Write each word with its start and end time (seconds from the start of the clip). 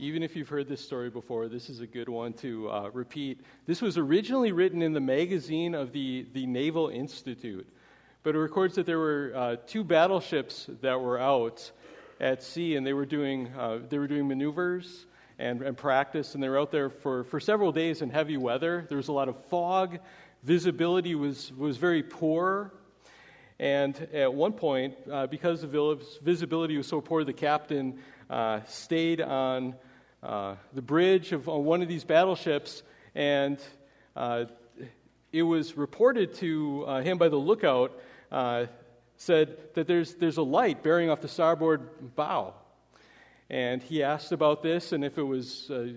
even 0.00 0.22
if 0.22 0.34
you've 0.34 0.48
heard 0.48 0.66
this 0.66 0.80
story 0.80 1.10
before, 1.10 1.46
this 1.46 1.68
is 1.68 1.80
a 1.80 1.86
good 1.86 2.08
one 2.08 2.32
to 2.32 2.70
uh, 2.70 2.90
repeat. 2.94 3.38
This 3.66 3.82
was 3.82 3.98
originally 3.98 4.50
written 4.50 4.80
in 4.80 4.94
the 4.94 5.00
magazine 5.00 5.74
of 5.74 5.92
the, 5.92 6.26
the 6.32 6.46
Naval 6.46 6.88
Institute, 6.88 7.68
but 8.22 8.34
it 8.34 8.38
records 8.38 8.76
that 8.76 8.86
there 8.86 8.98
were 8.98 9.32
uh, 9.36 9.56
two 9.66 9.84
battleships 9.84 10.70
that 10.80 10.98
were 10.98 11.18
out 11.20 11.70
at 12.18 12.42
sea, 12.42 12.76
and 12.76 12.86
they 12.86 12.94
were 12.94 13.04
doing, 13.04 13.48
uh, 13.58 13.80
they 13.90 13.98
were 13.98 14.06
doing 14.06 14.26
maneuvers 14.26 15.04
and, 15.38 15.60
and 15.60 15.76
practice, 15.76 16.34
and 16.34 16.42
they 16.42 16.48
were 16.48 16.58
out 16.58 16.72
there 16.72 16.88
for, 16.88 17.24
for 17.24 17.38
several 17.38 17.70
days 17.70 18.00
in 18.00 18.08
heavy 18.08 18.38
weather. 18.38 18.86
There 18.88 18.96
was 18.96 19.08
a 19.08 19.12
lot 19.12 19.28
of 19.28 19.36
fog, 19.46 19.98
visibility 20.42 21.14
was, 21.14 21.52
was 21.52 21.76
very 21.76 22.02
poor. 22.02 22.72
And 23.58 23.94
at 24.14 24.32
one 24.32 24.54
point, 24.54 24.94
uh, 25.12 25.26
because 25.26 25.60
the 25.60 25.98
visibility 26.22 26.78
was 26.78 26.88
so 26.88 27.02
poor, 27.02 27.22
the 27.24 27.34
captain 27.34 27.98
uh, 28.30 28.60
stayed 28.66 29.20
on 29.20 29.74
uh, 30.22 30.54
the 30.74 30.82
bridge 30.82 31.32
of 31.32 31.46
one 31.46 31.82
of 31.82 31.88
these 31.88 32.04
battleships, 32.04 32.82
and 33.14 33.58
uh, 34.14 34.44
it 35.32 35.42
was 35.42 35.76
reported 35.76 36.34
to 36.34 36.84
uh, 36.86 37.00
him 37.00 37.16
by 37.16 37.28
the 37.28 37.36
lookout, 37.36 37.98
uh, 38.30 38.66
said 39.16 39.56
that 39.74 39.86
there's, 39.86 40.14
there's 40.14 40.36
a 40.36 40.42
light 40.42 40.82
bearing 40.82 41.10
off 41.10 41.20
the 41.20 41.28
starboard 41.28 42.14
bow. 42.16 42.54
And 43.48 43.82
he 43.82 44.02
asked 44.02 44.30
about 44.32 44.62
this 44.62 44.92
and 44.92 45.04
if 45.04 45.18
it 45.18 45.22
was 45.22 45.70
uh, 45.70 45.88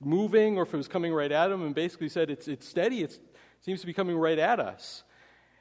moving 0.00 0.58
or 0.58 0.62
if 0.62 0.74
it 0.74 0.76
was 0.76 0.88
coming 0.88 1.12
right 1.12 1.32
at 1.32 1.50
him, 1.50 1.62
and 1.62 1.74
basically 1.74 2.08
said, 2.08 2.30
It's, 2.30 2.46
it's 2.48 2.68
steady, 2.68 3.02
it 3.02 3.18
seems 3.62 3.80
to 3.80 3.86
be 3.86 3.94
coming 3.94 4.16
right 4.16 4.38
at 4.38 4.60
us. 4.60 5.02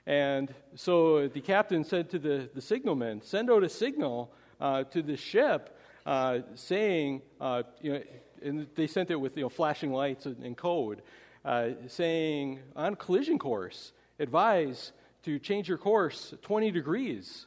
And 0.06 0.54
so 0.76 1.28
the 1.28 1.40
captain 1.40 1.84
said 1.84 2.10
to 2.10 2.20
the, 2.20 2.50
the 2.54 2.62
signalman, 2.62 3.22
Send 3.22 3.50
out 3.50 3.64
a 3.64 3.70
signal 3.70 4.34
uh, 4.60 4.84
to 4.86 5.02
the 5.02 5.16
ship 5.16 5.78
uh, 6.06 6.40
saying, 6.56 7.22
uh, 7.40 7.64
you 7.82 7.94
know, 7.94 8.02
and 8.42 8.68
they 8.76 8.88
sent 8.88 9.10
it 9.10 9.16
with 9.16 9.38
you 9.38 9.44
know, 9.44 9.50
flashing 9.50 9.94
lights 9.94 10.26
and 10.26 10.58
code, 10.58 11.02
uh, 11.46 11.70
saying 11.88 12.60
on 12.76 12.96
collision 12.96 13.40
course, 13.40 13.94
advise 14.20 14.92
to 15.24 15.40
change 15.40 15.70
your 15.70 15.78
course 15.78 16.34
20 16.42 16.72
degrees. 16.72 17.46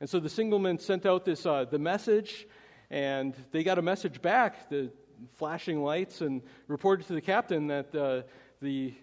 And 0.00 0.08
so 0.08 0.20
the 0.20 0.28
singleman 0.28 0.80
sent 0.80 1.06
out 1.06 1.24
this 1.24 1.44
uh, 1.44 1.64
the 1.64 1.78
message, 1.78 2.46
and 2.90 3.34
they 3.50 3.64
got 3.64 3.78
a 3.78 3.82
message 3.82 4.22
back, 4.22 4.68
the 4.70 4.90
flashing 5.34 5.82
lights, 5.82 6.20
and 6.20 6.42
reported 6.68 7.06
to 7.08 7.14
the 7.14 7.20
captain 7.20 7.66
that 7.66 7.94
uh, 7.94 8.22
the 8.62 8.94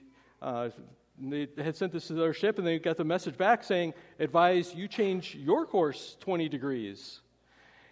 they 1.19 1.47
had 1.57 1.75
sent 1.75 1.91
this 1.91 2.07
to 2.07 2.13
their 2.13 2.33
ship, 2.33 2.57
and 2.57 2.67
they 2.67 2.79
got 2.79 2.97
the 2.97 3.03
message 3.03 3.37
back 3.37 3.63
saying, 3.63 3.93
advise 4.19 4.75
you 4.75 4.87
change 4.87 5.35
your 5.35 5.65
course 5.65 6.17
20 6.19 6.49
degrees. 6.49 7.21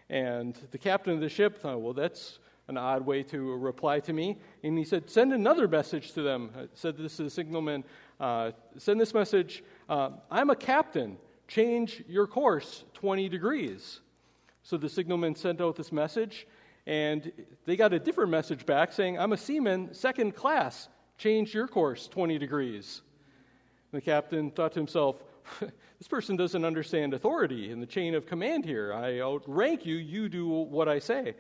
And 0.10 0.58
the 0.72 0.78
captain 0.78 1.14
of 1.14 1.20
the 1.20 1.30
ship 1.30 1.60
thought, 1.60 1.82
well, 1.82 1.94
that's 1.94 2.40
an 2.68 2.78
odd 2.78 3.06
way 3.06 3.24
to 3.24 3.56
reply 3.58 4.00
to 4.02 4.14
me. 4.14 4.38
And 4.64 4.78
he 4.78 4.86
said, 4.86 5.10
send 5.10 5.34
another 5.34 5.68
message 5.68 6.14
to 6.14 6.22
them. 6.22 6.52
I 6.58 6.68
said 6.74 6.98
this 6.98 7.18
to 7.18 7.24
the 7.24 7.30
signalman, 7.30 7.84
uh, 8.20 8.52
send 8.78 9.00
this 9.02 9.14
message, 9.14 9.64
uh, 9.90 10.12
I'm 10.32 10.50
a 10.50 10.56
captain. 10.56 11.18
Change 11.48 12.04
your 12.08 12.26
course 12.26 12.86
20 12.94 13.28
degrees. 13.28 14.00
So 14.64 14.78
the 14.78 14.88
signalman 14.88 15.36
sent 15.36 15.60
out 15.60 15.76
this 15.76 15.92
message, 15.92 16.48
and 16.88 17.32
they 17.66 17.76
got 17.76 17.92
a 17.92 18.00
different 18.00 18.32
message 18.32 18.66
back 18.66 18.94
saying, 18.94 19.20
I'm 19.20 19.34
a 19.34 19.38
seaman, 19.38 19.94
second 19.94 20.36
class. 20.36 20.88
Change 21.18 21.54
your 21.54 21.68
course 21.68 22.08
20 22.08 22.38
degrees. 22.38 23.02
And 23.92 24.02
the 24.02 24.06
captain 24.06 24.52
thought 24.52 24.72
to 24.74 24.80
himself, 24.80 25.22
this 25.60 26.08
person 26.08 26.36
doesn't 26.36 26.66
understand 26.66 27.14
authority 27.14 27.72
in 27.72 27.80
the 27.80 27.86
chain 27.86 28.16
of 28.16 28.26
command 28.26 28.66
here. 28.66 28.94
I 28.94 29.20
outrank 29.20 29.86
you, 29.86 29.96
you 29.96 30.30
do 30.30 30.48
what 30.48 30.88
I 30.88 31.00
say. 31.00 31.36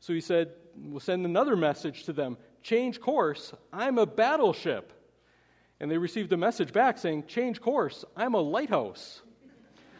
So 0.00 0.12
he 0.12 0.20
said, 0.20 0.50
We'll 0.78 1.00
send 1.00 1.24
another 1.24 1.56
message 1.56 2.04
to 2.04 2.12
them 2.12 2.36
change 2.62 3.00
course, 3.00 3.54
I'm 3.72 3.98
a 3.98 4.06
battleship. 4.06 4.92
And 5.78 5.90
they 5.90 5.98
received 5.98 6.32
a 6.32 6.36
message 6.36 6.72
back 6.72 6.98
saying, 6.98 7.24
Change 7.26 7.60
course, 7.60 8.04
I'm 8.16 8.34
a 8.34 8.40
lighthouse. 8.40 9.22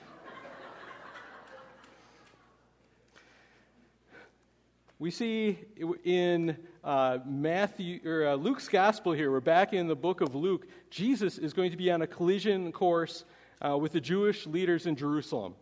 we 4.99 5.11
see 5.11 5.59
in 6.03 6.57
uh, 6.83 7.19
Matthew 7.25 8.01
or 8.05 8.27
uh, 8.27 8.35
Luke's 8.35 8.69
gospel 8.69 9.13
here, 9.13 9.31
we're 9.31 9.41
back 9.41 9.73
in 9.73 9.87
the 9.87 9.95
book 9.95 10.21
of 10.21 10.35
Luke. 10.35 10.67
Jesus 10.91 11.39
is 11.39 11.53
going 11.53 11.71
to 11.71 11.77
be 11.77 11.91
on 11.91 12.03
a 12.03 12.07
collision 12.07 12.73
course 12.73 13.25
uh, 13.65 13.77
with 13.77 13.93
the 13.93 14.01
Jewish 14.01 14.47
leaders 14.47 14.87
in 14.87 14.97
Jerusalem. 14.97 15.55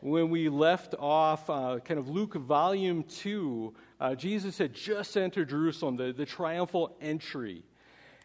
When 0.00 0.28
we 0.28 0.48
left 0.48 0.94
off, 0.98 1.48
uh, 1.48 1.78
kind 1.80 1.98
of 1.98 2.08
Luke 2.08 2.34
volume 2.34 3.04
2, 3.04 3.74
uh, 4.00 4.14
Jesus 4.14 4.58
had 4.58 4.74
just 4.74 5.16
entered 5.16 5.48
Jerusalem, 5.48 5.96
the, 5.96 6.12
the 6.12 6.26
triumphal 6.26 6.94
entry. 7.00 7.64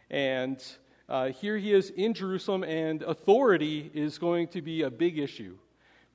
And 0.09 0.61
uh, 1.07 1.29
here 1.29 1.57
he 1.57 1.73
is 1.73 1.89
in 1.91 2.13
Jerusalem, 2.13 2.63
and 2.63 3.01
authority 3.03 3.89
is 3.93 4.17
going 4.17 4.49
to 4.49 4.61
be 4.61 4.81
a 4.81 4.89
big 4.89 5.17
issue 5.17 5.57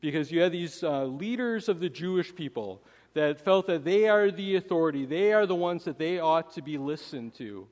because 0.01 0.31
you 0.31 0.43
have 0.43 0.53
these 0.53 0.85
uh, 0.85 1.05
leaders 1.07 1.69
of 1.71 1.81
the 1.81 1.89
Jewish 1.89 2.35
people 2.35 2.83
that 3.15 3.41
felt 3.41 3.67
that 3.69 3.85
they 3.85 4.07
are 4.07 4.31
the 4.31 4.57
authority, 4.57 5.07
they 5.07 5.33
are 5.33 5.47
the 5.47 5.55
ones 5.55 5.85
that 5.85 5.99
they 5.99 6.19
ought 6.19 6.53
to 6.53 6.63
be 6.63 6.77
listened 6.77 7.33
to. 7.35 7.67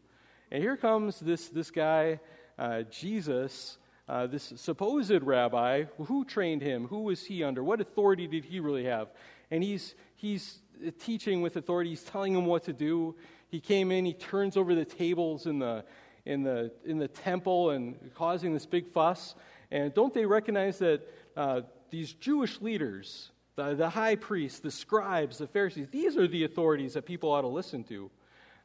And 0.50 0.62
here 0.62 0.76
comes 0.76 1.20
this, 1.20 1.48
this 1.48 1.70
guy, 1.70 2.20
uh, 2.58 2.82
Jesus, 2.82 3.76
uh, 4.08 4.26
this 4.26 4.52
supposed 4.56 5.22
rabbi, 5.22 5.84
who 6.06 6.24
trained 6.24 6.62
him? 6.62 6.86
Who 6.88 7.02
was 7.02 7.24
he 7.24 7.44
under? 7.44 7.62
What 7.62 7.80
authority 7.80 8.26
did 8.26 8.44
he 8.44 8.60
really 8.60 8.84
have? 8.84 9.08
And 9.50 9.62
he's, 9.62 9.94
he's 10.16 10.58
teaching 10.98 11.42
with 11.42 11.56
authority. 11.56 11.90
He's 11.90 12.02
telling 12.02 12.34
him 12.34 12.46
what 12.46 12.64
to 12.64 12.72
do. 12.72 13.14
He 13.48 13.60
came 13.60 13.92
in, 13.92 14.04
he 14.04 14.14
turns 14.14 14.56
over 14.56 14.74
the 14.74 14.84
tables 14.84 15.46
in 15.46 15.58
the, 15.58 15.84
in 16.24 16.42
the, 16.42 16.72
in 16.84 16.98
the 16.98 17.08
temple 17.08 17.70
and 17.70 17.96
causing 18.14 18.54
this 18.54 18.66
big 18.66 18.88
fuss. 18.92 19.34
And 19.70 19.92
don't 19.94 20.12
they 20.12 20.26
recognize 20.26 20.78
that 20.78 21.00
uh, 21.36 21.60
these 21.90 22.12
Jewish 22.14 22.60
leaders, 22.60 23.30
the, 23.56 23.74
the 23.74 23.90
high 23.90 24.16
priests, 24.16 24.60
the 24.60 24.70
scribes, 24.70 25.38
the 25.38 25.46
Pharisees, 25.46 25.88
these 25.90 26.16
are 26.16 26.26
the 26.26 26.44
authorities 26.44 26.94
that 26.94 27.06
people 27.06 27.30
ought 27.30 27.42
to 27.42 27.48
listen 27.48 27.84
to, 27.84 28.10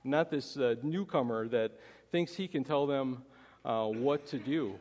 not 0.03 0.31
this 0.31 0.57
uh, 0.57 0.75
newcomer 0.81 1.47
that 1.49 1.79
thinks 2.11 2.33
he 2.33 2.47
can 2.47 2.63
tell 2.63 2.87
them 2.87 3.23
uh, 3.65 3.85
what 3.85 4.25
to 4.27 4.39
do. 4.39 4.75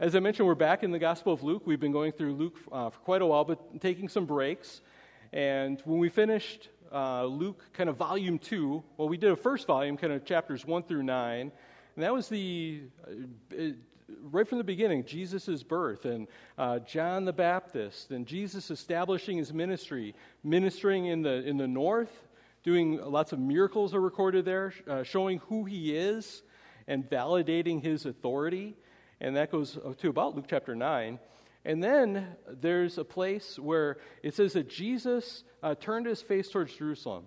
As 0.00 0.14
I 0.14 0.20
mentioned, 0.20 0.46
we're 0.46 0.54
back 0.54 0.84
in 0.84 0.92
the 0.92 0.98
Gospel 1.00 1.32
of 1.32 1.42
Luke. 1.42 1.64
We've 1.66 1.80
been 1.80 1.90
going 1.90 2.12
through 2.12 2.34
Luke 2.34 2.56
uh, 2.70 2.88
for 2.88 3.00
quite 3.00 3.20
a 3.20 3.26
while, 3.26 3.44
but 3.44 3.80
taking 3.80 4.08
some 4.08 4.26
breaks. 4.26 4.80
And 5.32 5.82
when 5.84 5.98
we 5.98 6.08
finished 6.08 6.68
uh, 6.92 7.24
Luke, 7.24 7.64
kind 7.72 7.90
of 7.90 7.96
volume 7.96 8.38
two, 8.38 8.84
well, 8.96 9.08
we 9.08 9.16
did 9.16 9.32
a 9.32 9.36
first 9.36 9.66
volume, 9.66 9.96
kind 9.96 10.12
of 10.12 10.24
chapters 10.24 10.64
one 10.64 10.84
through 10.84 11.02
nine, 11.02 11.50
and 11.96 12.04
that 12.04 12.12
was 12.12 12.28
the 12.28 12.82
uh, 13.08 13.64
right 14.30 14.46
from 14.46 14.58
the 14.58 14.64
beginning 14.64 15.04
Jesus' 15.04 15.64
birth 15.64 16.04
and 16.04 16.28
uh, 16.58 16.78
John 16.78 17.24
the 17.24 17.32
Baptist 17.32 18.12
and 18.12 18.24
Jesus 18.24 18.70
establishing 18.70 19.36
his 19.36 19.52
ministry, 19.52 20.14
ministering 20.44 21.06
in 21.06 21.22
the 21.22 21.42
in 21.44 21.56
the 21.56 21.66
north, 21.66 22.28
doing 22.62 23.00
lots 23.04 23.32
of 23.32 23.40
miracles 23.40 23.96
are 23.96 24.00
recorded 24.00 24.44
there, 24.44 24.72
uh, 24.88 25.02
showing 25.02 25.38
who 25.48 25.64
he 25.64 25.96
is 25.96 26.44
and 26.86 27.10
validating 27.10 27.82
his 27.82 28.06
authority 28.06 28.76
and 29.20 29.36
that 29.36 29.50
goes 29.50 29.78
to 29.98 30.08
about 30.08 30.34
Luke 30.36 30.46
chapter 30.48 30.74
9. 30.74 31.18
And 31.64 31.82
then 31.82 32.36
there's 32.48 32.98
a 32.98 33.04
place 33.04 33.58
where 33.58 33.98
it 34.22 34.34
says 34.34 34.52
that 34.52 34.68
Jesus 34.68 35.44
uh, 35.62 35.74
turned 35.74 36.06
his 36.06 36.22
face 36.22 36.48
towards 36.48 36.74
Jerusalem. 36.74 37.24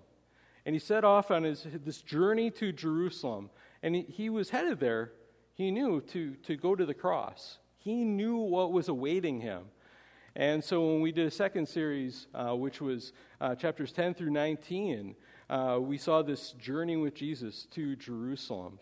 And 0.64 0.74
he 0.74 0.78
set 0.78 1.04
off 1.04 1.30
on 1.30 1.44
his, 1.44 1.66
this 1.84 2.00
journey 2.00 2.50
to 2.52 2.72
Jerusalem. 2.72 3.50
And 3.82 3.94
he, 3.94 4.02
he 4.02 4.30
was 4.30 4.50
headed 4.50 4.80
there, 4.80 5.12
he 5.54 5.70
knew, 5.70 6.00
to, 6.12 6.34
to 6.46 6.56
go 6.56 6.74
to 6.74 6.86
the 6.86 6.94
cross. 6.94 7.58
He 7.78 8.04
knew 8.04 8.36
what 8.36 8.72
was 8.72 8.88
awaiting 8.88 9.40
him. 9.40 9.64
And 10.34 10.64
so 10.64 10.86
when 10.86 11.02
we 11.02 11.12
did 11.12 11.26
a 11.26 11.30
second 11.30 11.68
series, 11.68 12.26
uh, 12.34 12.56
which 12.56 12.80
was 12.80 13.12
uh, 13.40 13.54
chapters 13.54 13.92
10 13.92 14.14
through 14.14 14.30
19, 14.30 15.14
uh, 15.50 15.78
we 15.80 15.98
saw 15.98 16.22
this 16.22 16.52
journey 16.52 16.96
with 16.96 17.14
Jesus 17.14 17.66
to 17.72 17.96
Jerusalem. 17.96 18.78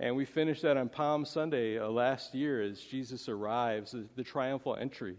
And 0.00 0.14
we 0.14 0.24
finished 0.24 0.62
that 0.62 0.76
on 0.76 0.88
Palm 0.88 1.24
Sunday 1.24 1.76
uh, 1.76 1.88
last 1.88 2.32
year 2.32 2.62
as 2.62 2.80
Jesus 2.80 3.28
arrives, 3.28 3.90
the, 3.90 4.06
the, 4.14 4.22
triumphal 4.22 4.76
entry. 4.76 5.16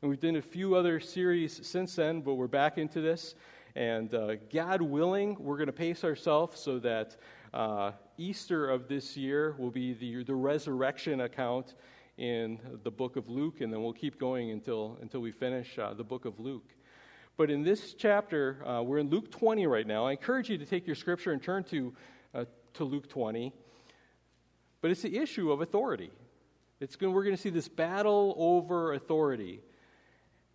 And 0.00 0.08
we've 0.08 0.20
done 0.20 0.36
a 0.36 0.42
few 0.42 0.76
other 0.76 1.00
series 1.00 1.66
since 1.66 1.96
then, 1.96 2.20
but 2.20 2.34
we're 2.34 2.46
back 2.46 2.78
into 2.78 3.00
this. 3.00 3.34
And 3.74 4.14
uh, 4.14 4.36
God 4.52 4.80
willing, 4.80 5.36
we're 5.40 5.56
going 5.56 5.66
to 5.66 5.72
pace 5.72 6.04
ourselves 6.04 6.60
so 6.60 6.78
that 6.78 7.16
uh, 7.52 7.92
Easter 8.16 8.70
of 8.70 8.86
this 8.86 9.16
year 9.16 9.56
will 9.58 9.72
be 9.72 9.92
the, 9.92 10.22
the 10.22 10.36
resurrection 10.36 11.22
account 11.22 11.74
in 12.16 12.60
the 12.84 12.92
book 12.92 13.16
of 13.16 13.28
Luke, 13.28 13.60
and 13.60 13.72
then 13.72 13.82
we'll 13.82 13.92
keep 13.92 14.20
going 14.20 14.52
until, 14.52 14.98
until 15.00 15.20
we 15.20 15.32
finish 15.32 15.80
uh, 15.80 15.94
the 15.94 16.04
book 16.04 16.26
of 16.26 16.38
Luke. 16.38 16.76
But 17.36 17.50
in 17.50 17.64
this 17.64 17.94
chapter, 17.94 18.64
uh, 18.64 18.82
we're 18.82 18.98
in 18.98 19.10
Luke 19.10 19.32
20 19.32 19.66
right 19.66 19.86
now. 19.86 20.06
I 20.06 20.12
encourage 20.12 20.48
you 20.48 20.58
to 20.58 20.66
take 20.66 20.86
your 20.86 20.94
scripture 20.94 21.32
and 21.32 21.42
turn 21.42 21.64
to, 21.64 21.92
uh, 22.36 22.44
to 22.74 22.84
Luke 22.84 23.08
20. 23.08 23.52
But 24.82 24.90
it's 24.90 25.02
the 25.02 25.16
issue 25.16 25.50
of 25.50 25.62
authority. 25.62 26.10
It's 26.80 26.96
going, 26.96 27.14
we're 27.14 27.22
going 27.24 27.36
to 27.36 27.40
see 27.40 27.50
this 27.50 27.68
battle 27.68 28.34
over 28.36 28.92
authority. 28.92 29.60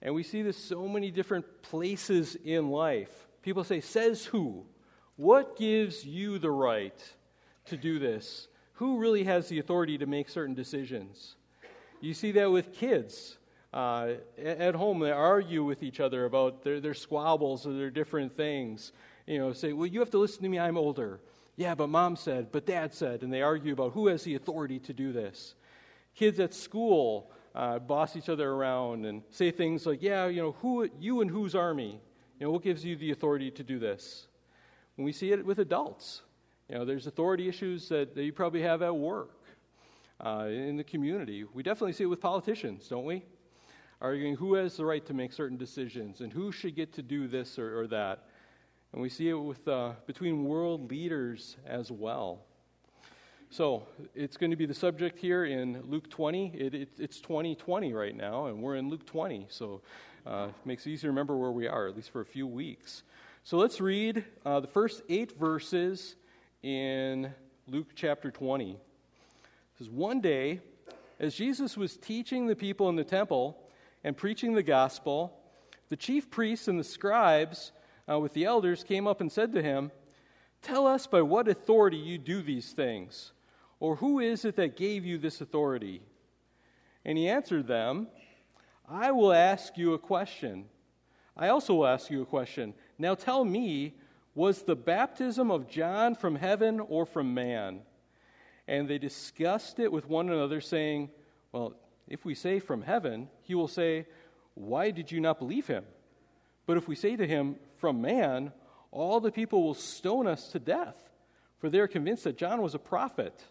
And 0.01 0.13
we 0.13 0.21
see 0.21 0.43
this 0.43 0.57
so 0.57 0.87
many 0.87 1.09
different 1.09 1.63
places 1.63 2.35
in 2.35 2.69
life. 2.69 3.09
People 3.41 3.63
say, 3.63 3.81
Says 3.81 4.25
who? 4.25 4.65
What 5.15 5.57
gives 5.57 6.05
you 6.05 6.37
the 6.37 6.51
right 6.51 7.01
to 7.65 7.77
do 7.77 7.97
this? 7.97 8.49
Who 8.73 8.99
really 8.99 9.23
has 9.23 9.47
the 9.47 9.57
authority 9.57 9.97
to 9.97 10.05
make 10.05 10.29
certain 10.29 10.53
decisions? 10.53 11.35
You 12.01 12.13
see 12.13 12.33
that 12.33 12.51
with 12.51 12.73
kids. 12.73 13.37
Uh, 13.73 14.13
at 14.37 14.75
home, 14.75 14.99
they 14.99 15.11
argue 15.11 15.63
with 15.63 15.81
each 15.81 15.99
other 15.99 16.25
about 16.25 16.63
their, 16.63 16.79
their 16.79 16.93
squabbles 16.93 17.65
or 17.65 17.73
their 17.73 17.89
different 17.89 18.35
things. 18.35 18.91
You 19.25 19.39
know, 19.39 19.53
say, 19.53 19.73
well, 19.73 19.87
you 19.87 19.99
have 19.99 20.11
to 20.11 20.19
listen 20.19 20.43
to 20.43 20.49
me, 20.49 20.59
I'm 20.59 20.77
older. 20.77 21.19
Yeah, 21.57 21.73
but 21.73 21.89
mom 21.89 22.15
said, 22.15 22.51
but 22.51 22.65
dad 22.65 22.93
said. 22.93 23.23
And 23.23 23.33
they 23.33 23.41
argue 23.41 23.73
about 23.73 23.91
who 23.93 24.07
has 24.07 24.23
the 24.23 24.35
authority 24.35 24.79
to 24.79 24.93
do 24.93 25.11
this. 25.11 25.55
Kids 26.15 26.39
at 26.39 26.53
school 26.53 27.31
uh, 27.53 27.79
boss 27.79 28.15
each 28.15 28.29
other 28.29 28.49
around 28.49 29.05
and 29.05 29.23
say 29.31 29.49
things 29.49 29.85
like, 29.85 30.01
yeah, 30.01 30.27
you 30.27 30.41
know, 30.41 30.51
who, 30.61 30.87
you 30.99 31.21
and 31.21 31.29
whose 31.29 31.55
army? 31.55 31.99
You 32.39 32.45
know, 32.45 32.51
what 32.51 32.61
gives 32.61 32.85
you 32.85 32.95
the 32.95 33.11
authority 33.11 33.49
to 33.51 33.63
do 33.63 33.79
this? 33.79 34.27
When 34.95 35.05
we 35.05 35.11
see 35.11 35.31
it 35.31 35.43
with 35.43 35.57
adults, 35.57 36.21
you 36.69 36.75
know, 36.75 36.85
there's 36.85 37.07
authority 37.07 37.49
issues 37.49 37.89
that, 37.89 38.13
that 38.13 38.23
you 38.23 38.31
probably 38.31 38.61
have 38.61 38.83
at 38.83 38.95
work, 38.95 39.31
uh, 40.23 40.45
in 40.49 40.77
the 40.77 40.83
community. 40.83 41.43
We 41.51 41.63
definitely 41.63 41.93
see 41.93 42.03
it 42.03 42.07
with 42.07 42.21
politicians, 42.21 42.87
don't 42.87 43.05
we? 43.05 43.23
Arguing 43.99 44.35
who 44.35 44.53
has 44.53 44.77
the 44.77 44.85
right 44.85 45.03
to 45.07 45.13
make 45.15 45.33
certain 45.33 45.57
decisions 45.57 46.21
and 46.21 46.31
who 46.31 46.51
should 46.51 46.75
get 46.75 46.93
to 46.93 47.01
do 47.01 47.27
this 47.27 47.57
or, 47.57 47.79
or 47.79 47.87
that. 47.87 48.25
And 48.93 49.01
we 49.01 49.09
see 49.09 49.29
it 49.29 49.33
with, 49.33 49.67
uh, 49.67 49.91
between 50.05 50.45
world 50.45 50.89
leaders 50.89 51.57
as 51.65 51.91
well. 51.91 52.39
So 53.49 53.83
it's 54.13 54.37
going 54.37 54.51
to 54.51 54.57
be 54.57 54.65
the 54.65 54.73
subject 54.73 55.19
here 55.19 55.45
in 55.45 55.81
Luke 55.87 56.09
20. 56.09 56.53
It, 56.53 56.73
it, 56.73 56.89
it's 56.97 57.19
2020 57.21 57.93
right 57.93 58.15
now, 58.15 58.47
and 58.47 58.61
we're 58.61 58.75
in 58.75 58.89
Luke 58.89 59.05
20. 59.05 59.47
So 59.49 59.81
uh, 60.25 60.47
it 60.49 60.65
makes 60.65 60.85
it 60.85 60.91
easy 60.91 61.01
to 61.01 61.07
remember 61.07 61.37
where 61.37 61.51
we 61.51 61.67
are, 61.67 61.87
at 61.87 61.95
least 61.95 62.11
for 62.11 62.21
a 62.21 62.25
few 62.25 62.45
weeks. 62.45 63.03
So 63.43 63.57
let's 63.57 63.79
read 63.79 64.25
uh, 64.45 64.59
the 64.59 64.67
first 64.67 65.01
eight 65.07 65.39
verses 65.39 66.15
in 66.61 67.33
Luke 67.67 67.87
chapter 67.95 68.31
20. 68.31 68.71
It 68.71 68.77
says, 69.77 69.89
One 69.89 70.19
day, 70.19 70.59
as 71.19 71.33
Jesus 71.33 71.77
was 71.77 71.95
teaching 71.95 72.47
the 72.47 72.55
people 72.55 72.89
in 72.89 72.95
the 72.95 73.03
temple 73.03 73.57
and 74.03 74.15
preaching 74.15 74.53
the 74.53 74.63
gospel, 74.63 75.39
the 75.89 75.95
chief 75.95 76.29
priests 76.29 76.67
and 76.67 76.79
the 76.79 76.83
scribes 76.83 77.71
uh, 78.09 78.19
with 78.19 78.33
the 78.33 78.45
elders 78.45 78.83
came 78.83 79.07
up 79.07 79.21
and 79.21 79.31
said 79.31 79.53
to 79.53 79.61
him, 79.61 79.91
Tell 80.61 80.87
us 80.87 81.07
by 81.07 81.21
what 81.21 81.47
authority 81.47 81.97
you 81.97 82.17
do 82.17 82.41
these 82.41 82.71
things. 82.71 83.31
Or 83.79 83.97
who 83.97 84.19
is 84.19 84.43
it 84.43 84.55
that 84.55 84.75
gave 84.75 85.05
you 85.05 85.17
this 85.17 85.39
authority? 85.39 86.01
And 87.05 87.17
he 87.17 87.29
answered 87.29 87.67
them, 87.67 88.07
I 88.89 89.11
will 89.11 89.33
ask 89.33 89.77
you 89.77 89.93
a 89.93 89.99
question. 89.99 90.65
I 91.35 91.49
also 91.49 91.75
will 91.75 91.87
ask 91.87 92.09
you 92.09 92.21
a 92.21 92.25
question. 92.25 92.73
Now 92.97 93.13
tell 93.13 93.45
me, 93.45 93.93
was 94.33 94.63
the 94.63 94.75
baptism 94.75 95.51
of 95.51 95.69
John 95.69 96.15
from 96.15 96.35
heaven 96.35 96.79
or 96.79 97.05
from 97.05 97.33
man? 97.33 97.81
And 98.67 98.87
they 98.87 98.97
discussed 98.97 99.79
it 99.79 99.91
with 99.91 100.07
one 100.09 100.29
another, 100.29 100.59
saying, 100.59 101.09
Well, 101.51 101.73
if 102.07 102.25
we 102.25 102.35
say 102.35 102.59
from 102.59 102.81
heaven, 102.81 103.29
he 103.41 103.55
will 103.55 103.67
say, 103.67 104.07
Why 104.55 104.91
did 104.91 105.11
you 105.11 105.19
not 105.19 105.39
believe 105.39 105.67
him? 105.67 105.85
But 106.67 106.77
if 106.77 106.87
we 106.87 106.95
say 106.95 107.15
to 107.15 107.25
him, 107.25 107.55
From 107.77 108.01
man, 108.01 108.51
all 108.91 109.19
the 109.19 109.31
people 109.31 109.63
will 109.63 109.73
stone 109.73 110.27
us 110.27 110.49
to 110.49 110.59
death, 110.59 111.09
for 111.57 111.69
they 111.69 111.79
are 111.79 111.87
convinced 111.87 112.25
that 112.25 112.37
John 112.37 112.61
was 112.61 112.75
a 112.75 112.79
prophet. 112.79 113.43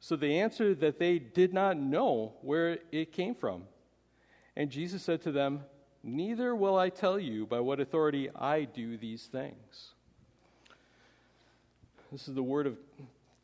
So 0.00 0.14
they 0.14 0.40
answered 0.40 0.80
that 0.80 0.98
they 0.98 1.18
did 1.18 1.54
not 1.54 1.78
know 1.78 2.34
where 2.42 2.78
it 2.92 3.12
came 3.12 3.34
from. 3.34 3.62
And 4.54 4.70
Jesus 4.70 5.02
said 5.02 5.22
to 5.22 5.32
them, 5.32 5.60
Neither 6.02 6.54
will 6.54 6.76
I 6.76 6.90
tell 6.90 7.18
you 7.18 7.46
by 7.46 7.60
what 7.60 7.80
authority 7.80 8.30
I 8.34 8.64
do 8.64 8.96
these 8.96 9.24
things. 9.24 9.94
This 12.12 12.28
is 12.28 12.34
the 12.34 12.42
word 12.42 12.66
of 12.66 12.76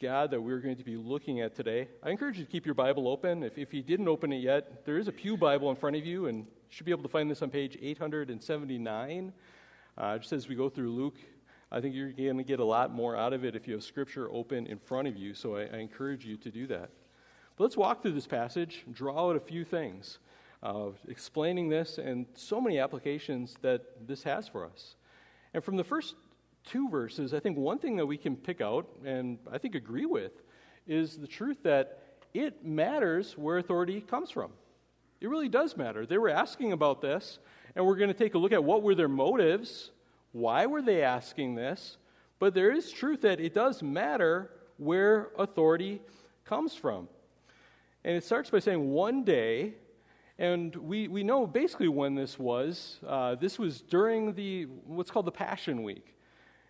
God 0.00 0.30
that 0.30 0.40
we're 0.40 0.60
going 0.60 0.76
to 0.76 0.84
be 0.84 0.96
looking 0.96 1.40
at 1.40 1.56
today. 1.56 1.88
I 2.02 2.10
encourage 2.10 2.38
you 2.38 2.44
to 2.44 2.50
keep 2.50 2.64
your 2.64 2.74
Bible 2.74 3.08
open. 3.08 3.42
If, 3.42 3.58
if 3.58 3.74
you 3.74 3.82
didn't 3.82 4.08
open 4.08 4.32
it 4.32 4.38
yet, 4.38 4.84
there 4.84 4.98
is 4.98 5.08
a 5.08 5.12
Pew 5.12 5.36
Bible 5.36 5.70
in 5.70 5.76
front 5.76 5.96
of 5.96 6.06
you, 6.06 6.26
and 6.26 6.46
should 6.72 6.86
be 6.86 6.90
able 6.90 7.02
to 7.02 7.08
find 7.08 7.30
this 7.30 7.42
on 7.42 7.50
page 7.50 7.76
879. 7.82 9.32
Uh, 9.98 10.16
just 10.16 10.32
as 10.32 10.48
we 10.48 10.54
go 10.54 10.70
through 10.70 10.90
Luke, 10.90 11.16
I 11.70 11.82
think 11.82 11.94
you're 11.94 12.12
going 12.12 12.38
to 12.38 12.44
get 12.44 12.60
a 12.60 12.64
lot 12.64 12.90
more 12.90 13.14
out 13.14 13.34
of 13.34 13.44
it 13.44 13.54
if 13.54 13.68
you 13.68 13.74
have 13.74 13.82
Scripture 13.82 14.30
open 14.32 14.66
in 14.66 14.78
front 14.78 15.06
of 15.06 15.14
you, 15.14 15.34
so 15.34 15.56
I, 15.56 15.64
I 15.64 15.76
encourage 15.80 16.24
you 16.24 16.38
to 16.38 16.50
do 16.50 16.66
that. 16.68 16.88
But 17.56 17.64
let's 17.64 17.76
walk 17.76 18.00
through 18.00 18.12
this 18.12 18.26
passage, 18.26 18.84
draw 18.90 19.28
out 19.28 19.36
a 19.36 19.40
few 19.40 19.66
things, 19.66 20.18
uh, 20.62 20.88
explaining 21.08 21.68
this, 21.68 21.98
and 21.98 22.24
so 22.34 22.58
many 22.58 22.78
applications 22.78 23.54
that 23.60 24.06
this 24.08 24.22
has 24.22 24.48
for 24.48 24.64
us. 24.64 24.96
And 25.52 25.62
from 25.62 25.76
the 25.76 25.84
first 25.84 26.14
two 26.64 26.88
verses, 26.88 27.34
I 27.34 27.40
think 27.40 27.58
one 27.58 27.80
thing 27.80 27.96
that 27.96 28.06
we 28.06 28.16
can 28.16 28.34
pick 28.34 28.62
out, 28.62 28.88
and 29.04 29.38
I 29.52 29.58
think 29.58 29.74
agree 29.74 30.06
with, 30.06 30.32
is 30.86 31.18
the 31.18 31.26
truth 31.26 31.58
that 31.64 31.98
it 32.32 32.64
matters 32.64 33.36
where 33.36 33.58
authority 33.58 34.00
comes 34.00 34.30
from. 34.30 34.52
It 35.22 35.28
really 35.28 35.48
does 35.48 35.76
matter. 35.76 36.04
They 36.04 36.18
were 36.18 36.28
asking 36.28 36.72
about 36.72 37.00
this, 37.00 37.38
and 37.74 37.86
we're 37.86 37.96
going 37.96 38.08
to 38.08 38.14
take 38.14 38.34
a 38.34 38.38
look 38.38 38.52
at 38.52 38.62
what 38.62 38.82
were 38.82 38.94
their 38.94 39.08
motives 39.08 39.90
why 40.32 40.66
were 40.66 40.82
they 40.82 41.02
asking 41.02 41.54
this? 41.54 41.98
But 42.38 42.54
there 42.54 42.72
is 42.72 42.90
truth 42.90 43.20
that 43.20 43.38
it 43.38 43.54
does 43.54 43.82
matter 43.82 44.50
where 44.78 45.30
authority 45.38 46.00
comes 46.44 46.74
from. 46.74 47.08
And 48.04 48.16
it 48.16 48.24
starts 48.24 48.50
by 48.50 48.58
saying 48.58 48.90
one 48.90 49.22
day, 49.22 49.74
and 50.38 50.74
we, 50.74 51.06
we 51.06 51.22
know 51.22 51.46
basically 51.46 51.88
when 51.88 52.14
this 52.14 52.38
was. 52.38 52.98
Uh, 53.06 53.36
this 53.36 53.58
was 53.58 53.82
during 53.82 54.32
the 54.32 54.64
what's 54.86 55.10
called 55.10 55.26
the 55.26 55.32
Passion 55.32 55.82
Week. 55.82 56.16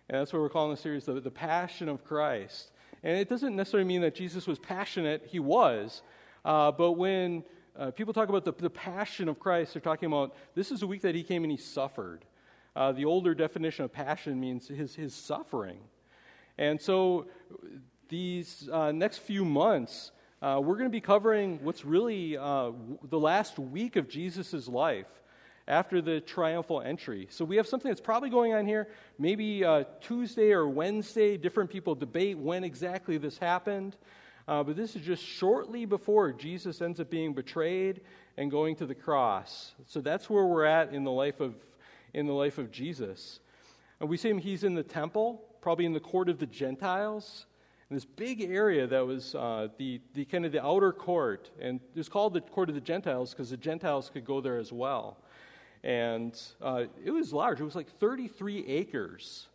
And 0.09 0.19
that's 0.19 0.33
what 0.33 0.41
we're 0.41 0.49
calling 0.49 0.75
the 0.75 0.81
series 0.81 1.05
the, 1.05 1.19
the 1.19 1.31
Passion 1.31 1.89
of 1.89 2.03
Christ. 2.03 2.71
And 3.01 3.17
it 3.17 3.29
doesn't 3.29 3.55
necessarily 3.55 3.87
mean 3.87 4.01
that 4.01 4.13
Jesus 4.13 4.45
was 4.45 4.59
passionate, 4.59 5.25
he 5.25 5.39
was. 5.39 6.03
Uh, 6.45 6.71
but 6.71 6.91
when 6.93 7.43
uh, 7.77 7.91
people 7.91 8.13
talk 8.13 8.29
about 8.29 8.45
the, 8.45 8.53
the 8.53 8.69
passion 8.69 9.27
of 9.27 9.39
Christ, 9.39 9.73
they're 9.73 9.81
talking 9.81 10.07
about 10.07 10.35
this 10.55 10.71
is 10.71 10.81
a 10.83 10.87
week 10.87 11.01
that 11.01 11.15
he 11.15 11.23
came 11.23 11.43
and 11.43 11.51
he 11.51 11.57
suffered. 11.57 12.25
Uh, 12.75 12.91
the 12.91 13.05
older 13.05 13.33
definition 13.35 13.85
of 13.85 13.91
passion 13.91 14.39
means 14.39 14.67
his, 14.67 14.95
his 14.95 15.13
suffering. 15.13 15.79
And 16.57 16.79
so, 16.79 17.27
these 18.09 18.69
uh, 18.71 18.91
next 18.91 19.19
few 19.19 19.43
months, 19.43 20.11
uh, 20.41 20.59
we're 20.63 20.75
going 20.75 20.89
to 20.89 20.91
be 20.91 21.01
covering 21.01 21.59
what's 21.63 21.83
really 21.83 22.37
uh, 22.37 22.71
the 23.09 23.19
last 23.19 23.57
week 23.57 23.95
of 23.95 24.07
Jesus' 24.07 24.67
life 24.67 25.07
after 25.67 26.01
the 26.01 26.19
triumphal 26.19 26.81
entry. 26.81 27.27
So, 27.31 27.43
we 27.45 27.55
have 27.55 27.67
something 27.67 27.89
that's 27.89 28.01
probably 28.01 28.29
going 28.29 28.53
on 28.53 28.67
here. 28.67 28.87
Maybe 29.17 29.63
uh, 29.63 29.85
Tuesday 29.99 30.51
or 30.51 30.67
Wednesday, 30.67 31.37
different 31.37 31.71
people 31.71 31.95
debate 31.95 32.37
when 32.37 32.63
exactly 32.63 33.17
this 33.17 33.37
happened. 33.37 33.95
Uh, 34.47 34.63
but 34.63 34.75
this 34.75 34.95
is 34.95 35.01
just 35.01 35.23
shortly 35.23 35.85
before 35.85 36.33
Jesus 36.33 36.81
ends 36.81 36.99
up 36.99 37.09
being 37.09 37.33
betrayed 37.33 38.01
and 38.37 38.51
going 38.51 38.75
to 38.75 38.85
the 38.85 38.95
cross. 38.95 39.73
So, 39.85 40.01
that's 40.01 40.29
where 40.29 40.45
we're 40.45 40.65
at 40.65 40.93
in 40.93 41.03
the 41.03 41.11
life 41.11 41.39
of 41.39 41.55
in 42.13 42.27
the 42.27 42.33
life 42.33 42.57
of 42.57 42.71
Jesus. 42.71 43.39
And 43.99 44.09
we 44.09 44.17
see 44.17 44.29
him, 44.29 44.37
he's 44.37 44.63
in 44.63 44.75
the 44.75 44.83
temple, 44.83 45.43
probably 45.61 45.85
in 45.85 45.93
the 45.93 45.99
court 45.99 46.29
of 46.29 46.39
the 46.39 46.45
Gentiles, 46.45 47.45
in 47.89 47.95
this 47.95 48.05
big 48.05 48.41
area 48.41 48.87
that 48.87 49.05
was 49.05 49.35
uh, 49.35 49.69
the, 49.77 50.01
the 50.13 50.25
kind 50.25 50.45
of 50.45 50.51
the 50.51 50.63
outer 50.63 50.91
court. 50.91 51.49
And 51.59 51.79
it 51.95 51.97
was 51.97 52.09
called 52.09 52.33
the 52.33 52.41
court 52.41 52.69
of 52.69 52.75
the 52.75 52.81
Gentiles 52.81 53.31
because 53.31 53.49
the 53.49 53.57
Gentiles 53.57 54.09
could 54.13 54.25
go 54.25 54.41
there 54.41 54.57
as 54.57 54.71
well. 54.71 55.17
And 55.83 56.39
uh, 56.61 56.85
it 57.03 57.11
was 57.11 57.33
large, 57.33 57.59
it 57.59 57.63
was 57.63 57.75
like 57.75 57.89
33 57.99 58.65
acres. 58.67 59.47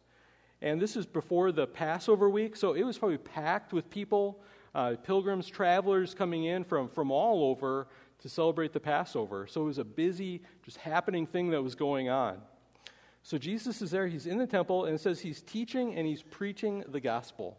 And 0.61 0.81
this 0.81 0.97
is 0.97 1.07
before 1.07 1.53
the 1.53 1.67
Passover 1.67 2.29
week, 2.29 2.57
so 2.57 2.73
it 2.73 2.83
was 2.83 2.99
probably 2.99 3.19
packed 3.19 3.73
with 3.73 3.89
people, 3.91 4.41
uh, 4.75 4.95
pilgrims, 5.03 5.49
travelers 5.49 6.15
coming 6.15 6.45
in 6.45 6.65
from, 6.65 6.89
from 6.89 7.11
all 7.11 7.51
over 7.51 7.89
to 8.21 8.29
celebrate 8.29 8.73
the 8.73 8.81
Passover. 8.81 9.47
So 9.47 9.63
it 9.63 9.65
was 9.65 9.79
a 9.79 9.85
busy, 9.85 10.43
just 10.65 10.79
happening 10.79 11.27
thing 11.27 11.51
that 11.51 11.63
was 11.63 11.75
going 11.75 12.09
on. 12.09 12.39
So 13.23 13.39
Jesus 13.39 13.83
is 13.83 13.91
there, 13.91 14.07
he's 14.07 14.27
in 14.27 14.39
the 14.39 14.47
temple, 14.47 14.87
and 14.87 14.95
it 14.95 15.01
says 15.01 15.21
he's 15.21 15.43
teaching 15.43 15.95
and 15.95 16.07
he's 16.07 16.23
preaching 16.23 16.85
the 16.89 17.01
gospel. 17.01 17.59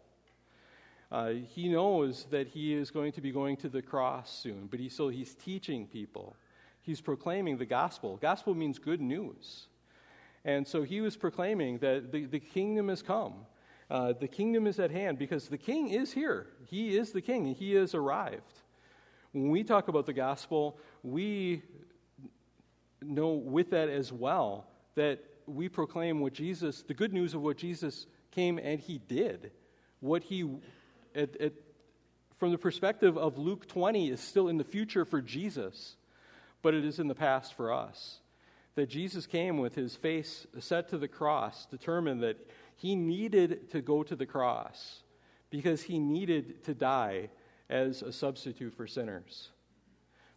Uh, 1.12 1.30
he 1.54 1.68
knows 1.68 2.26
that 2.30 2.48
he 2.48 2.74
is 2.74 2.90
going 2.90 3.12
to 3.12 3.20
be 3.20 3.32
going 3.32 3.56
to 3.56 3.68
the 3.68 3.82
cross 3.82 4.30
soon, 4.30 4.68
but 4.70 4.78
he, 4.78 4.88
so 4.88 5.08
he's 5.08 5.34
teaching 5.34 5.86
people. 5.86 6.36
He's 6.82 7.00
proclaiming 7.00 7.58
the 7.58 7.66
gospel. 7.66 8.16
Gospel 8.16 8.54
means 8.54 8.78
good 8.78 9.00
news. 9.00 9.66
And 10.44 10.66
so 10.66 10.82
he 10.82 11.00
was 11.00 11.16
proclaiming 11.16 11.78
that 11.78 12.12
the, 12.12 12.24
the 12.24 12.40
kingdom 12.40 12.88
has 12.88 13.02
come. 13.02 13.34
Uh, 13.90 14.12
the 14.12 14.28
kingdom 14.28 14.66
is 14.68 14.78
at 14.78 14.92
hand 14.92 15.18
because 15.18 15.48
the 15.48 15.58
king 15.58 15.88
is 15.88 16.12
here. 16.12 16.46
He 16.66 16.96
is 16.96 17.10
the 17.10 17.20
king. 17.20 17.54
He 17.54 17.74
has 17.74 17.92
arrived. 17.94 18.62
When 19.32 19.50
we 19.50 19.64
talk 19.64 19.88
about 19.88 20.06
the 20.06 20.12
gospel, 20.12 20.78
we 21.02 21.62
know 23.02 23.32
with 23.32 23.70
that 23.70 23.88
as 23.88 24.12
well 24.12 24.66
that 24.94 25.18
we 25.46 25.68
proclaim 25.68 26.20
what 26.20 26.32
Jesus, 26.32 26.82
the 26.82 26.94
good 26.94 27.12
news 27.12 27.34
of 27.34 27.42
what 27.42 27.56
Jesus 27.56 28.06
came 28.30 28.58
and 28.58 28.78
he 28.78 28.98
did. 28.98 29.50
What 29.98 30.22
he, 30.22 30.48
at, 31.14 31.36
at, 31.40 31.52
from 32.38 32.52
the 32.52 32.58
perspective 32.58 33.18
of 33.18 33.38
Luke 33.38 33.66
20, 33.66 34.10
is 34.10 34.20
still 34.20 34.48
in 34.48 34.56
the 34.56 34.64
future 34.64 35.04
for 35.04 35.20
Jesus, 35.20 35.96
but 36.62 36.74
it 36.74 36.84
is 36.84 37.00
in 37.00 37.08
the 37.08 37.14
past 37.14 37.54
for 37.54 37.72
us. 37.72 38.20
that 38.76 38.88
Jesus 38.88 39.26
came 39.26 39.58
with 39.58 39.74
his 39.74 39.96
face 39.96 40.46
set 40.58 40.88
to 40.90 40.98
the 40.98 41.08
cross, 41.08 41.66
determined 41.66 42.22
that 42.22 42.36
he 42.80 42.96
needed 42.96 43.70
to 43.72 43.82
go 43.82 44.02
to 44.02 44.16
the 44.16 44.24
cross 44.24 45.02
because 45.50 45.82
he 45.82 45.98
needed 45.98 46.64
to 46.64 46.72
die 46.72 47.28
as 47.68 48.00
a 48.00 48.10
substitute 48.10 48.72
for 48.72 48.86
sinners. 48.86 49.50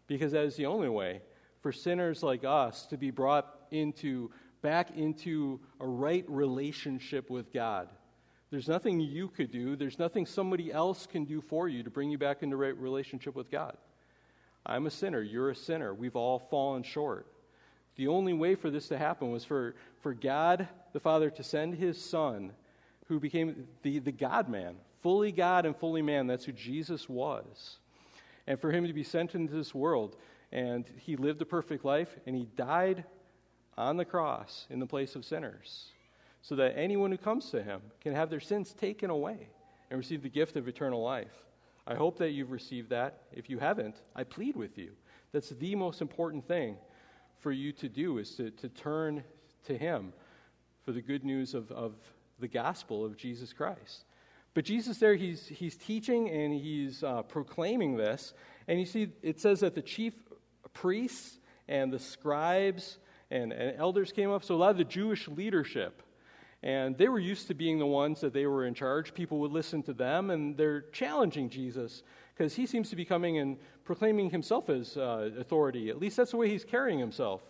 Because 0.07 0.33
that 0.33 0.43
is 0.43 0.57
the 0.57 0.65
only 0.65 0.89
way 0.89 1.21
for 1.62 1.71
sinners 1.71 2.21
like 2.21 2.43
us 2.43 2.85
to 2.88 2.97
be 2.97 3.12
brought 3.12 3.55
into 3.71 4.29
back 4.62 4.91
into 4.97 5.62
a 5.79 5.88
right 5.88 6.25
relationship 6.27 7.29
with 7.29 7.53
God. 7.53 7.88
There's 8.51 8.67
nothing 8.67 9.00
you 9.00 9.29
could 9.29 9.50
do, 9.50 9.77
there's 9.77 9.97
nothing 9.97 10.25
somebody 10.25 10.69
else 10.69 11.07
can 11.07 11.23
do 11.23 11.39
for 11.39 11.69
you 11.69 11.81
to 11.83 11.89
bring 11.89 12.09
you 12.09 12.17
back 12.17 12.43
into 12.43 12.57
right 12.57 12.77
relationship 12.77 13.35
with 13.35 13.50
God. 13.50 13.77
I'm 14.65 14.85
a 14.85 14.91
sinner, 14.91 15.21
you're 15.21 15.50
a 15.50 15.55
sinner. 15.55 15.93
We've 15.93 16.17
all 16.17 16.39
fallen 16.39 16.83
short. 16.83 17.25
The 17.95 18.07
only 18.07 18.33
way 18.33 18.55
for 18.55 18.69
this 18.69 18.88
to 18.88 18.97
happen 18.97 19.31
was 19.31 19.45
for, 19.45 19.75
for 20.01 20.13
God 20.13 20.67
the 20.93 21.00
Father 21.00 21.29
to 21.29 21.43
send 21.43 21.75
his 21.75 22.01
Son, 22.01 22.51
who 23.07 23.19
became 23.19 23.67
the, 23.83 24.00
the 24.00 24.12
God 24.12 24.50
man, 24.50 24.75
fully 25.01 25.31
God 25.31 25.65
and 25.65 25.75
fully 25.75 26.01
man. 26.01 26.27
That's 26.27 26.45
who 26.45 26.51
Jesus 26.51 27.07
was. 27.07 27.77
And 28.47 28.59
for 28.59 28.71
him 28.71 28.88
to 28.88 28.93
be 28.93 29.03
sent 29.03 29.35
into 29.35 29.53
this 29.53 29.75
world. 29.75 30.15
And 30.51 30.85
he 30.97 31.15
lived 31.15 31.41
a 31.41 31.45
perfect 31.45 31.83
life, 31.83 32.15
and 32.25 32.35
he 32.35 32.47
died 32.55 33.05
on 33.77 33.97
the 33.97 34.05
cross 34.05 34.67
in 34.69 34.79
the 34.79 34.85
place 34.85 35.15
of 35.15 35.25
sinners, 35.25 35.88
so 36.41 36.55
that 36.55 36.77
anyone 36.77 37.09
who 37.09 37.17
comes 37.17 37.50
to 37.50 37.63
him 37.63 37.81
can 38.01 38.13
have 38.13 38.29
their 38.29 38.39
sins 38.39 38.73
taken 38.73 39.09
away 39.09 39.50
and 39.89 39.97
receive 39.97 40.21
the 40.21 40.29
gift 40.29 40.55
of 40.55 40.67
eternal 40.67 41.01
life. 41.01 41.33
I 41.88 41.95
hope 41.95 42.17
that 42.19 42.31
you've 42.31 42.51
received 42.51 42.89
that. 42.91 43.23
If 43.31 43.50
you 43.50 43.59
haven't, 43.59 43.95
I 44.15 44.23
plead 44.23 44.55
with 44.55 44.77
you. 44.77 44.91
That's 45.31 45.50
the 45.50 45.75
most 45.75 46.01
important 46.01 46.47
thing 46.47 46.77
for 47.43 47.51
you 47.51 47.73
to 47.73 47.89
do 47.89 48.17
is 48.17 48.35
to, 48.35 48.50
to 48.51 48.69
turn 48.69 49.23
to 49.65 49.77
Him 49.77 50.13
for 50.83 50.93
the 50.93 51.01
good 51.01 51.25
news 51.25 51.53
of, 51.53 51.69
of 51.71 51.93
the 52.39 52.47
gospel 52.47 53.05
of 53.05 53.17
Jesus 53.17 53.51
Christ. 53.53 54.05
But 54.53 54.65
Jesus 54.65 54.97
there, 54.97 55.15
he's, 55.15 55.45
he's 55.47 55.75
teaching 55.75 56.29
and 56.29 56.53
he's 56.53 57.03
uh, 57.03 57.23
proclaiming 57.23 57.97
this. 57.97 58.33
And 58.67 58.79
you 58.79 58.85
see, 58.85 59.09
it 59.21 59.39
says 59.39 59.59
that 59.59 59.75
the 59.75 59.81
chief 59.81 60.13
priests 60.73 61.38
and 61.67 61.91
the 61.91 62.00
scribes 62.00 62.97
and, 63.29 63.51
and 63.51 63.77
elders 63.77 64.12
came 64.12 64.31
up. 64.31 64.43
So 64.43 64.55
a 64.55 64.57
lot 64.57 64.71
of 64.71 64.77
the 64.77 64.83
Jewish 64.83 65.27
leadership. 65.27 66.01
And 66.62 66.97
they 66.97 67.09
were 67.09 67.19
used 67.19 67.47
to 67.47 67.53
being 67.53 67.77
the 67.77 67.85
ones 67.85 68.21
that 68.21 68.31
they 68.31 68.45
were 68.45 68.65
in 68.65 68.73
charge. 68.73 69.13
People 69.13 69.39
would 69.39 69.51
listen 69.51 69.83
to 69.83 69.93
them, 69.93 70.29
and 70.29 70.55
they're 70.55 70.83
challenging 70.93 71.50
Jesus 71.50 72.03
because 72.33 72.55
he 72.55 72.65
seems 72.65 72.89
to 72.89 72.95
be 72.95 73.03
coming 73.03 73.38
and 73.38 73.57
proclaiming 73.83 74.29
himself 74.29 74.69
as 74.69 74.97
uh, 74.97 75.31
authority. 75.37 75.89
At 75.89 75.99
least 75.99 76.17
that's 76.17 76.31
the 76.31 76.37
way 76.37 76.49
he's 76.49 76.65
carrying 76.65 76.99
himself. 76.99 77.41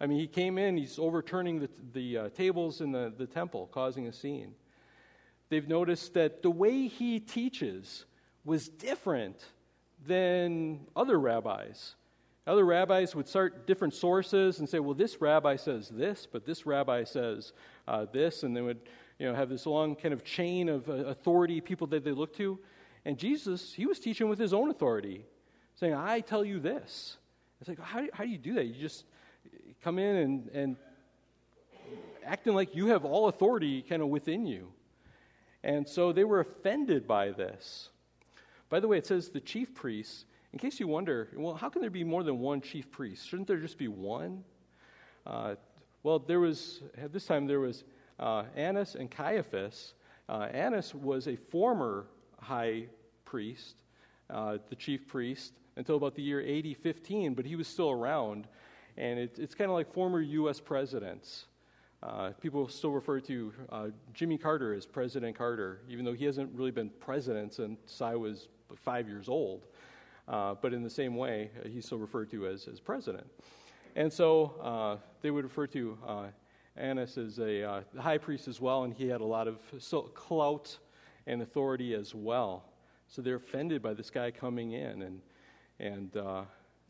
I 0.00 0.06
mean, 0.06 0.18
he 0.18 0.26
came 0.26 0.58
in, 0.58 0.76
he's 0.76 0.98
overturning 0.98 1.60
the, 1.60 1.70
the 1.92 2.18
uh, 2.18 2.28
tables 2.30 2.80
in 2.80 2.92
the, 2.92 3.12
the 3.16 3.26
temple, 3.26 3.68
causing 3.72 4.06
a 4.06 4.12
scene. 4.12 4.54
They've 5.50 5.68
noticed 5.68 6.14
that 6.14 6.42
the 6.42 6.50
way 6.50 6.88
he 6.88 7.20
teaches 7.20 8.06
was 8.44 8.68
different 8.68 9.44
than 10.06 10.80
other 10.96 11.18
rabbis. 11.18 11.94
Other 12.46 12.64
rabbis 12.64 13.14
would 13.14 13.28
start 13.28 13.66
different 13.66 13.94
sources 13.94 14.58
and 14.58 14.68
say, 14.68 14.78
well, 14.78 14.94
this 14.94 15.20
rabbi 15.20 15.56
says 15.56 15.88
this, 15.88 16.26
but 16.30 16.44
this 16.44 16.66
rabbi 16.66 17.04
says 17.04 17.52
uh, 17.88 18.06
this, 18.12 18.42
and 18.42 18.54
they 18.54 18.60
would 18.60 18.80
you 19.18 19.26
know, 19.26 19.34
have 19.34 19.48
this 19.48 19.64
long 19.64 19.94
kind 19.94 20.12
of 20.12 20.24
chain 20.24 20.68
of 20.68 20.88
uh, 20.88 20.92
authority, 20.92 21.60
people 21.60 21.86
that 21.86 22.04
they 22.04 22.12
look 22.12 22.36
to. 22.36 22.58
And 23.06 23.16
Jesus, 23.16 23.72
he 23.72 23.86
was 23.86 23.98
teaching 23.98 24.28
with 24.28 24.38
his 24.38 24.52
own 24.52 24.70
authority, 24.70 25.24
saying, 25.76 25.94
I 25.94 26.20
tell 26.20 26.44
you 26.44 26.60
this. 26.60 27.16
It's 27.60 27.68
like, 27.68 27.80
how, 27.80 28.06
how 28.12 28.24
do 28.24 28.30
you 28.30 28.38
do 28.38 28.54
that? 28.54 28.64
You 28.64 28.74
just 28.74 29.04
come 29.82 29.98
in 29.98 30.16
and, 30.16 30.48
and 30.48 30.76
acting 32.24 32.54
like 32.54 32.74
you 32.74 32.88
have 32.88 33.04
all 33.04 33.28
authority 33.28 33.82
kind 33.82 34.02
of 34.02 34.08
within 34.08 34.46
you. 34.46 34.68
And 35.62 35.88
so 35.88 36.12
they 36.12 36.24
were 36.24 36.40
offended 36.40 37.06
by 37.06 37.30
this. 37.30 37.88
By 38.68 38.80
the 38.80 38.88
way, 38.88 38.98
it 38.98 39.06
says 39.06 39.28
the 39.28 39.40
chief 39.40 39.74
priests, 39.74 40.24
in 40.52 40.58
case 40.58 40.78
you 40.78 40.88
wonder, 40.88 41.28
well, 41.36 41.54
how 41.54 41.68
can 41.68 41.80
there 41.80 41.90
be 41.90 42.04
more 42.04 42.22
than 42.22 42.38
one 42.38 42.60
chief 42.60 42.90
priest? 42.90 43.26
Shouldn't 43.26 43.48
there 43.48 43.58
just 43.58 43.78
be 43.78 43.88
one? 43.88 44.44
Uh, 45.26 45.54
well, 46.02 46.18
there 46.18 46.40
was, 46.40 46.82
at 46.98 47.12
this 47.12 47.24
time, 47.26 47.46
there 47.46 47.60
was 47.60 47.84
uh, 48.20 48.44
Annas 48.54 48.94
and 48.94 49.10
Caiaphas. 49.10 49.94
Uh, 50.28 50.48
Annas 50.52 50.94
was 50.94 51.28
a 51.28 51.36
former 51.36 52.06
high 52.40 52.84
priest, 53.24 53.76
uh, 54.30 54.58
the 54.68 54.76
chief 54.76 55.06
priest, 55.08 55.54
until 55.76 55.96
about 55.96 56.14
the 56.14 56.22
year 56.22 56.40
AD 56.40 56.76
15, 56.76 57.34
but 57.34 57.44
he 57.44 57.56
was 57.56 57.68
still 57.68 57.90
around. 57.90 58.46
And 58.96 59.18
it, 59.18 59.38
it's 59.38 59.54
kind 59.54 59.70
of 59.70 59.74
like 59.74 59.92
former 59.92 60.20
U.S. 60.20 60.60
presidents. 60.60 61.46
Uh, 62.02 62.30
people 62.40 62.68
still 62.68 62.90
refer 62.90 63.18
to 63.18 63.52
uh, 63.70 63.86
Jimmy 64.12 64.36
Carter 64.36 64.74
as 64.74 64.86
President 64.86 65.36
Carter, 65.36 65.80
even 65.88 66.04
though 66.04 66.12
he 66.12 66.24
hasn't 66.24 66.50
really 66.54 66.70
been 66.70 66.90
president 67.00 67.54
since 67.54 68.00
I 68.00 68.14
was 68.14 68.48
five 68.76 69.08
years 69.08 69.28
old. 69.28 69.66
Uh, 70.28 70.54
but 70.60 70.72
in 70.72 70.82
the 70.82 70.90
same 70.90 71.16
way, 71.16 71.50
uh, 71.58 71.68
he's 71.68 71.86
still 71.86 71.98
referred 71.98 72.30
to 72.30 72.46
as, 72.46 72.68
as 72.68 72.80
president. 72.80 73.26
And 73.96 74.12
so 74.12 74.54
uh, 74.62 74.96
they 75.22 75.30
would 75.30 75.44
refer 75.44 75.66
to 75.68 75.98
uh, 76.06 76.24
Annas 76.76 77.18
as 77.18 77.38
a 77.38 77.84
high 77.98 78.18
priest 78.18 78.48
as 78.48 78.60
well, 78.60 78.84
and 78.84 78.92
he 78.92 79.08
had 79.08 79.20
a 79.20 79.24
lot 79.24 79.48
of 79.48 79.58
clout 80.14 80.76
and 81.26 81.42
authority 81.42 81.94
as 81.94 82.14
well. 82.14 82.64
So 83.08 83.22
they're 83.22 83.36
offended 83.36 83.82
by 83.82 83.94
this 83.94 84.10
guy 84.10 84.30
coming 84.30 84.72
in 84.72 85.02
and, 85.02 85.20
and 85.78 86.16
uh, 86.16 86.42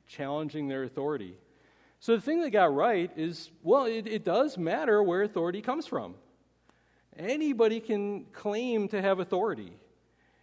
challenging 0.07 0.69
their 0.69 0.85
authority. 0.85 1.37
So 2.01 2.15
the 2.15 2.21
thing 2.21 2.41
they 2.41 2.51
got 2.51 2.75
right 2.75 3.11
is 3.17 3.51
well, 3.63 3.87
it, 3.87 4.07
it 4.07 4.25
does 4.25 4.59
matter 4.59 5.03
where 5.03 5.23
authority 5.23 5.63
comes 5.63 5.87
from. 5.87 6.15
Anybody 7.17 7.81
can 7.81 8.25
claim 8.33 8.89
to 8.89 9.01
have 9.01 9.21
authority, 9.21 9.73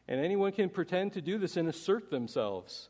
and 0.08 0.24
anyone 0.24 0.54
can 0.54 0.70
pretend 0.70 1.14
to 1.14 1.22
do 1.22 1.38
this 1.38 1.58
and 1.58 1.68
assert 1.68 2.10
themselves. 2.10 2.90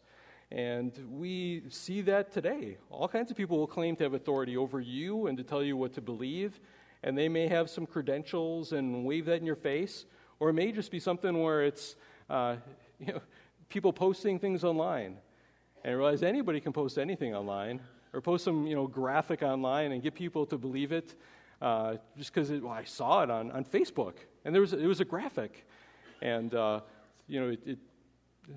And 0.52 0.92
we 1.10 1.64
see 1.70 2.02
that 2.02 2.32
today. 2.32 2.78
All 2.90 3.08
kinds 3.08 3.32
of 3.32 3.38
people 3.38 3.58
will 3.58 3.68
claim 3.68 3.96
to 3.96 4.04
have 4.04 4.14
authority 4.14 4.58
over 4.58 4.80
you 4.80 5.28
and 5.28 5.38
to 5.38 5.44
tell 5.44 5.64
you 5.64 5.78
what 5.78 5.94
to 5.94 6.02
believe, 6.02 6.60
and 7.04 7.18
they 7.18 7.30
may 7.30 7.48
have 7.48 7.70
some 7.70 7.86
credentials 7.86 8.72
and 8.74 9.06
wave 9.06 9.26
that 9.26 9.40
in 9.40 9.46
your 9.46 9.56
face, 9.56 10.06
or 10.40 10.50
it 10.50 10.54
may 10.54 10.72
just 10.72 10.92
be 10.92 11.00
something 11.00 11.42
where 11.42 11.64
it's 11.64 11.96
uh, 12.30 12.58
you 13.00 13.14
know, 13.14 13.22
people 13.70 13.94
posting 13.94 14.40
things 14.40 14.64
online. 14.64 15.18
And 15.84 15.98
realize 15.98 16.24
anybody 16.24 16.60
can 16.60 16.74
post 16.74 16.98
anything 16.98 17.36
online 17.36 17.82
or 18.14 18.22
post 18.22 18.44
some 18.44 18.68
you 18.68 18.76
know, 18.76 18.88
graphic 18.88 19.42
online 19.42 19.92
and 19.92 20.04
get 20.04 20.14
people 20.14 20.46
to 20.48 20.58
believe 20.58 20.92
it 20.92 21.16
uh, 21.62 21.96
just 22.18 22.34
because 22.34 22.52
well, 22.52 22.72
I 22.72 22.84
saw 22.84 23.24
it 23.24 23.30
on, 23.30 23.52
on 23.52 23.64
Facebook. 23.66 24.14
And 24.46 24.54
there 24.54 24.62
was, 24.62 24.74
it 24.74 24.86
was 24.86 25.00
a 25.00 25.06
graphic. 25.06 25.66
And 26.22 26.54
uh, 26.54 26.82
you 27.28 27.40
know, 27.40 27.50
it, 27.50 27.60
it, 27.66 27.80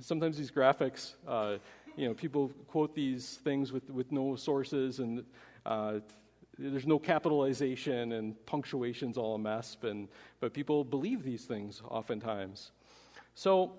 sometimes 0.00 0.37
these 0.37 0.50
graphics, 0.50 1.14
uh, 1.26 1.57
you 1.97 2.09
know, 2.09 2.14
people 2.14 2.50
quote 2.69 2.95
these 2.95 3.38
things 3.45 3.73
with, 3.73 3.88
with 3.90 4.11
no 4.11 4.37
sources 4.37 4.99
and 4.99 5.25
uh, 5.64 6.00
there's 6.59 6.87
no 6.87 6.99
capitalization 6.99 8.12
and 8.12 8.47
punctuation's 8.47 9.16
all 9.16 9.35
a 9.35 9.38
mess, 9.38 9.76
and, 9.83 10.09
but 10.40 10.52
people 10.52 10.85
believe 10.85 11.23
these 11.23 11.45
things 11.45 11.83
oftentimes. 11.88 12.71
So 13.35 13.73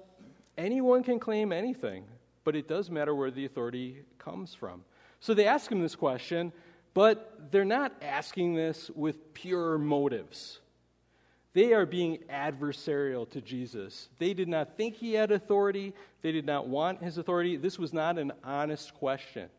anyone 0.58 1.04
can 1.04 1.20
claim 1.20 1.52
anything, 1.52 2.06
but 2.46 2.56
it 2.56 2.70
does 2.70 2.90
matter 2.90 3.14
where 3.14 3.32
the 3.32 3.44
authority 3.44 4.04
comes 4.18 4.54
from. 4.54 4.86
So 5.20 5.34
they 5.34 5.48
ask 5.48 5.70
him 5.70 5.82
this 5.82 5.96
question, 5.96 6.54
but 6.94 7.52
they're 7.52 7.66
not 7.66 7.92
asking 8.02 8.56
this 8.56 8.90
with 8.96 9.34
pure 9.34 9.78
motives. 9.78 10.62
They 11.54 11.74
are 11.74 11.86
being 11.86 12.20
adversarial 12.30 13.30
to 13.32 13.42
Jesus. 13.42 14.10
They 14.20 14.34
did 14.34 14.48
not 14.48 14.78
think 14.78 14.96
he 14.96 15.14
had 15.14 15.32
authority. 15.32 15.94
They 16.22 16.32
did 16.32 16.46
not 16.46 16.68
want 16.68 17.02
his 17.02 17.18
authority. 17.18 17.58
This 17.58 17.80
was 17.80 17.94
not 17.94 18.18
an 18.18 18.32
honest 18.44 18.94
question. 18.94 19.50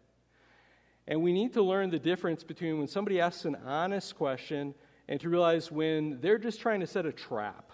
And 1.08 1.22
we 1.22 1.32
need 1.32 1.52
to 1.54 1.62
learn 1.62 1.90
the 1.90 1.98
difference 1.98 2.44
between 2.44 2.78
when 2.78 2.88
somebody 2.88 3.20
asks 3.20 3.44
an 3.44 3.56
honest 3.64 4.16
question 4.16 4.74
and 5.08 5.20
to 5.20 5.28
realize 5.28 5.70
when 5.70 6.20
they're 6.20 6.38
just 6.38 6.60
trying 6.60 6.80
to 6.80 6.86
set 6.86 7.06
a 7.06 7.12
trap. 7.12 7.65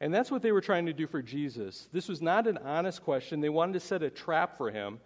And 0.00 0.14
that's 0.14 0.30
what 0.30 0.40
they 0.42 0.52
were 0.52 0.62
trying 0.62 0.86
to 0.86 0.92
do 0.92 1.06
for 1.06 1.20
Jesus. 1.20 1.88
This 1.92 2.08
was 2.08 2.22
not 2.22 2.46
an 2.46 2.58
honest 2.58 3.02
question. 3.02 3.40
They 3.40 3.50
wanted 3.50 3.74
to 3.74 3.80
set 3.80 4.02
a 4.02 4.10
trap 4.10 4.56
for 4.56 4.70
him 4.70 4.98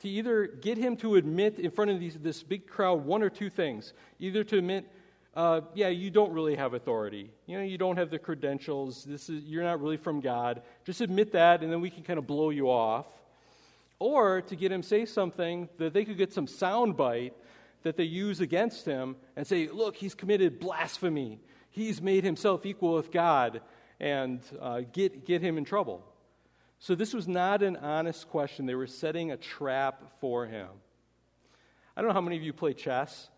to 0.00 0.08
either 0.08 0.46
get 0.46 0.78
him 0.78 0.96
to 0.96 1.16
admit 1.16 1.58
in 1.58 1.70
front 1.70 1.90
of 1.90 2.00
these, 2.00 2.14
this 2.14 2.42
big 2.42 2.66
crowd 2.66 3.04
one 3.04 3.22
or 3.22 3.30
two 3.30 3.50
things. 3.50 3.92
Either 4.18 4.42
to 4.44 4.58
admit, 4.58 4.90
uh, 5.36 5.60
yeah, 5.74 5.88
you 5.88 6.10
don't 6.10 6.32
really 6.32 6.56
have 6.56 6.74
authority. 6.74 7.30
You 7.46 7.58
know, 7.58 7.64
you 7.64 7.78
don't 7.78 7.96
have 7.96 8.10
the 8.10 8.18
credentials. 8.18 9.04
This 9.04 9.28
is, 9.28 9.44
you're 9.44 9.62
not 9.62 9.80
really 9.80 9.98
from 9.98 10.20
God. 10.20 10.62
Just 10.84 11.00
admit 11.00 11.32
that, 11.32 11.62
and 11.62 11.70
then 11.72 11.80
we 11.80 11.90
can 11.90 12.02
kind 12.02 12.18
of 12.18 12.26
blow 12.26 12.50
you 12.50 12.68
off 12.68 13.06
or 14.00 14.40
to 14.40 14.56
get 14.56 14.72
him 14.72 14.82
say 14.82 15.04
something 15.04 15.68
that 15.78 15.92
they 15.92 16.04
could 16.04 16.16
get 16.16 16.32
some 16.32 16.46
soundbite 16.46 17.32
that 17.82 17.96
they 17.96 18.04
use 18.04 18.40
against 18.40 18.86
him 18.86 19.14
and 19.36 19.46
say, 19.46 19.68
look, 19.68 19.94
he's 19.94 20.14
committed 20.14 20.58
blasphemy. 20.58 21.38
He's 21.70 22.02
made 22.02 22.24
himself 22.24 22.66
equal 22.66 22.94
with 22.94 23.12
God 23.12 23.60
and 24.00 24.40
uh, 24.60 24.80
get, 24.92 25.26
get 25.26 25.42
him 25.42 25.58
in 25.58 25.64
trouble. 25.64 26.02
So 26.78 26.94
this 26.94 27.12
was 27.12 27.28
not 27.28 27.62
an 27.62 27.76
honest 27.76 28.28
question. 28.30 28.64
They 28.64 28.74
were 28.74 28.86
setting 28.86 29.32
a 29.32 29.36
trap 29.36 30.02
for 30.20 30.46
him. 30.46 30.68
I 31.94 32.00
don't 32.00 32.08
know 32.08 32.14
how 32.14 32.22
many 32.22 32.36
of 32.36 32.42
you 32.42 32.54
play 32.54 32.72
chess, 32.72 33.28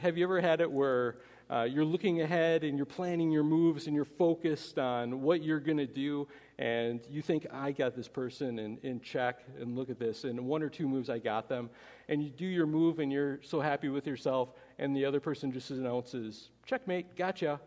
Have 0.00 0.16
you 0.16 0.24
ever 0.24 0.40
had 0.40 0.60
it 0.60 0.70
where 0.70 1.16
uh, 1.50 1.62
you're 1.62 1.84
looking 1.84 2.22
ahead 2.22 2.64
and 2.64 2.76
you're 2.76 2.86
planning 2.86 3.30
your 3.30 3.42
moves 3.42 3.86
and 3.86 3.94
you're 3.96 4.04
focused 4.04 4.78
on 4.78 5.22
what 5.22 5.42
you're 5.42 5.60
going 5.60 5.78
to 5.78 5.86
do, 5.86 6.28
and 6.58 7.00
you 7.10 7.22
think, 7.22 7.46
I 7.52 7.72
got 7.72 7.94
this 7.96 8.08
person 8.08 8.58
in, 8.58 8.78
in 8.82 9.00
check, 9.00 9.40
and 9.60 9.76
look 9.76 9.90
at 9.90 9.98
this. 9.98 10.24
In 10.24 10.46
one 10.46 10.62
or 10.62 10.68
two 10.68 10.88
moves, 10.88 11.10
I 11.10 11.18
got 11.18 11.48
them. 11.48 11.70
And 12.08 12.22
you 12.22 12.30
do 12.30 12.46
your 12.46 12.66
move, 12.66 12.98
and 12.98 13.12
you're 13.12 13.40
so 13.42 13.60
happy 13.60 13.88
with 13.88 14.06
yourself, 14.06 14.50
and 14.78 14.94
the 14.94 15.04
other 15.04 15.20
person 15.20 15.52
just 15.52 15.70
announces, 15.70 16.50
Checkmate, 16.66 17.16
gotcha, 17.16 17.60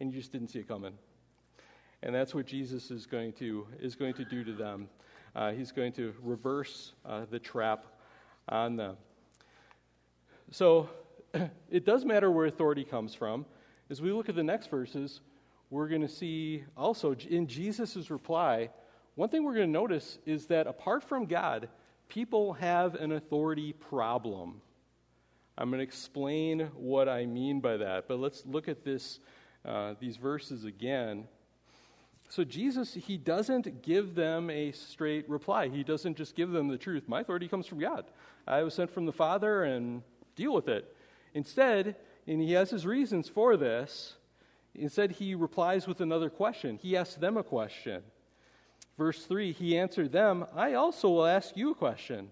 and 0.00 0.12
you 0.12 0.20
just 0.20 0.32
didn't 0.32 0.48
see 0.48 0.60
it 0.60 0.68
coming. 0.68 0.92
And 2.02 2.14
that's 2.14 2.34
what 2.34 2.46
Jesus 2.46 2.90
is 2.90 3.06
going 3.06 3.32
to, 3.34 3.66
is 3.80 3.94
going 3.94 4.14
to 4.14 4.24
do 4.24 4.42
to 4.44 4.52
them. 4.52 4.88
Uh, 5.34 5.52
he's 5.52 5.72
going 5.72 5.92
to 5.92 6.12
reverse 6.22 6.92
uh, 7.06 7.22
the 7.30 7.38
trap 7.38 7.86
on 8.48 8.76
them. 8.76 8.96
So 10.50 10.90
it 11.70 11.86
does 11.86 12.04
matter 12.04 12.30
where 12.30 12.46
authority 12.46 12.84
comes 12.84 13.14
from. 13.14 13.46
As 13.88 14.02
we 14.02 14.12
look 14.12 14.28
at 14.28 14.34
the 14.34 14.42
next 14.42 14.68
verses, 14.68 15.20
we're 15.70 15.88
going 15.88 16.02
to 16.02 16.08
see 16.08 16.64
also 16.76 17.14
in 17.30 17.46
Jesus' 17.46 18.10
reply, 18.10 18.70
one 19.14 19.28
thing 19.28 19.44
we're 19.44 19.54
going 19.54 19.68
to 19.68 19.72
notice 19.72 20.18
is 20.26 20.46
that 20.46 20.66
apart 20.66 21.04
from 21.04 21.26
God, 21.26 21.68
people 22.08 22.54
have 22.54 22.94
an 22.96 23.12
authority 23.12 23.72
problem. 23.72 24.60
I'm 25.56 25.70
going 25.70 25.78
to 25.78 25.84
explain 25.84 26.70
what 26.74 27.08
I 27.08 27.26
mean 27.26 27.60
by 27.60 27.76
that, 27.76 28.08
but 28.08 28.18
let's 28.18 28.44
look 28.46 28.68
at 28.68 28.84
this, 28.84 29.20
uh, 29.64 29.94
these 30.00 30.16
verses 30.16 30.64
again. 30.64 31.28
So, 32.34 32.44
Jesus, 32.44 32.94
he 32.94 33.18
doesn't 33.18 33.82
give 33.82 34.14
them 34.14 34.48
a 34.48 34.72
straight 34.72 35.28
reply. 35.28 35.68
He 35.68 35.84
doesn't 35.84 36.16
just 36.16 36.34
give 36.34 36.50
them 36.50 36.68
the 36.68 36.78
truth. 36.78 37.06
My 37.06 37.20
authority 37.20 37.46
comes 37.46 37.66
from 37.66 37.78
God. 37.78 38.06
I 38.46 38.62
was 38.62 38.72
sent 38.72 38.90
from 38.90 39.04
the 39.04 39.12
Father, 39.12 39.64
and 39.64 40.00
deal 40.34 40.54
with 40.54 40.66
it. 40.66 40.96
Instead, 41.34 41.94
and 42.26 42.40
he 42.40 42.52
has 42.52 42.70
his 42.70 42.86
reasons 42.86 43.28
for 43.28 43.58
this, 43.58 44.14
instead, 44.74 45.10
he 45.10 45.34
replies 45.34 45.86
with 45.86 46.00
another 46.00 46.30
question. 46.30 46.78
He 46.80 46.96
asks 46.96 47.16
them 47.16 47.36
a 47.36 47.42
question. 47.42 48.02
Verse 48.96 49.26
3 49.26 49.52
He 49.52 49.76
answered 49.76 50.10
them, 50.10 50.46
I 50.54 50.72
also 50.72 51.10
will 51.10 51.26
ask 51.26 51.54
you 51.54 51.72
a 51.72 51.74
question. 51.74 52.30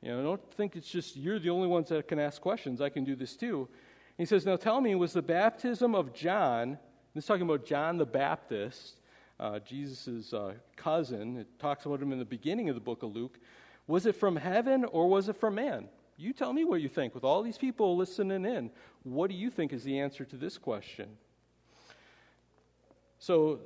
You 0.00 0.10
know, 0.10 0.22
don't 0.22 0.54
think 0.54 0.76
it's 0.76 0.88
just 0.88 1.16
you're 1.16 1.40
the 1.40 1.50
only 1.50 1.66
ones 1.66 1.88
that 1.88 2.06
can 2.06 2.20
ask 2.20 2.40
questions. 2.40 2.80
I 2.80 2.88
can 2.88 3.02
do 3.02 3.16
this 3.16 3.34
too. 3.34 3.68
he 4.16 4.26
says, 4.26 4.46
Now 4.46 4.54
tell 4.54 4.80
me, 4.80 4.94
was 4.94 5.12
the 5.12 5.22
baptism 5.22 5.96
of 5.96 6.14
John, 6.14 6.78
this 7.16 7.24
is 7.24 7.26
talking 7.26 7.42
about 7.42 7.66
John 7.66 7.98
the 7.98 8.06
Baptist, 8.06 9.00
uh, 9.40 9.58
Jesus' 9.60 10.32
uh, 10.32 10.54
cousin, 10.76 11.38
it 11.38 11.58
talks 11.58 11.86
about 11.86 12.00
him 12.00 12.12
in 12.12 12.18
the 12.18 12.24
beginning 12.24 12.68
of 12.68 12.74
the 12.74 12.80
book 12.80 13.02
of 13.02 13.14
Luke, 13.14 13.38
was 13.86 14.06
it 14.06 14.16
from 14.16 14.36
heaven 14.36 14.84
or 14.84 15.08
was 15.08 15.28
it 15.28 15.36
from 15.36 15.56
man? 15.56 15.88
You 16.16 16.32
tell 16.32 16.52
me 16.52 16.64
what 16.64 16.80
you 16.80 16.88
think. 16.88 17.14
With 17.14 17.24
all 17.24 17.42
these 17.42 17.58
people 17.58 17.96
listening 17.96 18.44
in, 18.44 18.70
what 19.02 19.30
do 19.30 19.36
you 19.36 19.50
think 19.50 19.72
is 19.72 19.82
the 19.82 19.98
answer 19.98 20.24
to 20.24 20.36
this 20.36 20.58
question? 20.58 21.08
So, 23.18 23.60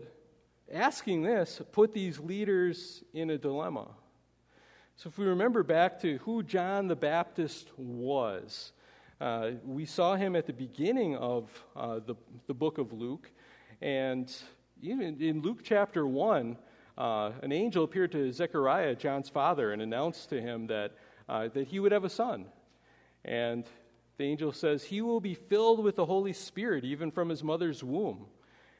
asking 0.72 1.22
this 1.22 1.60
put 1.72 1.92
these 1.92 2.18
leaders 2.18 3.04
in 3.12 3.30
a 3.30 3.38
dilemma. 3.38 3.88
So, 4.96 5.08
if 5.08 5.18
we 5.18 5.26
remember 5.26 5.62
back 5.62 6.00
to 6.00 6.18
who 6.18 6.42
John 6.42 6.88
the 6.88 6.96
Baptist 6.96 7.70
was, 7.76 8.72
uh, 9.20 9.50
we 9.64 9.84
saw 9.84 10.14
him 10.14 10.34
at 10.34 10.46
the 10.46 10.52
beginning 10.52 11.16
of 11.16 11.50
uh, 11.76 12.00
the, 12.06 12.14
the 12.46 12.54
book 12.54 12.78
of 12.78 12.92
Luke. 12.92 13.30
And 13.82 14.34
even 14.80 15.20
in 15.20 15.42
Luke 15.42 15.60
chapter 15.62 16.06
1, 16.06 16.56
uh, 16.96 17.32
an 17.42 17.52
angel 17.52 17.84
appeared 17.84 18.12
to 18.12 18.32
Zechariah, 18.32 18.94
John's 18.94 19.28
father, 19.28 19.72
and 19.72 19.82
announced 19.82 20.30
to 20.30 20.40
him 20.40 20.66
that 20.68 20.92
uh, 21.28 21.48
that 21.48 21.68
he 21.68 21.78
would 21.78 21.92
have 21.92 22.04
a 22.04 22.10
son. 22.10 22.46
And 23.24 23.64
the 24.16 24.24
angel 24.24 24.52
says, 24.52 24.84
He 24.84 25.00
will 25.00 25.20
be 25.20 25.34
filled 25.34 25.82
with 25.82 25.96
the 25.96 26.06
Holy 26.06 26.32
Spirit, 26.32 26.84
even 26.84 27.10
from 27.10 27.28
his 27.28 27.44
mother's 27.44 27.84
womb. 27.84 28.26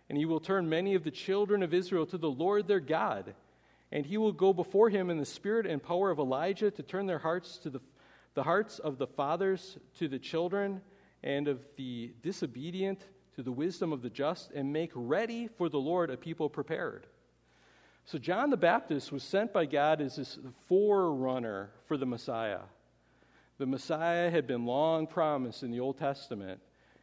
And 0.08 0.16
he 0.16 0.24
will 0.24 0.40
turn 0.40 0.68
many 0.68 0.94
of 0.94 1.04
the 1.04 1.11
children 1.11 1.62
of 1.62 1.74
Israel 1.74 2.06
to 2.06 2.18
the 2.18 2.30
Lord 2.30 2.66
their 2.66 2.80
God. 2.80 3.34
And 3.92 4.06
he 4.06 4.16
will 4.16 4.32
go 4.32 4.52
before 4.52 4.88
him 4.88 5.11
in 5.11 5.18
the 5.18 5.26
spirit 5.26 5.66
and 5.66 5.82
power 5.82 6.11
of 6.11 6.18
Elijah 6.18 6.70
to 6.70 6.82
turn 6.82 7.06
their 7.06 7.18
hearts 7.18 7.58
to 7.58 7.70
the, 7.70 7.80
the 8.34 8.42
hearts 8.42 8.78
of 8.78 8.98
the 8.98 9.06
fathers 9.06 9.78
to 9.98 10.08
the 10.08 10.18
children, 10.18 10.80
and 11.22 11.48
of 11.48 11.61
the 11.76 12.12
disobedient 12.22 13.04
to 13.38 13.42
the 13.44 13.53
wisdom 13.53 13.92
of 13.92 14.03
the 14.03 14.11
just, 14.11 14.51
and 14.51 14.72
make 14.72 14.90
ready 14.96 15.46
for 15.46 15.68
the 15.68 15.79
Lord 15.79 16.11
a 16.11 16.16
people 16.16 16.51
prepared. 16.51 17.07
So, 18.05 18.18
John 18.18 18.51
the 18.51 18.57
Baptist 18.57 19.12
was 19.12 19.22
sent 19.22 19.53
by 19.53 19.64
God 19.64 20.01
as 20.01 20.16
this 20.16 20.40
forerunner 20.66 21.70
for 21.87 21.96
the 21.96 22.05
Messiah. 22.05 22.62
The 23.59 23.66
Messiah 23.66 24.29
had 24.29 24.48
been 24.48 24.66
long 24.66 25.07
promised 25.07 25.62
in 25.62 25.70
the 25.70 25.79
Old 25.79 25.98
Testament. 25.98 26.61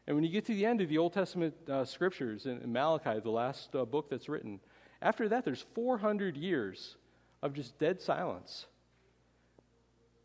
And 0.08 0.18
when 0.18 0.26
you 0.26 0.30
get 0.30 0.44
to 0.48 0.54
the 0.54 0.66
end 0.66 0.82
of 0.82 0.90
the 0.90 0.98
Old 0.98 1.14
Testament 1.14 1.54
uh, 1.70 1.86
scriptures 1.86 2.48
in, 2.48 2.60
in, 2.60 2.74
Malachi, 2.74 3.22
the 3.22 3.30
last 3.30 3.74
uh, 3.74 3.86
book 3.86 4.10
that's 4.10 4.28
written, 4.28 4.60
after 5.02 5.30
that, 5.30 5.46
there's 5.46 5.64
400 5.74 6.36
years 6.36 6.98
of 7.44 7.54
just 7.54 7.80
dead 7.80 8.02
silence. 8.02 8.66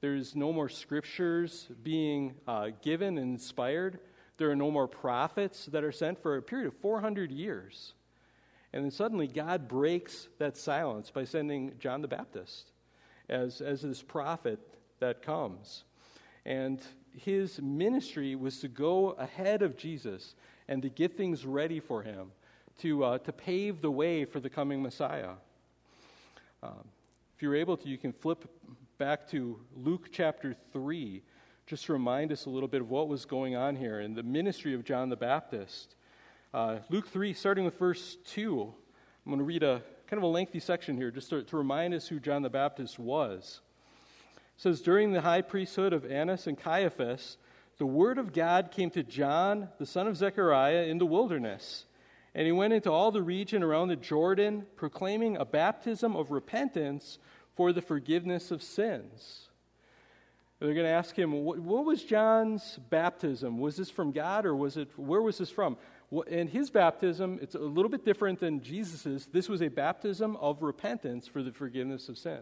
There's 0.00 0.34
no 0.34 0.52
more 0.52 0.68
scriptures 0.68 1.68
being 1.84 2.34
uh, 2.48 2.70
given 2.82 3.16
and 3.16 3.30
inspired. 3.34 4.00
There 4.40 4.50
are 4.50 4.56
no 4.56 4.70
more 4.70 4.88
prophets 4.88 5.66
that 5.66 5.84
are 5.84 5.92
sent 5.92 6.22
for 6.22 6.38
a 6.38 6.42
period 6.42 6.68
of 6.68 6.74
400 6.78 7.30
years. 7.30 7.92
And 8.72 8.82
then 8.82 8.90
suddenly 8.90 9.26
God 9.26 9.68
breaks 9.68 10.28
that 10.38 10.56
silence 10.56 11.10
by 11.10 11.24
sending 11.24 11.74
John 11.78 12.00
the 12.00 12.08
Baptist 12.08 12.72
as, 13.28 13.60
as 13.60 13.82
this 13.82 14.00
prophet 14.00 14.58
that 14.98 15.20
comes. 15.20 15.84
And 16.46 16.80
his 17.12 17.60
ministry 17.60 18.34
was 18.34 18.60
to 18.60 18.68
go 18.68 19.10
ahead 19.10 19.60
of 19.60 19.76
Jesus 19.76 20.36
and 20.68 20.80
to 20.80 20.88
get 20.88 21.18
things 21.18 21.44
ready 21.44 21.78
for 21.78 22.02
him, 22.02 22.32
to, 22.78 23.04
uh, 23.04 23.18
to 23.18 23.32
pave 23.32 23.82
the 23.82 23.90
way 23.90 24.24
for 24.24 24.40
the 24.40 24.48
coming 24.48 24.82
Messiah. 24.82 25.32
Um, 26.62 26.88
if 27.36 27.42
you're 27.42 27.56
able 27.56 27.76
to, 27.76 27.86
you 27.86 27.98
can 27.98 28.14
flip 28.14 28.48
back 28.96 29.28
to 29.32 29.60
Luke 29.76 30.08
chapter 30.10 30.56
3, 30.72 31.20
just 31.70 31.86
to 31.86 31.92
remind 31.92 32.32
us 32.32 32.46
a 32.46 32.50
little 32.50 32.68
bit 32.68 32.80
of 32.80 32.90
what 32.90 33.06
was 33.06 33.24
going 33.24 33.54
on 33.54 33.76
here 33.76 34.00
in 34.00 34.12
the 34.12 34.24
ministry 34.24 34.74
of 34.74 34.84
John 34.84 35.08
the 35.08 35.14
Baptist. 35.14 35.94
Uh, 36.52 36.78
Luke 36.88 37.06
3, 37.06 37.32
starting 37.32 37.64
with 37.64 37.78
verse 37.78 38.16
2. 38.26 38.62
I'm 39.24 39.30
going 39.30 39.38
to 39.38 39.44
read 39.44 39.62
a 39.62 39.80
kind 40.08 40.18
of 40.18 40.24
a 40.24 40.26
lengthy 40.26 40.58
section 40.58 40.96
here 40.96 41.12
just 41.12 41.30
to, 41.30 41.44
to 41.44 41.56
remind 41.56 41.94
us 41.94 42.08
who 42.08 42.18
John 42.18 42.42
the 42.42 42.50
Baptist 42.50 42.98
was. 42.98 43.60
It 44.34 44.62
says, 44.62 44.80
During 44.80 45.12
the 45.12 45.20
high 45.20 45.42
priesthood 45.42 45.92
of 45.92 46.04
Annas 46.10 46.48
and 46.48 46.58
Caiaphas, 46.58 47.36
the 47.78 47.86
word 47.86 48.18
of 48.18 48.32
God 48.32 48.72
came 48.72 48.90
to 48.90 49.04
John, 49.04 49.68
the 49.78 49.86
son 49.86 50.08
of 50.08 50.16
Zechariah, 50.16 50.86
in 50.86 50.98
the 50.98 51.06
wilderness. 51.06 51.84
And 52.34 52.46
he 52.46 52.52
went 52.52 52.72
into 52.72 52.90
all 52.90 53.12
the 53.12 53.22
region 53.22 53.62
around 53.62 53.86
the 53.86 53.94
Jordan, 53.94 54.66
proclaiming 54.74 55.36
a 55.36 55.44
baptism 55.44 56.16
of 56.16 56.32
repentance 56.32 57.20
for 57.54 57.72
the 57.72 57.80
forgiveness 57.80 58.50
of 58.50 58.60
sins. 58.60 59.49
They're 60.60 60.74
going 60.74 60.86
to 60.86 60.92
ask 60.92 61.18
him, 61.18 61.32
what, 61.32 61.58
what 61.58 61.86
was 61.86 62.04
John's 62.04 62.78
baptism? 62.90 63.58
Was 63.58 63.76
this 63.76 63.88
from 63.88 64.12
God 64.12 64.44
or 64.44 64.54
was 64.54 64.76
it, 64.76 64.90
where 64.96 65.22
was 65.22 65.38
this 65.38 65.48
from? 65.48 65.78
And 66.30 66.50
his 66.50 66.70
baptism, 66.70 67.38
it's 67.40 67.54
a 67.54 67.60
little 67.60 67.88
bit 67.88 68.04
different 68.04 68.40
than 68.40 68.62
Jesus's. 68.62 69.26
This 69.32 69.48
was 69.48 69.62
a 69.62 69.68
baptism 69.68 70.36
of 70.36 70.62
repentance 70.62 71.26
for 71.26 71.42
the 71.42 71.50
forgiveness 71.50 72.10
of 72.10 72.18
sin. 72.18 72.40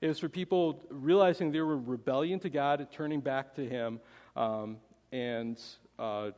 It 0.00 0.08
was 0.08 0.18
for 0.18 0.28
people 0.28 0.82
realizing 0.90 1.52
they 1.52 1.60
were 1.60 1.76
rebellion 1.76 2.40
to 2.40 2.50
God, 2.50 2.86
turning 2.90 3.20
back 3.20 3.54
to 3.54 3.66
Him, 3.66 4.00
um, 4.34 4.78
and 5.12 5.58
uh, 5.98 6.30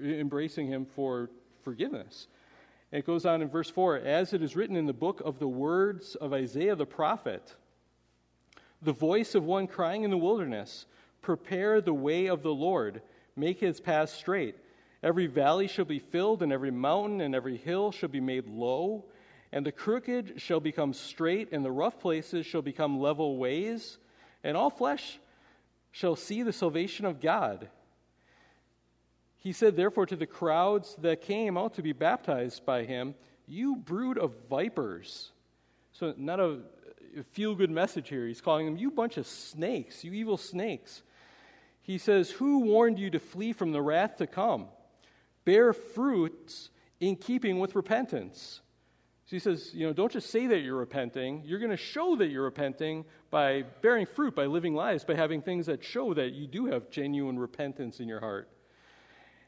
embracing 0.00 0.66
Him 0.66 0.84
for 0.84 1.30
forgiveness. 1.62 2.28
And 2.92 3.00
it 3.00 3.06
goes 3.06 3.24
on 3.24 3.42
in 3.42 3.48
verse 3.48 3.70
4 3.70 3.98
As 3.98 4.32
it 4.32 4.42
is 4.42 4.54
written 4.54 4.76
in 4.76 4.86
the 4.86 4.92
book 4.92 5.22
of 5.24 5.38
the 5.38 5.48
words 5.48 6.14
of 6.14 6.32
Isaiah 6.32 6.76
the 6.76 6.86
prophet, 6.86 7.54
the 8.82 8.92
voice 8.92 9.34
of 9.34 9.44
one 9.44 9.66
crying 9.66 10.04
in 10.04 10.10
the 10.10 10.16
wilderness, 10.16 10.86
Prepare 11.22 11.80
the 11.80 11.94
way 11.94 12.26
of 12.26 12.42
the 12.42 12.54
Lord, 12.54 13.02
make 13.36 13.60
his 13.60 13.80
path 13.80 14.10
straight. 14.10 14.56
Every 15.02 15.26
valley 15.26 15.66
shall 15.66 15.84
be 15.84 15.98
filled, 15.98 16.42
and 16.42 16.52
every 16.52 16.70
mountain 16.70 17.20
and 17.20 17.34
every 17.34 17.56
hill 17.56 17.92
shall 17.92 18.08
be 18.08 18.20
made 18.20 18.48
low, 18.48 19.04
and 19.52 19.64
the 19.64 19.72
crooked 19.72 20.34
shall 20.40 20.60
become 20.60 20.92
straight, 20.92 21.52
and 21.52 21.64
the 21.64 21.70
rough 21.70 21.98
places 21.98 22.46
shall 22.46 22.62
become 22.62 23.00
level 23.00 23.36
ways, 23.36 23.98
and 24.44 24.56
all 24.56 24.70
flesh 24.70 25.18
shall 25.90 26.16
see 26.16 26.42
the 26.42 26.52
salvation 26.52 27.04
of 27.04 27.20
God. 27.20 27.68
He 29.38 29.52
said, 29.52 29.74
therefore, 29.74 30.06
to 30.06 30.16
the 30.16 30.26
crowds 30.26 30.94
that 31.00 31.22
came 31.22 31.56
out 31.56 31.74
to 31.74 31.82
be 31.82 31.92
baptized 31.92 32.64
by 32.66 32.84
him, 32.84 33.14
You 33.46 33.76
brood 33.76 34.18
of 34.18 34.34
vipers. 34.48 35.32
So, 35.92 36.14
not 36.16 36.40
a 36.40 36.60
feel 37.32 37.54
good 37.54 37.70
message 37.70 38.08
here. 38.08 38.26
He's 38.26 38.40
calling 38.40 38.66
them, 38.66 38.76
You 38.76 38.90
bunch 38.90 39.16
of 39.16 39.26
snakes, 39.26 40.04
you 40.04 40.12
evil 40.12 40.36
snakes. 40.36 41.02
He 41.82 41.98
says, 41.98 42.30
Who 42.30 42.60
warned 42.60 42.98
you 42.98 43.10
to 43.10 43.18
flee 43.18 43.52
from 43.52 43.72
the 43.72 43.82
wrath 43.82 44.16
to 44.16 44.26
come? 44.26 44.68
bear 45.44 45.72
fruits 45.72 46.70
in 47.00 47.16
keeping 47.16 47.58
with 47.58 47.74
repentance. 47.74 48.60
So 49.26 49.36
he 49.36 49.38
says, 49.38 49.72
you 49.72 49.86
know, 49.86 49.92
don't 49.92 50.12
just 50.12 50.30
say 50.30 50.48
that 50.48 50.58
you're 50.60 50.76
repenting. 50.76 51.42
You're 51.44 51.60
going 51.60 51.70
to 51.70 51.76
show 51.76 52.16
that 52.16 52.28
you're 52.28 52.44
repenting 52.44 53.04
by 53.30 53.62
bearing 53.80 54.06
fruit, 54.06 54.34
by 54.34 54.46
living 54.46 54.74
lives, 54.74 55.04
by 55.04 55.14
having 55.14 55.40
things 55.40 55.66
that 55.66 55.84
show 55.84 56.14
that 56.14 56.32
you 56.32 56.46
do 56.46 56.66
have 56.66 56.90
genuine 56.90 57.38
repentance 57.38 58.00
in 58.00 58.08
your 58.08 58.20
heart. 58.20 58.48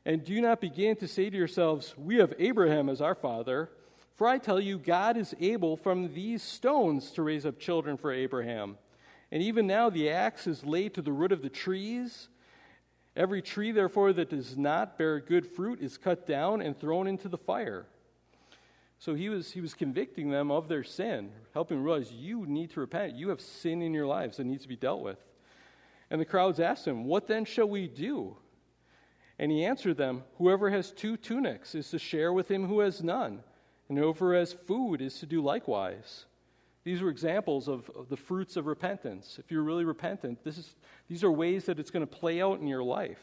And 0.04 0.24
do 0.24 0.40
not 0.40 0.60
begin 0.60 0.96
to 0.96 1.08
say 1.08 1.30
to 1.30 1.36
yourselves, 1.36 1.94
We 1.96 2.16
have 2.16 2.32
Abraham 2.38 2.88
as 2.88 3.00
our 3.00 3.14
father. 3.14 3.70
For 4.14 4.26
I 4.26 4.38
tell 4.38 4.60
you, 4.60 4.78
God 4.78 5.16
is 5.16 5.34
able 5.40 5.76
from 5.76 6.14
these 6.14 6.42
stones 6.42 7.10
to 7.12 7.22
raise 7.22 7.46
up 7.46 7.58
children 7.58 7.96
for 7.96 8.12
Abraham. 8.12 8.76
And 9.30 9.42
even 9.42 9.66
now 9.66 9.88
the 9.88 10.10
axe 10.10 10.46
is 10.46 10.64
laid 10.64 10.94
to 10.94 11.02
the 11.02 11.12
root 11.12 11.32
of 11.32 11.42
the 11.42 11.48
trees. 11.48 12.28
Every 13.16 13.40
tree, 13.42 13.72
therefore, 13.72 14.12
that 14.12 14.30
does 14.30 14.56
not 14.56 14.98
bear 14.98 15.20
good 15.20 15.46
fruit 15.46 15.80
is 15.80 15.96
cut 15.96 16.26
down 16.26 16.60
and 16.60 16.78
thrown 16.78 17.06
into 17.06 17.28
the 17.28 17.38
fire. 17.38 17.86
So 18.98 19.14
he 19.14 19.28
was, 19.28 19.50
he 19.50 19.60
was 19.60 19.74
convicting 19.74 20.30
them 20.30 20.50
of 20.50 20.68
their 20.68 20.84
sin, 20.84 21.32
helping 21.54 21.78
them 21.78 21.84
realize 21.84 22.12
you 22.12 22.46
need 22.46 22.70
to 22.70 22.80
repent. 22.80 23.16
You 23.16 23.30
have 23.30 23.40
sin 23.40 23.82
in 23.82 23.92
your 23.92 24.06
lives 24.06 24.36
that 24.36 24.44
needs 24.44 24.62
to 24.62 24.68
be 24.68 24.76
dealt 24.76 25.02
with. 25.02 25.18
And 26.08 26.20
the 26.20 26.26
crowds 26.26 26.60
asked 26.60 26.86
him, 26.86 27.04
What 27.04 27.26
then 27.26 27.44
shall 27.44 27.68
we 27.68 27.88
do? 27.88 28.36
And 29.38 29.50
he 29.50 29.64
answered 29.64 29.96
them, 29.96 30.22
Whoever 30.38 30.70
has 30.70 30.92
two 30.92 31.16
tunics 31.16 31.74
is 31.74 31.90
to 31.90 31.98
share 31.98 32.32
with 32.32 32.50
him 32.50 32.68
who 32.68 32.80
has 32.80 33.02
none, 33.02 33.42
and 33.92 34.02
over 34.02 34.34
as 34.34 34.54
food 34.54 35.02
is 35.02 35.18
to 35.18 35.26
do 35.26 35.42
likewise. 35.42 36.24
These 36.82 37.02
are 37.02 37.10
examples 37.10 37.68
of, 37.68 37.90
of 37.94 38.08
the 38.08 38.16
fruits 38.16 38.56
of 38.56 38.64
repentance. 38.64 39.36
If 39.38 39.50
you're 39.50 39.62
really 39.62 39.84
repentant, 39.84 40.42
this 40.42 40.56
is, 40.56 40.74
these 41.08 41.22
are 41.22 41.30
ways 41.30 41.66
that 41.66 41.78
it's 41.78 41.90
going 41.90 42.06
to 42.06 42.10
play 42.10 42.40
out 42.40 42.58
in 42.58 42.66
your 42.66 42.82
life. 42.82 43.22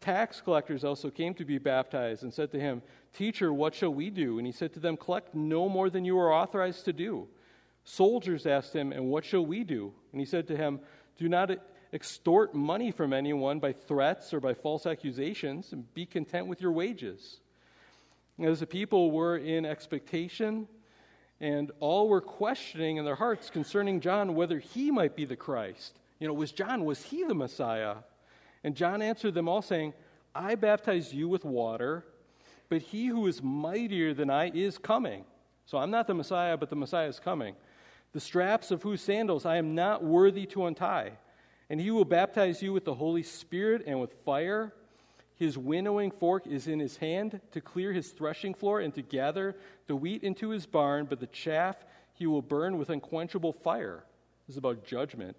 Tax 0.00 0.40
collectors 0.40 0.84
also 0.84 1.10
came 1.10 1.34
to 1.34 1.44
be 1.44 1.58
baptized 1.58 2.22
and 2.22 2.32
said 2.32 2.52
to 2.52 2.60
him, 2.60 2.82
Teacher, 3.12 3.52
what 3.52 3.74
shall 3.74 3.92
we 3.92 4.10
do? 4.10 4.38
And 4.38 4.46
he 4.46 4.52
said 4.52 4.72
to 4.74 4.80
them, 4.80 4.96
Collect 4.96 5.34
no 5.34 5.68
more 5.68 5.90
than 5.90 6.04
you 6.04 6.16
are 6.20 6.32
authorized 6.32 6.84
to 6.84 6.92
do. 6.92 7.26
Soldiers 7.82 8.46
asked 8.46 8.72
him, 8.72 8.92
And 8.92 9.10
what 9.10 9.24
shall 9.24 9.44
we 9.44 9.64
do? 9.64 9.92
And 10.12 10.20
he 10.20 10.24
said 10.24 10.46
to 10.46 10.56
him, 10.56 10.78
Do 11.16 11.28
not 11.28 11.50
extort 11.92 12.54
money 12.54 12.92
from 12.92 13.12
anyone 13.12 13.58
by 13.58 13.72
threats 13.72 14.32
or 14.32 14.38
by 14.38 14.54
false 14.54 14.86
accusations, 14.86 15.72
and 15.72 15.92
be 15.94 16.06
content 16.06 16.46
with 16.46 16.60
your 16.60 16.70
wages. 16.70 17.40
As 18.40 18.60
the 18.60 18.66
people 18.66 19.10
were 19.10 19.36
in 19.36 19.64
expectation, 19.64 20.68
and 21.40 21.70
all 21.80 22.08
were 22.08 22.20
questioning 22.20 22.96
in 22.96 23.04
their 23.04 23.14
hearts 23.14 23.50
concerning 23.50 24.00
John 24.00 24.34
whether 24.34 24.58
he 24.58 24.90
might 24.90 25.14
be 25.14 25.24
the 25.24 25.36
Christ. 25.36 25.98
You 26.18 26.26
know, 26.26 26.34
was 26.34 26.52
John, 26.52 26.84
was 26.84 27.02
he 27.02 27.24
the 27.24 27.34
Messiah? 27.34 27.96
And 28.64 28.74
John 28.74 29.02
answered 29.02 29.34
them 29.34 29.48
all, 29.48 29.62
saying, 29.62 29.94
I 30.34 30.56
baptize 30.56 31.14
you 31.14 31.28
with 31.28 31.44
water, 31.44 32.04
but 32.68 32.82
he 32.82 33.06
who 33.06 33.26
is 33.26 33.42
mightier 33.42 34.14
than 34.14 34.30
I 34.30 34.50
is 34.50 34.78
coming. 34.78 35.24
So 35.64 35.78
I'm 35.78 35.90
not 35.90 36.06
the 36.06 36.14
Messiah, 36.14 36.56
but 36.56 36.70
the 36.70 36.76
Messiah 36.76 37.08
is 37.08 37.20
coming. 37.20 37.54
The 38.12 38.20
straps 38.20 38.70
of 38.70 38.82
whose 38.82 39.00
sandals 39.00 39.46
I 39.46 39.56
am 39.56 39.74
not 39.74 40.02
worthy 40.02 40.46
to 40.46 40.66
untie. 40.66 41.12
And 41.70 41.80
he 41.80 41.90
will 41.90 42.04
baptize 42.04 42.62
you 42.62 42.72
with 42.72 42.84
the 42.84 42.94
Holy 42.94 43.22
Spirit 43.22 43.84
and 43.86 44.00
with 44.00 44.14
fire. 44.24 44.72
His 45.38 45.56
winnowing 45.56 46.10
fork 46.10 46.46
is 46.46 46.66
in 46.66 46.80
his 46.80 46.96
hand 46.96 47.40
to 47.52 47.60
clear 47.60 47.92
his 47.92 48.10
threshing 48.10 48.54
floor 48.54 48.80
and 48.80 48.92
to 48.94 49.02
gather 49.02 49.56
the 49.86 49.94
wheat 49.94 50.24
into 50.24 50.48
his 50.50 50.66
barn, 50.66 51.06
but 51.08 51.20
the 51.20 51.28
chaff 51.28 51.76
he 52.12 52.26
will 52.26 52.42
burn 52.42 52.76
with 52.76 52.90
unquenchable 52.90 53.52
fire. 53.52 54.04
This 54.46 54.54
is 54.54 54.58
about 54.58 54.84
judgment. 54.84 55.36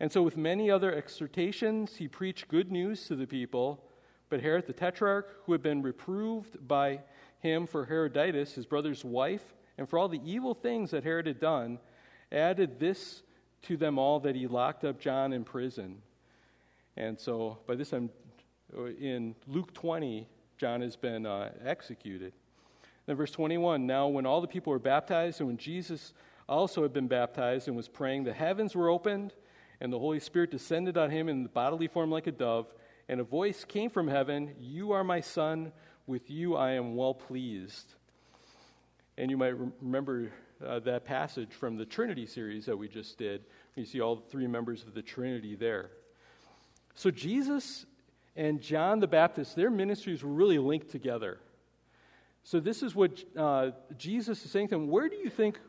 And 0.00 0.10
so, 0.10 0.22
with 0.22 0.36
many 0.36 0.70
other 0.70 0.92
exhortations, 0.94 1.96
he 1.96 2.08
preached 2.08 2.48
good 2.48 2.72
news 2.72 3.06
to 3.06 3.14
the 3.14 3.26
people. 3.26 3.84
But 4.30 4.40
Herod 4.40 4.66
the 4.66 4.72
Tetrarch, 4.72 5.42
who 5.44 5.52
had 5.52 5.62
been 5.62 5.82
reproved 5.82 6.66
by 6.66 7.00
him 7.40 7.66
for 7.66 7.84
Herodias, 7.84 8.54
his 8.54 8.64
brother's 8.64 9.04
wife, 9.04 9.54
and 9.76 9.86
for 9.86 9.98
all 9.98 10.08
the 10.08 10.22
evil 10.24 10.54
things 10.54 10.90
that 10.92 11.04
Herod 11.04 11.26
had 11.26 11.38
done, 11.38 11.78
added 12.32 12.80
this 12.80 13.22
to 13.62 13.76
them 13.76 13.98
all 13.98 14.20
that 14.20 14.34
he 14.34 14.46
locked 14.46 14.84
up 14.84 14.98
John 14.98 15.34
in 15.34 15.44
prison. 15.44 16.00
And 16.96 17.18
so, 17.20 17.58
by 17.66 17.74
this 17.74 17.90
time, 17.90 18.10
in 19.00 19.34
Luke 19.46 19.72
20, 19.74 20.26
John 20.58 20.80
has 20.80 20.96
been 20.96 21.26
uh, 21.26 21.50
executed. 21.64 22.32
Then, 23.06 23.16
verse 23.16 23.30
21 23.30 23.86
Now, 23.86 24.08
when 24.08 24.26
all 24.26 24.40
the 24.40 24.48
people 24.48 24.72
were 24.72 24.78
baptized, 24.78 25.40
and 25.40 25.48
when 25.48 25.58
Jesus 25.58 26.14
also 26.48 26.82
had 26.82 26.92
been 26.92 27.08
baptized 27.08 27.68
and 27.68 27.76
was 27.76 27.88
praying, 27.88 28.24
the 28.24 28.32
heavens 28.32 28.74
were 28.74 28.88
opened 28.88 29.34
and 29.82 29.92
the 29.92 29.98
Holy 29.98 30.20
Spirit 30.20 30.52
descended 30.52 30.96
on 30.96 31.10
him 31.10 31.28
in 31.28 31.42
the 31.42 31.48
bodily 31.48 31.88
form 31.88 32.08
like 32.08 32.28
a 32.28 32.32
dove, 32.32 32.72
and 33.08 33.20
a 33.20 33.24
voice 33.24 33.64
came 33.64 33.90
from 33.90 34.06
heaven 34.06 34.54
You 34.60 34.92
are 34.92 35.02
my 35.02 35.20
Son, 35.20 35.72
with 36.06 36.30
you 36.30 36.54
I 36.54 36.72
am 36.72 36.94
well 36.94 37.14
pleased. 37.14 37.94
And 39.18 39.28
you 39.28 39.36
might 39.36 39.54
remember 39.82 40.30
uh, 40.64 40.78
that 40.80 41.04
passage 41.04 41.52
from 41.52 41.76
the 41.76 41.84
Trinity 41.84 42.26
series 42.26 42.64
that 42.66 42.78
we 42.78 42.86
just 42.86 43.18
did. 43.18 43.42
You 43.74 43.84
see 43.84 44.00
all 44.00 44.22
three 44.30 44.46
members 44.46 44.84
of 44.84 44.94
the 44.94 45.02
Trinity 45.02 45.56
there. 45.56 45.90
So 46.94 47.10
Jesus 47.10 47.84
and 48.34 48.60
John 48.60 49.00
the 49.00 49.06
Baptist, 49.06 49.56
their 49.56 49.70
ministries 49.70 50.22
were 50.22 50.32
really 50.32 50.58
linked 50.58 50.90
together. 50.90 51.38
So 52.44 52.60
this 52.60 52.82
is 52.82 52.94
what 52.94 53.22
uh, 53.36 53.70
Jesus 53.96 54.44
is 54.44 54.50
saying 54.50 54.68
to 54.68 54.74
them. 54.76 54.88
Where 54.88 55.08
do 55.08 55.16
you 55.16 55.30
think, 55.30 55.60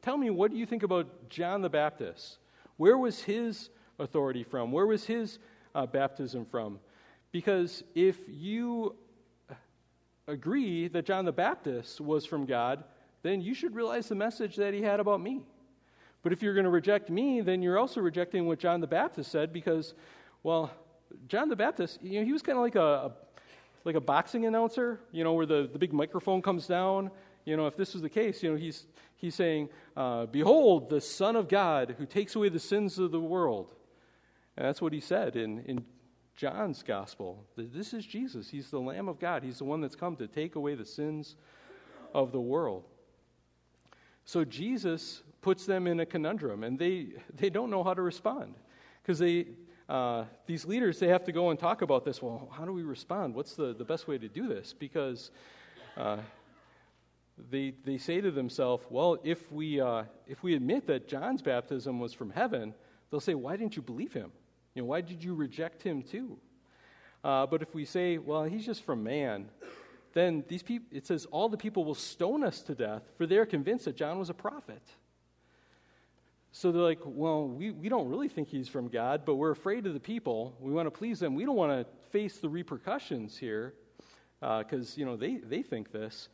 tell 0.00 0.16
me, 0.16 0.30
what 0.30 0.50
do 0.50 0.56
you 0.56 0.64
think 0.64 0.82
about 0.82 1.28
John 1.28 1.60
the 1.60 1.68
Baptist? 1.68 2.38
Where 2.76 2.96
was 2.96 3.22
his 3.22 3.70
authority 3.98 4.42
from? 4.42 4.72
Where 4.72 4.86
was 4.86 5.04
his 5.04 5.38
uh, 5.74 5.86
baptism 5.86 6.46
from? 6.46 6.78
Because 7.30 7.82
if 7.94 8.18
you 8.28 8.94
agree 10.26 10.88
that 10.88 11.04
John 11.04 11.24
the 11.24 11.32
Baptist 11.32 12.00
was 12.00 12.24
from 12.24 12.46
God, 12.46 12.84
then 13.22 13.40
you 13.40 13.54
should 13.54 13.74
realize 13.74 14.08
the 14.08 14.14
message 14.14 14.56
that 14.56 14.72
he 14.72 14.82
had 14.82 15.00
about 15.00 15.20
me. 15.20 15.42
But 16.22 16.32
if 16.32 16.42
you're 16.42 16.54
going 16.54 16.64
to 16.64 16.70
reject 16.70 17.10
me, 17.10 17.42
then 17.42 17.60
you're 17.60 17.78
also 17.78 18.00
rejecting 18.00 18.46
what 18.46 18.58
John 18.58 18.80
the 18.80 18.86
Baptist 18.86 19.30
said 19.30 19.52
because, 19.52 19.94
well, 20.42 20.70
John 21.28 21.48
the 21.48 21.56
Baptist, 21.56 22.02
you 22.02 22.20
know, 22.20 22.26
he 22.26 22.32
was 22.32 22.42
kind 22.42 22.58
of 22.58 22.62
like 22.62 22.76
a, 22.76 23.12
like 23.84 23.94
a 23.94 24.00
boxing 24.00 24.46
announcer, 24.46 25.00
you 25.12 25.24
know, 25.24 25.32
where 25.32 25.46
the, 25.46 25.68
the 25.72 25.78
big 25.78 25.92
microphone 25.92 26.42
comes 26.42 26.66
down. 26.66 27.10
You 27.44 27.56
know, 27.56 27.66
if 27.66 27.76
this 27.76 27.92
was 27.92 28.02
the 28.02 28.08
case, 28.08 28.42
you 28.42 28.50
know, 28.50 28.56
he's, 28.56 28.86
he's 29.16 29.34
saying, 29.34 29.68
uh, 29.96 30.26
Behold, 30.26 30.88
the 30.90 31.00
Son 31.00 31.36
of 31.36 31.48
God 31.48 31.96
who 31.98 32.06
takes 32.06 32.34
away 32.34 32.48
the 32.48 32.58
sins 32.58 32.98
of 32.98 33.10
the 33.10 33.20
world. 33.20 33.74
And 34.56 34.66
that's 34.66 34.80
what 34.80 34.92
he 34.92 35.00
said 35.00 35.36
in, 35.36 35.60
in 35.60 35.84
John's 36.36 36.82
gospel. 36.82 37.44
This 37.56 37.92
is 37.92 38.06
Jesus. 38.06 38.48
He's 38.48 38.70
the 38.70 38.80
Lamb 38.80 39.08
of 39.08 39.18
God. 39.18 39.42
He's 39.42 39.58
the 39.58 39.64
one 39.64 39.80
that's 39.80 39.96
come 39.96 40.16
to 40.16 40.26
take 40.26 40.56
away 40.56 40.74
the 40.74 40.84
sins 40.84 41.36
of 42.12 42.32
the 42.32 42.40
world. 42.40 42.84
So 44.24 44.44
Jesus 44.44 45.22
puts 45.42 45.66
them 45.66 45.86
in 45.86 46.00
a 46.00 46.06
conundrum, 46.06 46.64
and 46.64 46.78
they, 46.78 47.08
they 47.34 47.50
don't 47.50 47.70
know 47.70 47.84
how 47.84 47.94
to 47.94 48.02
respond. 48.02 48.54
Because 49.02 49.18
they, 49.18 49.48
uh, 49.88 50.24
these 50.46 50.64
leaders, 50.64 50.98
they 50.98 51.08
have 51.08 51.24
to 51.24 51.32
go 51.32 51.50
and 51.50 51.58
talk 51.58 51.82
about 51.82 52.04
this. 52.04 52.22
Well, 52.22 52.48
how 52.52 52.64
do 52.64 52.72
we 52.72 52.82
respond? 52.82 53.34
What's 53.34 53.54
the, 53.54 53.74
the 53.74 53.84
best 53.84 54.08
way 54.08 54.18
to 54.18 54.28
do 54.28 54.48
this? 54.48 54.72
Because 54.72 55.30
uh, 55.96 56.18
they, 57.50 57.74
they 57.84 57.98
say 57.98 58.20
to 58.20 58.30
themselves, 58.30 58.86
well, 58.88 59.18
if 59.24 59.50
we, 59.52 59.80
uh, 59.80 60.04
if 60.26 60.42
we 60.42 60.54
admit 60.54 60.86
that 60.86 61.08
John's 61.08 61.42
baptism 61.42 62.00
was 62.00 62.12
from 62.12 62.30
heaven, 62.30 62.74
they'll 63.10 63.20
say, 63.20 63.34
why 63.34 63.56
didn't 63.56 63.76
you 63.76 63.82
believe 63.82 64.12
him? 64.12 64.32
You 64.74 64.82
know, 64.82 64.86
why 64.86 65.02
did 65.02 65.22
you 65.22 65.34
reject 65.34 65.82
him 65.82 66.02
too? 66.02 66.38
Uh, 67.22 67.46
but 67.46 67.62
if 67.62 67.74
we 67.74 67.84
say, 67.84 68.18
well, 68.18 68.44
he's 68.44 68.66
just 68.66 68.82
from 68.84 69.02
man, 69.02 69.48
then 70.12 70.44
these 70.48 70.62
people, 70.62 70.86
it 70.92 71.06
says, 71.06 71.26
all 71.26 71.48
the 71.48 71.56
people 71.56 71.84
will 71.84 71.94
stone 71.94 72.44
us 72.44 72.60
to 72.62 72.74
death, 72.74 73.02
for 73.16 73.26
they're 73.26 73.46
convinced 73.46 73.84
that 73.86 73.96
John 73.96 74.18
was 74.18 74.30
a 74.30 74.34
prophet. 74.34 74.82
So 76.56 76.70
they're 76.70 76.82
like, 76.82 77.00
well, 77.04 77.48
we, 77.48 77.72
we 77.72 77.88
don't 77.88 78.08
really 78.08 78.28
think 78.28 78.46
he's 78.46 78.68
from 78.68 78.86
God, 78.86 79.22
but 79.26 79.34
we're 79.34 79.50
afraid 79.50 79.88
of 79.88 79.92
the 79.92 79.98
people. 79.98 80.56
We 80.60 80.70
want 80.70 80.86
to 80.86 80.90
please 80.92 81.18
them. 81.18 81.34
We 81.34 81.44
don't 81.44 81.56
want 81.56 81.72
to 81.72 81.84
face 82.10 82.36
the 82.36 82.48
repercussions 82.48 83.36
here 83.36 83.74
because, 84.38 84.92
uh, 84.92 84.94
you 84.94 85.04
know, 85.04 85.16
they, 85.16 85.38
they 85.38 85.62
think 85.62 85.90
this. 85.90 86.28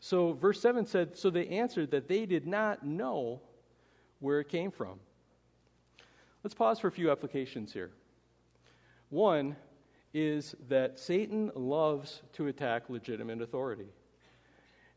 So, 0.00 0.32
verse 0.32 0.60
7 0.60 0.86
said, 0.86 1.16
So 1.16 1.30
they 1.30 1.46
answered 1.46 1.92
that 1.92 2.08
they 2.08 2.26
did 2.26 2.48
not 2.48 2.84
know 2.84 3.42
where 4.18 4.40
it 4.40 4.48
came 4.48 4.72
from. 4.72 4.98
Let's 6.42 6.54
pause 6.54 6.80
for 6.80 6.88
a 6.88 6.92
few 6.92 7.08
applications 7.12 7.72
here. 7.72 7.92
One 9.08 9.54
is 10.12 10.56
that 10.68 10.98
Satan 10.98 11.52
loves 11.54 12.22
to 12.32 12.48
attack 12.48 12.90
legitimate 12.90 13.40
authority. 13.40 13.86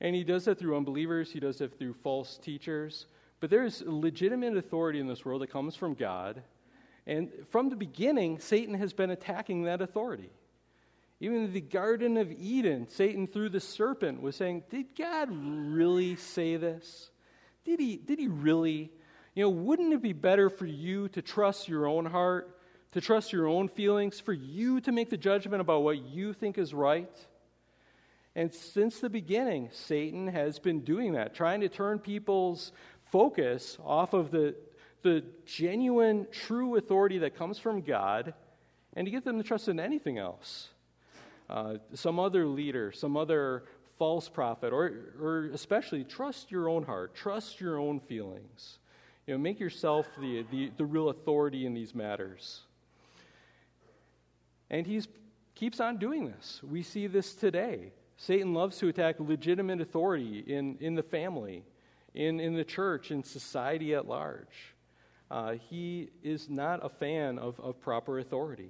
And 0.01 0.15
he 0.15 0.23
does 0.23 0.45
that 0.45 0.57
through 0.57 0.75
unbelievers, 0.75 1.31
he 1.31 1.39
does 1.39 1.59
that 1.59 1.77
through 1.77 1.93
false 1.93 2.39
teachers. 2.39 3.05
But 3.43 3.49
there's 3.49 3.83
legitimate 3.85 4.55
authority 4.55 5.01
in 5.01 5.07
this 5.07 5.25
world 5.25 5.41
that 5.41 5.51
comes 5.51 5.75
from 5.75 5.95
God. 5.95 6.43
And 7.05 7.29
from 7.49 7.67
the 7.67 7.75
beginning, 7.75 8.39
Satan 8.39 8.73
has 8.75 8.93
been 8.93 9.09
attacking 9.09 9.63
that 9.63 9.81
authority. 9.81 10.29
Even 11.19 11.43
in 11.43 11.51
the 11.51 11.59
Garden 11.59 12.15
of 12.15 12.31
Eden, 12.31 12.87
Satan, 12.87 13.27
through 13.27 13.49
the 13.49 13.59
serpent, 13.59 14.21
was 14.21 14.37
saying, 14.37 14.63
Did 14.69 14.95
God 14.97 15.27
really 15.29 16.15
say 16.15 16.55
this? 16.55 17.09
Did 17.65 17.81
he, 17.81 17.97
did 17.97 18.17
he 18.17 18.29
really? 18.29 18.93
You 19.35 19.43
know, 19.43 19.49
wouldn't 19.49 19.91
it 19.91 20.01
be 20.01 20.13
better 20.13 20.49
for 20.49 20.65
you 20.65 21.09
to 21.09 21.21
trust 21.21 21.67
your 21.67 21.85
own 21.85 22.05
heart, 22.05 22.57
to 22.93 23.01
trust 23.01 23.33
your 23.33 23.49
own 23.49 23.67
feelings, 23.67 24.21
for 24.21 24.31
you 24.31 24.79
to 24.79 24.93
make 24.93 25.09
the 25.09 25.17
judgment 25.17 25.59
about 25.59 25.83
what 25.83 26.01
you 26.01 26.31
think 26.31 26.57
is 26.57 26.73
right? 26.73 27.11
And 28.35 28.53
since 28.53 28.99
the 28.99 29.09
beginning, 29.09 29.69
Satan 29.71 30.27
has 30.27 30.57
been 30.57 30.79
doing 30.79 31.13
that, 31.13 31.35
trying 31.35 31.61
to 31.61 31.69
turn 31.69 31.99
people's 31.99 32.71
focus 33.13 33.77
off 33.85 34.13
of 34.13 34.31
the, 34.31 34.55
the 35.03 35.23
genuine, 35.45 36.25
true 36.31 36.77
authority 36.77 37.19
that 37.19 37.37
comes 37.37 37.59
from 37.59 37.81
God 37.81 38.33
and 38.95 39.05
to 39.05 39.11
get 39.11 39.23
them 39.23 39.37
to 39.37 39.43
trust 39.43 39.67
in 39.67 39.79
anything 39.79 40.17
else. 40.17 40.69
Uh, 41.47 41.75
some 41.93 42.19
other 42.19 42.47
leader, 42.47 42.91
some 42.91 43.15
other 43.15 43.65
false 43.99 44.27
prophet, 44.27 44.73
or, 44.73 45.13
or 45.21 45.51
especially 45.53 46.03
trust 46.03 46.49
your 46.49 46.67
own 46.67 46.81
heart, 46.81 47.13
trust 47.13 47.61
your 47.61 47.77
own 47.77 47.99
feelings. 47.99 48.79
You 49.27 49.35
know, 49.35 49.37
make 49.37 49.59
yourself 49.59 50.07
the, 50.19 50.43
the, 50.49 50.71
the 50.75 50.85
real 50.85 51.09
authority 51.09 51.67
in 51.67 51.75
these 51.75 51.93
matters. 51.93 52.61
And 54.71 54.87
he 54.87 54.99
keeps 55.53 55.79
on 55.79 55.97
doing 55.97 56.25
this. 56.25 56.61
We 56.63 56.81
see 56.81 57.05
this 57.05 57.35
today. 57.35 57.91
Satan 58.17 58.55
loves 58.55 58.79
to 58.79 58.87
attack 58.87 59.17
legitimate 59.19 59.81
authority 59.81 60.43
in, 60.47 60.77
in 60.79 60.95
the 60.95 61.03
family, 61.03 61.63
in, 62.13 62.39
in 62.39 62.53
the 62.53 62.63
church, 62.63 63.11
in 63.11 63.23
society 63.23 63.93
at 63.93 64.07
large. 64.07 64.75
Uh, 65.31 65.53
he 65.53 66.09
is 66.21 66.49
not 66.49 66.85
a 66.85 66.89
fan 66.89 67.39
of, 67.39 67.59
of 67.59 67.79
proper 67.81 68.19
authority. 68.19 68.69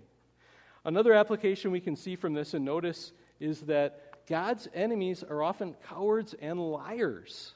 Another 0.86 1.14
application 1.14 1.72
we 1.72 1.80
can 1.80 1.96
see 1.96 2.16
from 2.16 2.34
this 2.34 2.54
and 2.54 2.64
notice 2.64 3.12
is 3.40 3.62
that 3.62 4.26
God's 4.28 4.68
enemies 4.74 5.24
are 5.24 5.44
often 5.44 5.76
cowards 5.88 6.34
and 6.42 6.60
liars. 6.60 7.54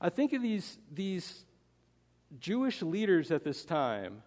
I 0.00 0.08
think 0.08 0.32
of 0.32 0.42
these, 0.42 0.78
these 0.92 1.44
Jewish 2.38 2.82
leaders 2.82 3.30
at 3.30 3.44
this 3.44 3.64
time, 3.64 4.22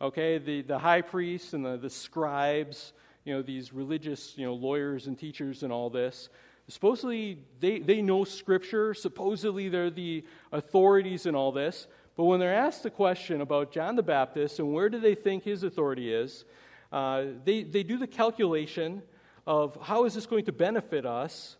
okay, 0.00 0.38
the, 0.38 0.62
the 0.62 0.78
high 0.78 1.02
priests 1.02 1.52
and 1.52 1.64
the, 1.64 1.76
the 1.76 1.90
scribes, 1.90 2.92
you 3.24 3.34
know, 3.34 3.42
these 3.42 3.72
religious, 3.72 4.36
you 4.36 4.44
know, 4.44 4.54
lawyers 4.54 5.06
and 5.06 5.18
teachers 5.18 5.62
and 5.62 5.72
all 5.72 5.90
this. 5.90 6.28
Supposedly, 6.68 7.38
they, 7.60 7.78
they 7.78 8.02
know 8.02 8.24
Scripture. 8.24 8.92
Supposedly, 8.92 9.68
they're 9.68 9.90
the 9.90 10.24
authorities 10.52 11.24
in 11.24 11.34
all 11.34 11.50
this. 11.50 11.86
But 12.14 12.24
when 12.24 12.40
they're 12.40 12.54
asked 12.54 12.82
the 12.82 12.90
question 12.90 13.40
about 13.40 13.72
John 13.72 13.96
the 13.96 14.02
Baptist 14.02 14.58
and 14.58 14.72
where 14.72 14.90
do 14.90 15.00
they 15.00 15.14
think 15.14 15.44
his 15.44 15.62
authority 15.62 16.12
is, 16.12 16.44
uh, 16.92 17.24
they, 17.44 17.62
they 17.62 17.82
do 17.82 17.96
the 17.96 18.06
calculation 18.06 19.02
of 19.46 19.78
how 19.80 20.04
is 20.04 20.14
this 20.14 20.26
going 20.26 20.44
to 20.44 20.52
benefit 20.52 21.06
us. 21.06 21.56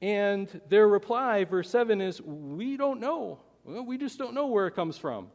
And 0.00 0.60
their 0.68 0.88
reply, 0.88 1.44
verse 1.44 1.70
7, 1.70 2.00
is 2.00 2.20
We 2.20 2.76
don't 2.76 3.00
know. 3.00 3.40
Well, 3.64 3.84
we 3.84 3.98
just 3.98 4.18
don't 4.18 4.34
know 4.34 4.46
where 4.46 4.66
it 4.66 4.74
comes 4.74 4.98
from. 4.98 5.28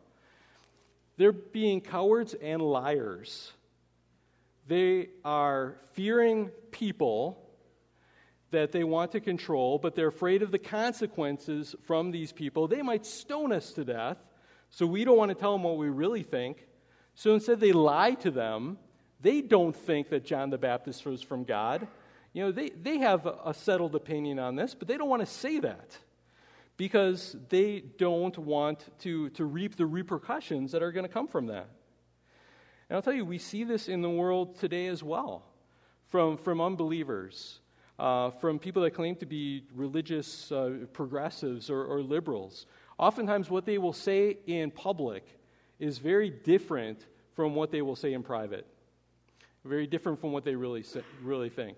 They're 1.17 1.31
being 1.31 1.79
cowards 1.79 2.33
and 2.33 2.61
liars. 2.61 3.53
They 4.67 5.09
are 5.23 5.77
fearing 5.93 6.49
people 6.71 7.42
that 8.53 8.71
they 8.71 8.83
want 8.83 9.11
to 9.11 9.19
control, 9.19 9.77
but 9.77 9.93
they're 9.95 10.07
afraid 10.07 10.41
of 10.41 10.51
the 10.51 10.57
consequences 10.57 11.75
from 11.83 12.11
these 12.11 12.31
people. 12.31 12.67
They 12.67 12.81
might 12.81 13.05
stone 13.05 13.51
us 13.51 13.73
to 13.73 13.83
death, 13.83 14.17
so 14.69 14.87
we 14.87 15.03
don't 15.03 15.17
want 15.17 15.29
to 15.29 15.35
tell 15.35 15.51
them 15.51 15.63
what 15.63 15.77
we 15.77 15.89
really 15.89 16.23
think. 16.23 16.65
So 17.15 17.33
instead, 17.33 17.59
they 17.59 17.73
lie 17.73 18.13
to 18.15 18.31
them. 18.31 18.77
They 19.21 19.41
don't 19.41 19.75
think 19.75 20.09
that 20.09 20.25
John 20.25 20.49
the 20.49 20.57
Baptist 20.57 21.05
was 21.05 21.21
from 21.21 21.43
God. 21.43 21.87
You 22.33 22.45
know, 22.45 22.51
they, 22.51 22.69
they 22.69 22.97
have 22.97 23.25
a 23.25 23.53
settled 23.53 23.93
opinion 23.93 24.39
on 24.39 24.55
this, 24.55 24.73
but 24.73 24.87
they 24.87 24.97
don't 24.97 25.09
want 25.09 25.21
to 25.21 25.31
say 25.31 25.59
that 25.59 25.97
because 26.77 27.35
they 27.49 27.81
don't 27.97 28.37
want 28.37 28.85
to, 29.01 29.29
to 29.31 29.45
reap 29.45 29.75
the 29.75 29.85
repercussions 29.85 30.71
that 30.71 30.81
are 30.81 30.91
going 30.91 31.05
to 31.05 31.13
come 31.13 31.27
from 31.27 31.47
that. 31.47 31.69
And 32.89 32.95
I'll 32.95 33.01
tell 33.01 33.13
you, 33.13 33.25
we 33.25 33.37
see 33.37 33.63
this 33.63 33.87
in 33.87 34.01
the 34.01 34.09
world 34.09 34.59
today 34.59 34.87
as 34.87 35.03
well 35.03 35.43
from, 36.09 36.37
from 36.37 36.61
unbelievers, 36.61 37.59
uh, 37.99 38.31
from 38.31 38.59
people 38.59 38.81
that 38.81 38.91
claim 38.91 39.15
to 39.17 39.25
be 39.25 39.63
religious 39.75 40.51
uh, 40.51 40.71
progressives 40.93 41.69
or, 41.69 41.83
or 41.83 42.01
liberals. 42.01 42.65
Oftentimes, 42.97 43.49
what 43.49 43.65
they 43.65 43.77
will 43.77 43.93
say 43.93 44.37
in 44.47 44.71
public 44.71 45.25
is 45.79 45.97
very 45.97 46.29
different 46.29 47.05
from 47.35 47.55
what 47.55 47.71
they 47.71 47.81
will 47.81 47.95
say 47.95 48.13
in 48.13 48.23
private, 48.23 48.67
very 49.65 49.87
different 49.87 50.19
from 50.19 50.31
what 50.31 50.43
they 50.43 50.55
really, 50.55 50.83
really 51.21 51.49
think. 51.49 51.77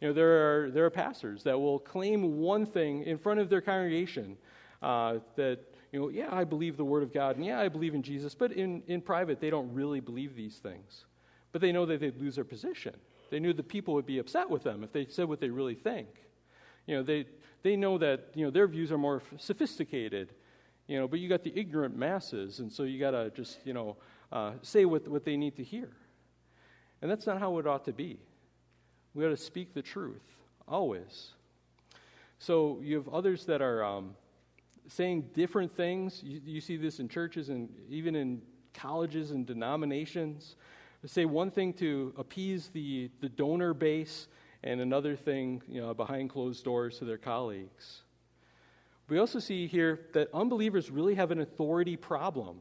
You 0.00 0.08
know, 0.08 0.14
there 0.14 0.64
are, 0.64 0.70
there 0.70 0.84
are 0.84 0.90
pastors 0.90 1.44
that 1.44 1.58
will 1.58 1.78
claim 1.78 2.38
one 2.38 2.66
thing 2.66 3.04
in 3.04 3.18
front 3.18 3.38
of 3.38 3.48
their 3.48 3.60
congregation 3.60 4.36
uh, 4.82 5.18
that, 5.36 5.60
you 5.92 6.00
know, 6.00 6.08
yeah, 6.08 6.28
I 6.32 6.42
believe 6.42 6.76
the 6.76 6.84
Word 6.84 7.04
of 7.04 7.12
God, 7.12 7.36
and 7.36 7.44
yeah, 7.44 7.60
I 7.60 7.68
believe 7.68 7.94
in 7.94 8.02
Jesus, 8.02 8.34
but 8.34 8.50
in, 8.50 8.82
in 8.88 9.00
private, 9.00 9.40
they 9.40 9.50
don't 9.50 9.72
really 9.72 10.00
believe 10.00 10.34
these 10.34 10.56
things. 10.56 11.04
But 11.52 11.60
they 11.60 11.70
know 11.70 11.86
that 11.86 12.00
they'd 12.00 12.16
lose 12.20 12.34
their 12.34 12.44
position. 12.44 12.94
They 13.32 13.40
knew 13.40 13.54
the 13.54 13.62
people 13.62 13.94
would 13.94 14.04
be 14.04 14.18
upset 14.18 14.50
with 14.50 14.62
them 14.62 14.84
if 14.84 14.92
they 14.92 15.06
said 15.06 15.26
what 15.26 15.40
they 15.40 15.48
really 15.48 15.74
think. 15.74 16.06
You 16.86 16.96
know, 16.96 17.02
they, 17.02 17.24
they 17.62 17.76
know 17.76 17.96
that, 17.96 18.26
you 18.34 18.44
know, 18.44 18.50
their 18.50 18.68
views 18.68 18.92
are 18.92 18.98
more 18.98 19.22
sophisticated, 19.38 20.34
you 20.86 20.98
know, 20.98 21.08
but 21.08 21.18
you 21.18 21.30
got 21.30 21.42
the 21.42 21.58
ignorant 21.58 21.96
masses, 21.96 22.58
and 22.58 22.70
so 22.70 22.82
you 22.82 23.00
got 23.00 23.12
to 23.12 23.30
just, 23.30 23.58
you 23.64 23.72
know, 23.72 23.96
uh, 24.32 24.52
say 24.60 24.84
what, 24.84 25.08
what 25.08 25.24
they 25.24 25.38
need 25.38 25.56
to 25.56 25.64
hear. 25.64 25.88
And 27.00 27.10
that's 27.10 27.26
not 27.26 27.38
how 27.38 27.56
it 27.56 27.66
ought 27.66 27.86
to 27.86 27.92
be. 27.94 28.20
We 29.14 29.24
ought 29.24 29.30
to 29.30 29.36
speak 29.38 29.72
the 29.72 29.80
truth, 29.80 30.20
always. 30.68 31.30
So 32.38 32.80
you 32.82 32.96
have 32.96 33.08
others 33.08 33.46
that 33.46 33.62
are 33.62 33.82
um, 33.82 34.14
saying 34.88 35.30
different 35.32 35.74
things. 35.74 36.20
You, 36.22 36.42
you, 36.44 36.60
see 36.60 36.76
this 36.76 37.00
in 37.00 37.08
churches 37.08 37.48
and 37.48 37.70
even 37.88 38.14
in 38.14 38.42
colleges 38.74 39.30
and 39.30 39.46
denominations. 39.46 40.56
Say 41.04 41.24
one 41.24 41.50
thing 41.50 41.72
to 41.74 42.14
appease 42.16 42.68
the, 42.68 43.10
the 43.20 43.28
donor 43.28 43.74
base 43.74 44.28
and 44.62 44.80
another 44.80 45.16
thing 45.16 45.62
you 45.68 45.80
know, 45.80 45.92
behind 45.94 46.30
closed 46.30 46.64
doors 46.64 46.98
to 46.98 47.04
their 47.04 47.18
colleagues. 47.18 48.02
We 49.08 49.18
also 49.18 49.40
see 49.40 49.66
here 49.66 50.06
that 50.14 50.28
unbelievers 50.32 50.90
really 50.90 51.16
have 51.16 51.32
an 51.32 51.40
authority 51.40 51.96
problem. 51.96 52.60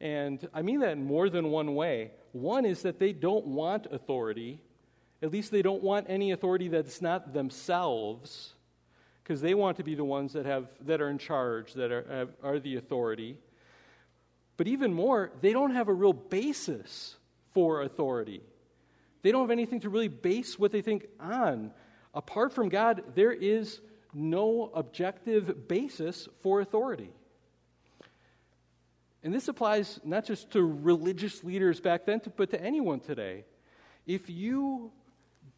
And 0.00 0.48
I 0.52 0.62
mean 0.62 0.80
that 0.80 0.92
in 0.92 1.04
more 1.04 1.30
than 1.30 1.50
one 1.50 1.76
way. 1.76 2.10
One 2.32 2.64
is 2.64 2.82
that 2.82 2.98
they 2.98 3.12
don't 3.12 3.46
want 3.46 3.86
authority 3.90 4.60
at 5.22 5.30
least 5.30 5.52
they 5.52 5.62
don't 5.62 5.82
want 5.82 6.06
any 6.08 6.32
authority 6.32 6.66
that's 6.66 7.00
not 7.00 7.32
themselves, 7.32 8.54
because 9.22 9.40
they 9.40 9.54
want 9.54 9.76
to 9.76 9.84
be 9.84 9.94
the 9.94 10.04
ones 10.04 10.32
that, 10.32 10.44
have, 10.44 10.66
that 10.80 11.00
are 11.00 11.08
in 11.08 11.18
charge, 11.18 11.74
that 11.74 11.92
are, 11.92 12.04
have, 12.10 12.28
are 12.42 12.58
the 12.58 12.76
authority. 12.76 13.38
But 14.56 14.66
even 14.66 14.92
more, 14.92 15.30
they 15.40 15.52
don't 15.52 15.74
have 15.74 15.88
a 15.88 15.94
real 15.94 16.12
basis 16.12 17.16
for 17.54 17.82
authority. 17.82 18.42
They 19.22 19.32
don't 19.32 19.42
have 19.42 19.50
anything 19.50 19.80
to 19.80 19.88
really 19.88 20.08
base 20.08 20.58
what 20.58 20.72
they 20.72 20.82
think 20.82 21.06
on. 21.20 21.70
Apart 22.14 22.52
from 22.52 22.68
God, 22.68 23.02
there 23.14 23.32
is 23.32 23.80
no 24.12 24.70
objective 24.74 25.68
basis 25.68 26.28
for 26.40 26.60
authority. 26.60 27.10
And 29.22 29.32
this 29.32 29.48
applies 29.48 30.00
not 30.04 30.24
just 30.24 30.50
to 30.52 30.62
religious 30.62 31.44
leaders 31.44 31.80
back 31.80 32.04
then, 32.06 32.20
but 32.36 32.50
to 32.50 32.60
anyone 32.60 33.00
today. 33.00 33.44
If 34.06 34.28
you 34.28 34.90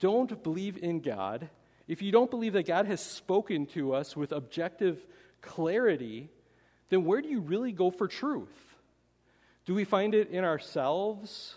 don't 0.01 0.43
believe 0.43 0.77
in 0.77 1.01
God, 1.01 1.49
if 1.89 2.03
you 2.03 2.13
don't 2.13 2.31
believe 2.31 2.53
that 2.53 2.67
God 2.67 2.87
has 2.87 3.01
spoken 3.01 3.67
to 3.69 3.95
us 3.95 4.17
with 4.17 4.33
objective 4.33 5.05
clarity, 5.41 6.29
then 6.91 7.05
where 7.05 7.23
do 7.23 7.29
you 7.29 7.41
really 7.41 7.73
go 7.73 7.91
for 7.91 8.07
truth? 8.07 8.77
Do 9.65 9.75
we 9.75 9.85
find 9.85 10.15
it 10.15 10.31
in 10.31 10.45
ourselves? 10.45 11.57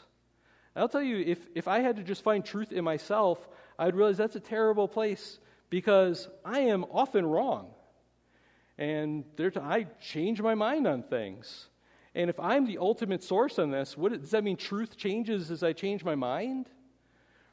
I'll 0.78 0.88
tell 0.88 1.02
you, 1.02 1.18
if, 1.18 1.40
if 1.56 1.68
I 1.68 1.80
had 1.80 1.96
to 1.96 2.04
just 2.04 2.24
find 2.24 2.46
truth 2.46 2.72
in 2.72 2.84
myself, 2.84 3.48
I'd 3.80 3.96
realize 3.96 4.18
that's 4.18 4.36
a 4.36 4.42
terrible 4.42 4.88
place 4.88 5.40
because 5.70 6.30
I 6.46 6.60
am 6.62 6.86
often 6.92 7.26
wrong. 7.26 7.70
And 8.78 9.26
there, 9.36 9.52
I 9.60 9.88
change 10.02 10.42
my 10.42 10.54
mind 10.54 10.88
on 10.88 11.04
things. 11.04 11.68
And 12.14 12.30
if 12.30 12.40
I'm 12.40 12.66
the 12.66 12.78
ultimate 12.78 13.24
source 13.24 13.60
on 13.60 13.72
this, 13.72 13.98
what, 13.98 14.12
does 14.12 14.32
that 14.32 14.44
mean 14.44 14.56
truth 14.56 14.98
changes 14.98 15.52
as 15.52 15.64
I 15.64 15.74
change 15.74 16.04
my 16.04 16.16
mind? 16.16 16.68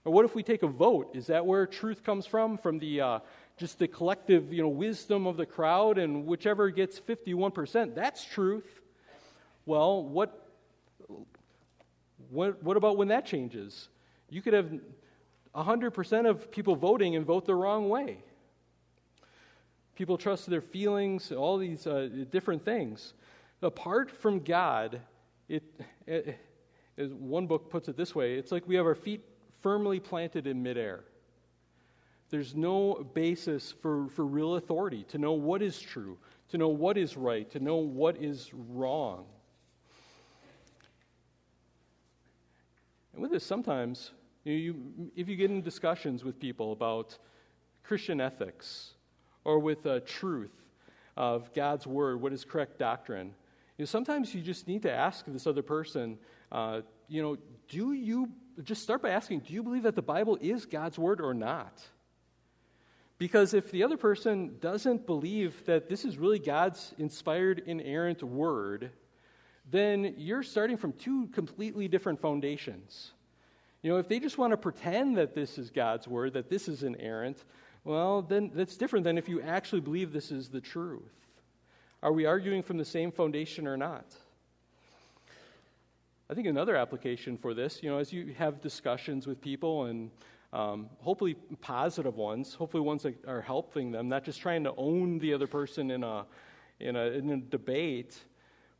Or 0.04 0.12
what 0.12 0.24
if 0.24 0.34
we 0.34 0.42
take 0.42 0.62
a 0.62 0.66
vote? 0.66 1.10
Is 1.14 1.28
that 1.28 1.46
where 1.46 1.66
truth 1.66 2.04
comes 2.04 2.26
from? 2.26 2.58
From 2.58 2.78
the 2.78 3.00
uh, 3.00 3.18
just 3.56 3.78
the 3.78 3.88
collective, 3.88 4.52
you 4.52 4.62
know, 4.62 4.68
wisdom 4.68 5.26
of 5.26 5.36
the 5.36 5.46
crowd, 5.46 5.96
and 5.96 6.26
whichever 6.26 6.70
gets 6.70 7.00
51%, 7.00 7.94
that's 7.94 8.24
truth. 8.24 8.80
Well, 9.64 10.04
what, 10.04 10.43
what, 12.34 12.62
what 12.62 12.76
about 12.76 12.96
when 12.96 13.08
that 13.08 13.24
changes? 13.24 13.88
You 14.28 14.42
could 14.42 14.54
have 14.54 14.72
100% 15.54 16.28
of 16.28 16.50
people 16.50 16.74
voting 16.74 17.14
and 17.14 17.24
vote 17.24 17.46
the 17.46 17.54
wrong 17.54 17.88
way. 17.88 18.18
People 19.94 20.18
trust 20.18 20.50
their 20.50 20.60
feelings, 20.60 21.30
all 21.30 21.56
these 21.56 21.86
uh, 21.86 22.08
different 22.32 22.64
things. 22.64 23.14
Apart 23.62 24.10
from 24.10 24.40
God, 24.40 25.00
it, 25.48 25.62
it, 26.06 26.38
as 26.98 27.12
one 27.12 27.46
book 27.46 27.70
puts 27.70 27.88
it 27.88 27.96
this 27.96 28.14
way, 28.14 28.34
it's 28.34 28.50
like 28.50 28.66
we 28.66 28.74
have 28.74 28.86
our 28.86 28.96
feet 28.96 29.24
firmly 29.60 30.00
planted 30.00 30.48
in 30.48 30.60
midair. 30.60 31.04
There's 32.30 32.56
no 32.56 33.06
basis 33.14 33.72
for, 33.80 34.08
for 34.08 34.24
real 34.24 34.56
authority 34.56 35.04
to 35.04 35.18
know 35.18 35.32
what 35.32 35.62
is 35.62 35.80
true, 35.80 36.18
to 36.48 36.58
know 36.58 36.68
what 36.68 36.98
is 36.98 37.16
right, 37.16 37.48
to 37.52 37.60
know 37.60 37.76
what 37.76 38.16
is 38.16 38.50
wrong. 38.52 39.26
And 43.14 43.22
with 43.22 43.30
this, 43.30 43.46
sometimes, 43.46 44.10
you, 44.44 44.52
know, 44.52 44.58
you, 44.58 45.10
if 45.16 45.28
you 45.28 45.36
get 45.36 45.50
in 45.50 45.62
discussions 45.62 46.24
with 46.24 46.38
people 46.38 46.72
about 46.72 47.16
Christian 47.84 48.20
ethics 48.20 48.94
or 49.44 49.58
with 49.58 49.86
uh, 49.86 50.00
truth 50.04 50.52
of 51.16 51.52
God's 51.54 51.86
word, 51.86 52.20
what 52.20 52.32
is 52.32 52.44
correct 52.44 52.78
doctrine. 52.78 53.28
You 53.78 53.82
know, 53.82 53.86
sometimes 53.86 54.34
you 54.34 54.42
just 54.42 54.66
need 54.66 54.82
to 54.82 54.92
ask 54.92 55.24
this 55.26 55.46
other 55.46 55.62
person, 55.62 56.18
uh, 56.50 56.80
you 57.08 57.22
know, 57.22 57.36
do 57.68 57.92
you, 57.92 58.30
just 58.62 58.82
start 58.82 59.02
by 59.02 59.10
asking, 59.10 59.40
do 59.40 59.52
you 59.52 59.62
believe 59.62 59.84
that 59.84 59.94
the 59.94 60.02
Bible 60.02 60.38
is 60.40 60.66
God's 60.66 60.98
word 60.98 61.20
or 61.20 61.34
not? 61.34 61.82
Because 63.18 63.54
if 63.54 63.70
the 63.70 63.84
other 63.84 63.96
person 63.96 64.56
doesn't 64.60 65.06
believe 65.06 65.64
that 65.66 65.88
this 65.88 66.04
is 66.04 66.18
really 66.18 66.40
God's 66.40 66.94
inspired, 66.98 67.62
inerrant 67.66 68.22
word, 68.22 68.90
then 69.70 70.14
you're 70.16 70.42
starting 70.42 70.76
from 70.76 70.92
two 70.92 71.28
completely 71.28 71.88
different 71.88 72.20
foundations. 72.20 73.12
You 73.82 73.90
know, 73.90 73.98
if 73.98 74.08
they 74.08 74.18
just 74.18 74.38
want 74.38 74.52
to 74.52 74.56
pretend 74.56 75.16
that 75.18 75.34
this 75.34 75.58
is 75.58 75.70
God's 75.70 76.08
word, 76.08 76.32
that 76.34 76.48
this 76.48 76.68
is 76.68 76.82
inerrant, 76.82 77.44
well, 77.84 78.22
then 78.22 78.50
that's 78.54 78.76
different 78.76 79.04
than 79.04 79.18
if 79.18 79.28
you 79.28 79.42
actually 79.42 79.80
believe 79.80 80.12
this 80.12 80.30
is 80.30 80.48
the 80.48 80.60
truth. 80.60 81.12
Are 82.02 82.12
we 82.12 82.24
arguing 82.26 82.62
from 82.62 82.76
the 82.76 82.84
same 82.84 83.12
foundation 83.12 83.66
or 83.66 83.76
not? 83.76 84.06
I 86.30 86.34
think 86.34 86.46
another 86.46 86.76
application 86.76 87.36
for 87.36 87.52
this, 87.52 87.82
you 87.82 87.90
know, 87.90 87.98
as 87.98 88.12
you 88.12 88.34
have 88.38 88.62
discussions 88.62 89.26
with 89.26 89.40
people 89.40 89.84
and 89.84 90.10
um, 90.54 90.88
hopefully 91.00 91.34
positive 91.60 92.16
ones, 92.16 92.54
hopefully 92.54 92.82
ones 92.82 93.02
that 93.02 93.22
are 93.26 93.42
helping 93.42 93.90
them, 93.90 94.08
not 94.08 94.24
just 94.24 94.40
trying 94.40 94.64
to 94.64 94.72
own 94.76 95.18
the 95.18 95.34
other 95.34 95.46
person 95.46 95.90
in 95.90 96.02
a, 96.02 96.24
in 96.80 96.96
a, 96.96 97.04
in 97.06 97.30
a 97.30 97.36
debate. 97.36 98.18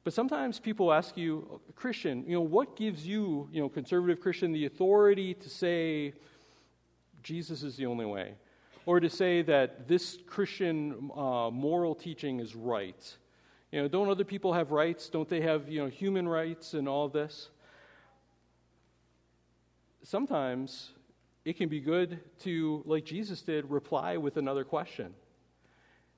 But 0.05 0.13
sometimes 0.13 0.61
people 0.61 0.93
ask 0.93 1.17
you, 1.17 1.61
Christian, 1.75 2.25
you 2.27 2.35
know, 2.35 2.43
what 2.43 2.77
gives 2.77 3.07
you, 3.07 3.49
you 3.51 3.63
know, 3.63 3.71
conservative 3.71 4.21
Christian, 4.21 4.53
the 4.53 4.67
authority 4.67 5.33
to 5.33 5.49
say 5.49 6.13
Jesus 7.23 7.63
is 7.63 7.77
the 7.77 7.87
only 7.87 8.05
way? 8.05 8.35
Or 8.85 9.01
to 9.01 9.09
say 9.09 9.41
that 9.43 9.89
this 9.89 10.19
Christian 10.27 11.11
uh, 11.17 11.49
moral 11.51 11.95
teaching 11.95 12.39
is 12.39 12.55
right? 12.55 13.17
You 13.73 13.81
know, 13.81 13.89
don't 13.89 14.11
other 14.11 14.25
people 14.25 14.53
have 14.53 14.73
rights? 14.73 15.09
Don't 15.09 15.29
they 15.29 15.41
have, 15.41 15.71
you 15.71 15.81
know, 15.83 15.89
human 15.89 16.29
rights 16.29 16.75
and 16.75 16.87
all 16.87 17.09
this? 17.09 17.49
Sometimes 20.03 20.91
it 21.47 21.57
can 21.57 21.71
be 21.71 21.81
good 21.81 22.21
to, 22.41 22.83
like 22.85 23.07
Jesus 23.07 23.41
did, 23.41 23.71
reply 23.71 24.19
with 24.19 24.37
another 24.37 24.65
question 24.65 25.15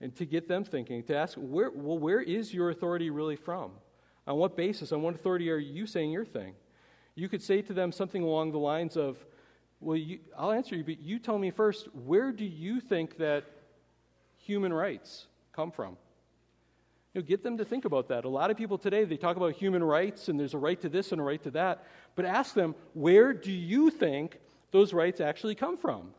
and 0.00 0.14
to 0.16 0.26
get 0.26 0.48
them 0.48 0.64
thinking, 0.64 1.02
to 1.04 1.16
ask, 1.16 1.36
where, 1.36 1.70
well, 1.70 1.98
where 1.98 2.20
is 2.20 2.52
your 2.52 2.70
authority 2.70 3.10
really 3.10 3.36
from? 3.36 3.70
On 4.26 4.36
what 4.36 4.56
basis, 4.56 4.92
on 4.92 5.02
what 5.02 5.14
authority 5.14 5.50
are 5.50 5.58
you 5.58 5.86
saying 5.86 6.10
your 6.10 6.24
thing? 6.24 6.54
You 7.14 7.28
could 7.28 7.42
say 7.42 7.62
to 7.62 7.72
them 7.72 7.92
something 7.92 8.22
along 8.22 8.52
the 8.52 8.58
lines 8.58 8.96
of, 8.96 9.16
well, 9.80 9.96
you, 9.96 10.18
I'll 10.36 10.52
answer 10.52 10.76
you, 10.76 10.84
but 10.84 11.00
you 11.00 11.18
tell 11.18 11.38
me 11.38 11.50
first, 11.50 11.88
where 11.94 12.32
do 12.32 12.44
you 12.44 12.80
think 12.80 13.18
that 13.18 13.44
human 14.36 14.72
rights 14.72 15.26
come 15.52 15.70
from? 15.70 15.96
You 17.14 17.22
know, 17.22 17.26
get 17.26 17.42
them 17.42 17.56
to 17.58 17.64
think 17.64 17.86
about 17.86 18.08
that. 18.08 18.24
A 18.24 18.28
lot 18.28 18.50
of 18.50 18.56
people 18.56 18.76
today, 18.76 19.04
they 19.04 19.16
talk 19.16 19.36
about 19.36 19.54
human 19.54 19.82
rights 19.82 20.28
and 20.28 20.38
there's 20.38 20.54
a 20.54 20.58
right 20.58 20.80
to 20.82 20.88
this 20.88 21.12
and 21.12 21.20
a 21.20 21.24
right 21.24 21.42
to 21.42 21.50
that, 21.52 21.84
but 22.14 22.24
ask 22.26 22.54
them, 22.54 22.74
where 22.92 23.32
do 23.32 23.52
you 23.52 23.90
think 23.90 24.38
those 24.76 24.92
rights 24.92 25.20
actually 25.20 25.54
come 25.54 25.78
from. 25.78 26.10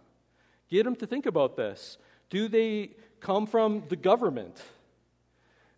Get 0.69 0.83
them 0.83 0.95
to 0.97 1.05
think 1.05 1.25
about 1.25 1.55
this. 1.55 1.97
Do 2.29 2.47
they 2.47 2.91
come 3.19 3.47
from 3.47 3.83
the 3.89 3.95
government? 3.95 4.61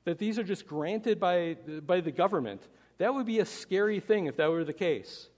That 0.05 0.17
these 0.17 0.39
are 0.39 0.43
just 0.43 0.67
granted 0.67 1.19
by, 1.19 1.57
by 1.85 2.01
the 2.01 2.11
government? 2.11 2.61
That 2.97 3.13
would 3.13 3.25
be 3.25 3.39
a 3.39 3.45
scary 3.45 3.99
thing 3.99 4.25
if 4.25 4.37
that 4.37 4.49
were 4.49 4.63
the 4.63 4.73
case. 4.73 5.29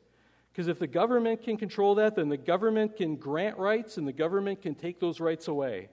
Because 0.51 0.67
if 0.67 0.79
the 0.79 0.87
government 0.87 1.43
can 1.43 1.57
control 1.57 1.95
that, 1.95 2.15
then 2.15 2.29
the 2.29 2.37
government 2.37 2.97
can 2.97 3.15
grant 3.15 3.57
rights 3.57 3.97
and 3.97 4.07
the 4.07 4.13
government 4.13 4.61
can 4.61 4.75
take 4.75 4.99
those 4.99 5.19
rights 5.19 5.47
away. 5.47 5.89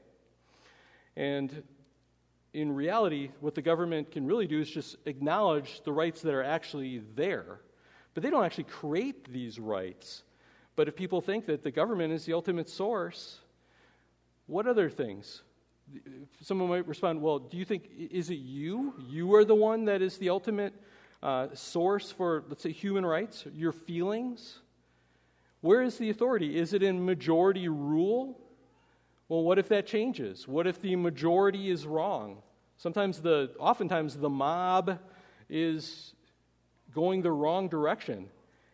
And 1.17 1.63
in 2.53 2.73
reality, 2.75 3.31
what 3.41 3.55
the 3.55 3.63
government 3.63 4.11
can 4.11 4.27
really 4.27 4.47
do 4.47 4.61
is 4.61 4.69
just 4.69 4.97
acknowledge 5.07 5.83
the 5.85 5.93
rights 5.93 6.23
that 6.23 6.35
are 6.35 6.43
actually 6.43 7.03
there. 7.15 7.61
But 8.15 8.23
they 8.23 8.31
don't 8.31 8.45
actually 8.45 8.65
create 8.65 9.31
these 9.33 9.61
rights. 9.61 10.25
But 10.75 10.89
if 10.89 10.97
people 10.97 11.21
think 11.21 11.47
that 11.47 11.63
the 11.63 11.71
government 11.71 12.13
is 12.13 12.25
the 12.25 12.33
ultimate 12.33 12.69
source, 12.69 13.39
what 14.47 14.67
other 14.67 14.89
things? 14.89 15.43
Someone 16.41 16.69
might 16.69 16.87
respond, 16.87 17.21
well, 17.21 17.39
do 17.39 17.57
you 17.57 17.65
think, 17.65 17.91
is 18.11 18.31
it 18.31 18.37
you? 18.37 18.95
You 19.09 19.35
are 19.35 19.45
the 19.45 19.55
one 19.55 19.85
that 19.87 20.03
is 20.03 20.19
the 20.19 20.31
ultimate 20.31 20.75
uh, 21.23 21.49
source 21.55 22.13
for, 22.13 22.45
let's 22.49 22.63
say, 22.63 22.73
human 22.73 23.05
rights? 23.05 23.45
Your 23.53 23.73
feelings? 23.73 24.61
Where 25.61 25.83
is 25.83 25.99
the 25.99 26.11
authority? 26.11 26.57
Is 26.59 26.73
it 26.73 26.83
in 26.83 27.05
majority 27.05 27.69
rule? 27.69 28.39
Well, 29.29 29.43
what 29.43 29.59
if 29.59 29.69
that 29.69 29.87
changes? 29.87 30.47
What 30.47 30.67
if 30.67 30.81
the 30.81 30.97
majority 30.97 31.71
is 31.71 31.87
wrong? 31.87 32.39
Sometimes 32.77 33.21
the, 33.21 33.51
oftentimes 33.59 34.17
the 34.17 34.29
mob 34.29 34.99
is 35.51 36.15
going 36.95 37.23
the 37.23 37.33
wrong 37.33 37.69
direction. 37.69 38.29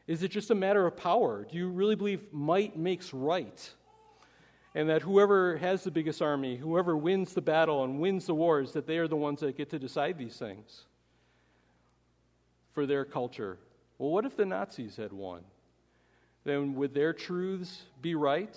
Is 0.06 0.22
it 0.22 0.30
just 0.30 0.50
a 0.50 0.54
matter 0.54 0.86
of 0.86 0.96
power? 0.96 1.46
Do 1.50 1.56
you 1.56 1.68
really 1.68 1.94
believe 1.94 2.20
might 2.32 2.76
makes 2.76 3.14
right? 3.14 3.72
And 4.74 4.88
that 4.88 5.02
whoever 5.02 5.56
has 5.58 5.84
the 5.84 5.90
biggest 5.90 6.20
army, 6.20 6.56
whoever 6.56 6.96
wins 6.96 7.32
the 7.32 7.40
battle 7.40 7.84
and 7.84 8.00
wins 8.00 8.26
the 8.26 8.34
wars, 8.34 8.72
that 8.72 8.86
they 8.86 8.98
are 8.98 9.06
the 9.06 9.16
ones 9.16 9.40
that 9.40 9.56
get 9.56 9.70
to 9.70 9.78
decide 9.78 10.18
these 10.18 10.36
things 10.36 10.82
for 12.72 12.84
their 12.84 13.04
culture? 13.04 13.58
Well, 13.98 14.10
what 14.10 14.24
if 14.24 14.36
the 14.36 14.46
Nazis 14.46 14.96
had 14.96 15.12
won? 15.12 15.42
Then 16.42 16.74
would 16.74 16.92
their 16.92 17.12
truths 17.12 17.82
be 18.02 18.14
right? 18.16 18.56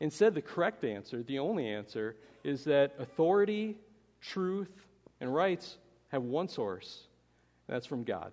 Instead, 0.00 0.34
the 0.34 0.42
correct 0.42 0.84
answer, 0.84 1.22
the 1.22 1.38
only 1.38 1.68
answer, 1.68 2.16
is 2.42 2.64
that 2.64 2.94
authority, 2.98 3.76
truth, 4.22 4.70
and 5.20 5.32
rights 5.32 5.76
have 6.08 6.22
one 6.22 6.48
source, 6.48 7.02
and 7.68 7.74
that's 7.74 7.86
from 7.86 8.02
God. 8.02 8.32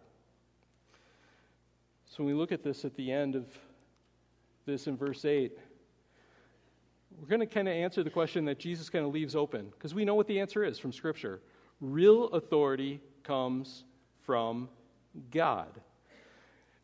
So 2.06 2.23
when 2.23 2.28
we 2.28 2.34
look 2.34 2.54
at 2.54 2.63
this 2.63 2.86
at 2.86 2.95
the 2.95 3.12
end 3.12 3.36
of 3.36 3.45
this 4.65 4.88
in 4.88 4.95
verse 4.95 5.26
8, 5.26 5.58
we're 7.19 7.27
going 7.27 7.39
to 7.39 7.47
kind 7.47 7.67
of 7.67 7.73
answer 7.73 8.03
the 8.03 8.10
question 8.10 8.45
that 8.45 8.60
Jesus 8.60 8.89
kind 8.89 9.06
of 9.06 9.12
leaves 9.12 9.36
open 9.36 9.67
because 9.71 9.93
we 9.93 10.06
know 10.06 10.15
what 10.15 10.27
the 10.27 10.39
answer 10.39 10.63
is 10.63 10.77
from 10.77 10.93
Scripture. 10.93 11.41
Real 11.82 12.25
authority 12.30 13.01
comes 13.23 13.84
from 14.23 14.69
God. 15.32 15.69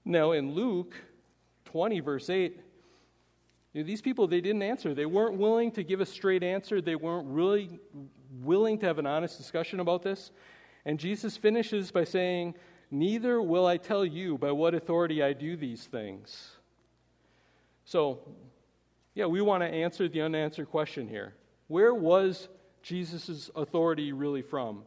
Now, 0.06 0.32
in 0.32 0.54
Luke 0.54 0.96
20, 1.66 2.00
verse 2.00 2.30
8, 2.30 2.60
you 3.74 3.82
know, 3.82 3.88
these 3.88 4.02
people, 4.02 4.28
they 4.28 4.42
didn't 4.42 4.62
answer. 4.62 4.94
They 4.94 5.06
weren't 5.06 5.38
willing 5.38 5.72
to 5.72 5.84
give 5.84 6.02
a 6.02 6.06
straight 6.06 6.44
answer. 6.44 6.82
They 6.82 6.96
weren't 6.96 7.28
really 7.28 7.80
willing 8.42 8.78
to 8.80 8.86
have 8.86 9.00
an 9.00 9.08
honest 9.08 9.38
discussion 9.38 9.80
about 9.80 10.04
this. 10.04 10.32
And 10.86 11.00
Jesus 11.00 11.38
finishes 11.38 11.92
by 11.92 12.04
saying, 12.04 12.56
Neither 12.92 13.42
will 13.42 13.66
I 13.66 13.78
tell 13.78 14.06
you 14.06 14.38
by 14.38 14.52
what 14.52 14.76
authority 14.76 15.24
I 15.24 15.34
do 15.34 15.58
these 15.58 15.86
things. 15.86 16.52
So, 17.86 18.20
yeah, 19.16 19.26
we 19.26 19.42
want 19.42 19.62
to 19.62 19.68
answer 19.68 20.08
the 20.08 20.22
unanswered 20.22 20.70
question 20.70 21.08
here. 21.08 21.36
Where 21.68 21.94
was 21.94 22.48
Jesus' 22.82 23.50
authority 23.56 24.12
really 24.12 24.42
from? 24.42 24.84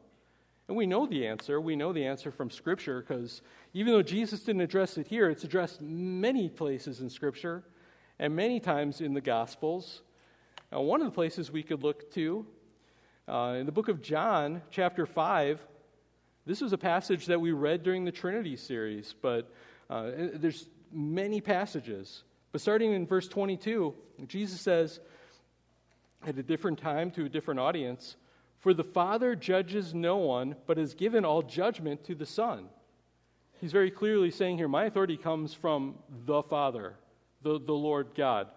And 0.68 0.76
we 0.76 0.86
know 0.86 1.06
the 1.06 1.26
answer. 1.26 1.60
We 1.60 1.76
know 1.76 1.92
the 1.92 2.04
answer 2.04 2.32
from 2.32 2.50
Scripture 2.50 3.04
because 3.06 3.40
even 3.72 3.92
though 3.92 4.02
Jesus 4.02 4.40
didn't 4.40 4.62
address 4.62 4.98
it 4.98 5.06
here, 5.06 5.30
it's 5.30 5.44
addressed 5.44 5.80
many 5.80 6.48
places 6.48 7.00
in 7.00 7.08
Scripture 7.08 7.62
and 8.18 8.34
many 8.34 8.58
times 8.58 9.00
in 9.00 9.14
the 9.14 9.20
Gospels. 9.20 10.02
Now, 10.72 10.80
one 10.80 11.00
of 11.00 11.06
the 11.06 11.14
places 11.14 11.52
we 11.52 11.62
could 11.62 11.84
look 11.84 12.10
to 12.14 12.46
uh, 13.28 13.56
in 13.58 13.66
the 13.66 13.72
book 13.72 13.88
of 13.88 14.02
John, 14.02 14.62
chapter 14.70 15.06
5, 15.06 15.60
this 16.46 16.60
was 16.60 16.72
a 16.72 16.78
passage 16.78 17.26
that 17.26 17.40
we 17.40 17.52
read 17.52 17.82
during 17.82 18.04
the 18.04 18.12
Trinity 18.12 18.56
series, 18.56 19.14
but 19.20 19.52
uh, 19.88 20.10
there's 20.34 20.68
many 20.92 21.40
passages. 21.40 22.22
But 22.56 22.62
starting 22.62 22.94
in 22.94 23.06
verse 23.06 23.28
22, 23.28 23.92
Jesus 24.28 24.62
says, 24.62 24.98
at 26.26 26.38
a 26.38 26.42
different 26.42 26.78
time 26.78 27.10
to 27.10 27.26
a 27.26 27.28
different 27.28 27.60
audience, 27.60 28.16
For 28.60 28.72
the 28.72 28.82
Father 28.82 29.36
judges 29.36 29.92
no 29.92 30.16
one, 30.16 30.56
but 30.66 30.78
has 30.78 30.94
given 30.94 31.22
all 31.22 31.42
judgment 31.42 32.02
to 32.04 32.14
the 32.14 32.24
Son. 32.24 32.70
He's 33.60 33.72
very 33.72 33.90
clearly 33.90 34.30
saying 34.30 34.56
here, 34.56 34.68
My 34.68 34.86
authority 34.86 35.18
comes 35.18 35.52
from 35.52 35.96
the 36.24 36.42
Father, 36.42 36.94
the, 37.42 37.60
the 37.60 37.74
Lord 37.74 38.12
God. 38.16 38.48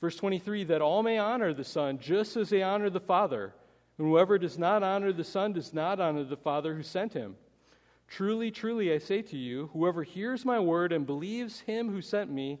Verse 0.00 0.16
23, 0.16 0.64
that 0.64 0.80
all 0.80 1.02
may 1.02 1.18
honor 1.18 1.52
the 1.52 1.62
Son 1.62 1.98
just 1.98 2.38
as 2.38 2.48
they 2.48 2.62
honor 2.62 2.88
the 2.88 3.00
Father. 3.00 3.52
And 3.98 4.06
whoever 4.06 4.38
does 4.38 4.56
not 4.56 4.82
honor 4.82 5.12
the 5.12 5.24
Son 5.24 5.52
does 5.52 5.74
not 5.74 6.00
honor 6.00 6.24
the 6.24 6.38
Father 6.38 6.74
who 6.74 6.82
sent 6.82 7.12
him. 7.12 7.36
Truly, 8.08 8.50
truly, 8.50 8.90
I 8.94 8.96
say 8.96 9.20
to 9.20 9.36
you, 9.36 9.68
whoever 9.74 10.04
hears 10.04 10.46
my 10.46 10.58
word 10.58 10.90
and 10.90 11.04
believes 11.04 11.60
him 11.60 11.90
who 11.90 12.00
sent 12.00 12.32
me 12.32 12.60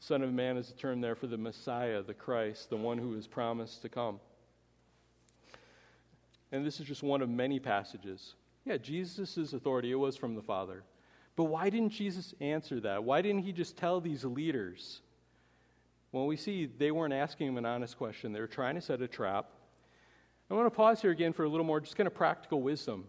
Son 0.00 0.22
of 0.22 0.32
Man 0.32 0.56
is 0.56 0.70
a 0.70 0.74
term 0.74 1.00
there 1.00 1.16
for 1.16 1.26
the 1.26 1.36
Messiah, 1.36 2.02
the 2.02 2.14
Christ, 2.14 2.70
the 2.70 2.76
one 2.76 2.98
who 2.98 3.14
is 3.14 3.26
promised 3.26 3.82
to 3.82 3.88
come. 3.88 4.20
And 6.52 6.64
this 6.64 6.80
is 6.80 6.86
just 6.86 7.02
one 7.02 7.20
of 7.20 7.28
many 7.28 7.58
passages. 7.58 8.34
Yeah, 8.64 8.76
Jesus' 8.76 9.52
authority, 9.52 9.90
it 9.90 9.96
was 9.96 10.16
from 10.16 10.34
the 10.34 10.42
Father. 10.42 10.82
But 11.36 11.44
why 11.44 11.70
didn't 11.70 11.90
Jesus 11.90 12.34
answer 12.40 12.80
that? 12.80 13.04
Why 13.04 13.22
didn't 13.22 13.42
he 13.42 13.52
just 13.52 13.76
tell 13.76 14.00
these 14.00 14.24
leaders? 14.24 15.00
Well, 16.10 16.26
we 16.26 16.36
see 16.36 16.66
they 16.66 16.90
weren't 16.90 17.12
asking 17.12 17.48
him 17.48 17.58
an 17.58 17.66
honest 17.66 17.98
question. 17.98 18.32
They 18.32 18.40
were 18.40 18.46
trying 18.46 18.76
to 18.76 18.80
set 18.80 19.02
a 19.02 19.08
trap. 19.08 19.50
I 20.50 20.54
want 20.54 20.66
to 20.66 20.76
pause 20.76 21.02
here 21.02 21.10
again 21.10 21.34
for 21.34 21.44
a 21.44 21.48
little 21.48 21.66
more 21.66 21.80
just 21.80 21.96
kind 21.96 22.06
of 22.06 22.14
practical 22.14 22.62
wisdom 22.62 23.04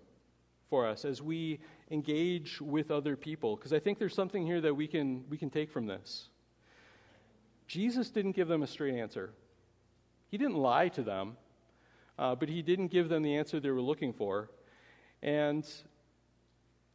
for 0.70 0.86
us 0.86 1.06
as 1.06 1.22
we 1.22 1.60
engage 1.90 2.60
with 2.62 2.92
other 2.92 3.16
people, 3.16 3.56
because 3.56 3.74
I 3.74 3.80
think 3.80 3.98
there's 3.98 4.14
something 4.14 4.46
here 4.46 4.62
that 4.62 4.76
we 4.76 4.88
can, 4.88 5.24
we 5.30 5.38
can 5.38 5.50
take 5.50 5.72
from 5.72 5.88
this. 5.88 6.28
Jesus 7.70 8.10
didn't 8.10 8.32
give 8.32 8.48
them 8.48 8.64
a 8.64 8.68
straight 8.68 8.96
answer, 8.96 9.32
He 10.28 10.38
didn't 10.38 10.58
lie 10.58 10.90
to 10.90 11.04
them, 11.04 11.38
uh, 12.18 12.34
but 12.36 12.50
He 12.50 12.64
didn't 12.64 12.88
give 12.88 13.08
them 13.08 13.22
the 13.22 13.38
answer 13.38 13.60
they 13.60 13.70
were 13.70 13.80
looking 13.80 14.12
for. 14.12 14.50
And 15.22 15.66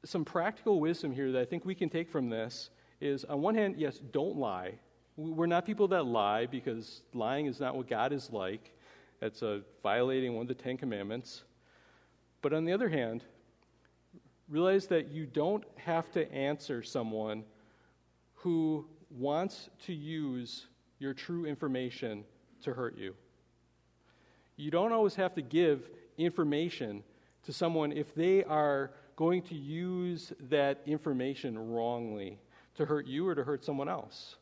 some 0.05 0.25
practical 0.25 0.81
wisdom 0.81 1.13
here 1.13 1.31
that 1.33 1.41
I 1.41 1.45
think 1.45 1.65
we 1.65 1.77
can 1.77 1.89
take 1.89 2.11
from 2.11 2.29
this 2.29 2.71
is 3.01 3.25
on 3.25 3.41
one 3.41 3.55
hand, 3.55 3.77
yes, 3.79 3.99
don't 4.13 4.37
lie. 4.37 4.75
We're 5.17 5.47
not 5.47 5.65
people 5.65 5.87
that 5.89 6.07
lie 6.07 6.47
because 6.47 7.03
lying 7.13 7.47
is 7.47 7.61
not 7.61 7.77
what 7.77 7.89
God 7.89 8.13
is 8.13 8.31
like. 8.31 8.73
That's 9.21 9.43
a 9.43 9.63
violating 9.83 10.35
one 10.35 10.43
of 10.43 10.49
the 10.49 10.55
Ten 10.55 10.77
Commandments. 10.77 11.45
But 12.43 12.53
on 12.53 12.65
the 12.65 12.73
other 12.73 12.89
hand, 12.89 13.23
realize 14.49 14.89
that 14.89 15.13
you 15.13 15.25
don't 15.25 15.65
have 15.77 16.11
to 16.13 16.31
answer 16.33 16.83
someone 16.83 17.45
who 18.35 18.87
wants 19.15 19.71
to 19.87 19.95
use 19.95 20.67
your 20.99 21.15
true 21.15 21.47
information 21.47 22.25
to 22.63 22.73
hurt 22.73 22.97
you. 22.99 23.15
You 24.57 24.71
don't 24.71 24.93
always 24.93 25.15
have 25.17 25.35
to 25.35 25.43
give 25.43 25.89
information 26.19 27.03
to 27.45 27.53
someone 27.53 27.93
if 27.93 28.15
they 28.15 28.45
are 28.45 28.93
going 29.17 29.43
to 29.43 29.55
use 29.55 30.33
that 30.49 30.81
information 30.87 31.73
wrongly 31.73 32.39
to 32.75 32.85
hurt 32.85 33.07
you 33.07 33.29
or 33.29 33.35
to 33.35 33.45
hurt 33.45 33.65
someone 33.65 33.89
else. 33.89 34.37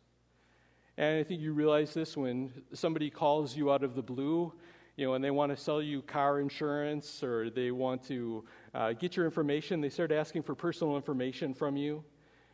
And 0.97 1.19
I 1.19 1.25
think 1.25 1.41
you 1.41 1.53
realize 1.53 1.95
this 1.95 2.17
when 2.17 2.53
somebody 2.73 3.11
calls 3.11 3.57
you 3.57 3.73
out 3.73 3.83
of 3.83 3.95
the 3.95 4.03
blue, 4.03 4.53
you 4.97 5.07
know, 5.07 5.15
and 5.15 5.25
they 5.25 5.31
want 5.31 5.51
to 5.51 5.57
sell 5.57 5.81
you 5.81 6.03
car 6.03 6.41
insurance 6.41 7.23
or 7.23 7.51
they 7.51 7.71
want 7.71 8.07
to 8.09 8.45
uh, 8.75 8.93
get 8.93 9.17
your 9.17 9.25
information, 9.25 9.81
they 9.81 9.89
start 9.89 10.13
asking 10.13 10.43
for 10.43 10.55
personal 10.55 10.97
information 10.97 11.55
from 11.55 11.77
you. 11.77 12.05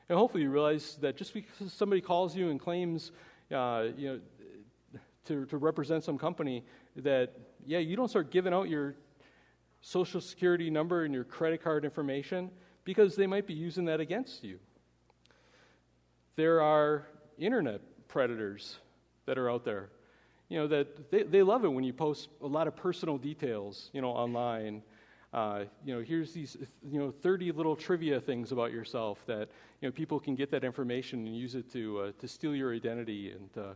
And 0.08 0.18
hopefully 0.18 0.42
you 0.42 0.50
realize 0.50 0.96
that 1.00 1.16
just 1.16 1.34
because 1.34 1.72
somebody 1.72 2.00
calls 2.00 2.34
you 2.34 2.50
and 2.50 2.58
claims, 2.58 3.12
uh, 3.52 3.88
you 3.96 4.08
know, 4.08 4.20
to, 5.26 5.44
to 5.46 5.58
represent 5.58 6.02
some 6.04 6.16
company, 6.16 6.64
that, 6.96 7.32
yeah, 7.66 7.78
you 7.78 7.96
don't 7.96 8.08
start 8.08 8.30
giving 8.30 8.54
out 8.54 8.68
your 8.68 8.94
social 9.82 10.20
security 10.20 10.70
number 10.70 11.04
and 11.04 11.12
your 11.12 11.24
credit 11.24 11.62
card 11.62 11.84
information 11.84 12.50
because 12.84 13.16
they 13.16 13.26
might 13.26 13.46
be 13.46 13.52
using 13.52 13.84
that 13.84 14.00
against 14.00 14.42
you. 14.42 14.58
There 16.36 16.62
are 16.62 17.06
internet 17.38 17.82
predators 18.08 18.78
that 19.26 19.36
are 19.36 19.50
out 19.50 19.64
there. 19.64 19.90
You 20.48 20.60
know, 20.60 20.66
that 20.68 21.10
they, 21.10 21.24
they 21.24 21.42
love 21.42 21.64
it 21.64 21.68
when 21.68 21.84
you 21.84 21.92
post 21.92 22.28
a 22.40 22.46
lot 22.46 22.66
of 22.66 22.74
personal 22.74 23.18
details, 23.18 23.90
you 23.92 24.00
know, 24.00 24.08
online. 24.08 24.82
Uh, 25.32 25.64
you 25.84 25.94
know, 25.94 26.02
here's 26.02 26.32
these, 26.32 26.56
you 26.82 26.98
know, 26.98 27.10
30 27.10 27.52
little 27.52 27.76
trivia 27.76 28.18
things 28.20 28.50
about 28.50 28.72
yourself 28.72 29.22
that, 29.26 29.48
you 29.80 29.88
know, 29.88 29.92
people 29.92 30.18
can 30.18 30.34
get 30.34 30.50
that 30.50 30.64
information 30.64 31.26
and 31.26 31.36
use 31.36 31.54
it 31.54 31.70
to, 31.72 32.00
uh, 32.00 32.12
to 32.18 32.26
steal 32.26 32.54
your 32.54 32.74
identity 32.74 33.32
and, 33.32 33.50
uh, 33.58 33.68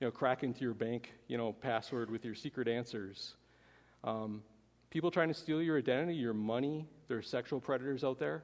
you 0.00 0.06
know, 0.06 0.10
crack 0.10 0.42
into 0.42 0.62
your 0.62 0.74
bank, 0.74 1.12
you 1.28 1.38
know, 1.38 1.52
password 1.52 2.10
with 2.10 2.24
your 2.24 2.34
secret 2.34 2.66
answers. 2.66 3.36
Um, 4.02 4.42
people 4.90 5.10
trying 5.10 5.28
to 5.28 5.34
steal 5.34 5.62
your 5.62 5.78
identity, 5.78 6.14
your 6.14 6.34
money, 6.34 6.86
there 7.06 7.16
are 7.16 7.22
sexual 7.22 7.60
predators 7.60 8.02
out 8.02 8.18
there. 8.18 8.42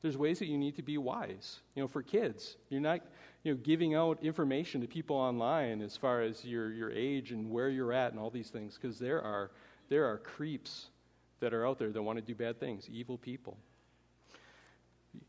There's 0.00 0.16
ways 0.16 0.38
that 0.38 0.46
you 0.46 0.58
need 0.58 0.76
to 0.76 0.82
be 0.82 0.98
wise. 0.98 1.60
You 1.74 1.82
know, 1.82 1.88
for 1.88 2.02
kids, 2.02 2.56
you're 2.68 2.80
not 2.80 3.00
you 3.42 3.52
know, 3.52 3.60
giving 3.62 3.94
out 3.94 4.22
information 4.22 4.80
to 4.82 4.86
people 4.86 5.16
online 5.16 5.82
as 5.82 5.96
far 5.96 6.22
as 6.22 6.44
your, 6.44 6.72
your 6.72 6.92
age 6.92 7.32
and 7.32 7.50
where 7.50 7.70
you're 7.70 7.92
at 7.92 8.12
and 8.12 8.20
all 8.20 8.30
these 8.30 8.50
things, 8.50 8.78
because 8.80 8.98
there 8.98 9.20
are, 9.20 9.50
there 9.88 10.04
are 10.04 10.18
creeps 10.18 10.90
that 11.44 11.52
are 11.52 11.66
out 11.66 11.78
there 11.78 11.92
that 11.92 12.02
want 12.02 12.18
to 12.18 12.24
do 12.24 12.34
bad 12.34 12.58
things, 12.58 12.88
evil 12.90 13.18
people. 13.18 13.58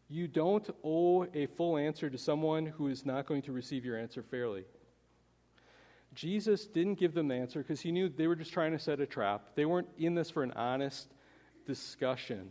You 0.07 0.29
don't 0.29 0.67
owe 0.81 1.25
a 1.33 1.45
full 1.45 1.77
answer 1.77 2.09
to 2.09 2.17
someone 2.17 2.65
who 2.65 2.87
is 2.87 3.05
not 3.05 3.25
going 3.25 3.41
to 3.43 3.51
receive 3.51 3.83
your 3.83 3.99
answer 3.99 4.23
fairly. 4.23 4.63
Jesus 6.13 6.65
didn't 6.65 6.95
give 6.95 7.13
them 7.13 7.27
the 7.27 7.35
answer 7.35 7.59
because 7.59 7.81
he 7.81 7.91
knew 7.91 8.07
they 8.07 8.27
were 8.27 8.35
just 8.35 8.53
trying 8.53 8.71
to 8.71 8.79
set 8.79 9.01
a 9.01 9.05
trap. 9.05 9.49
They 9.55 9.65
weren't 9.65 9.89
in 9.97 10.15
this 10.15 10.29
for 10.29 10.41
an 10.41 10.53
honest 10.53 11.09
discussion. 11.67 12.49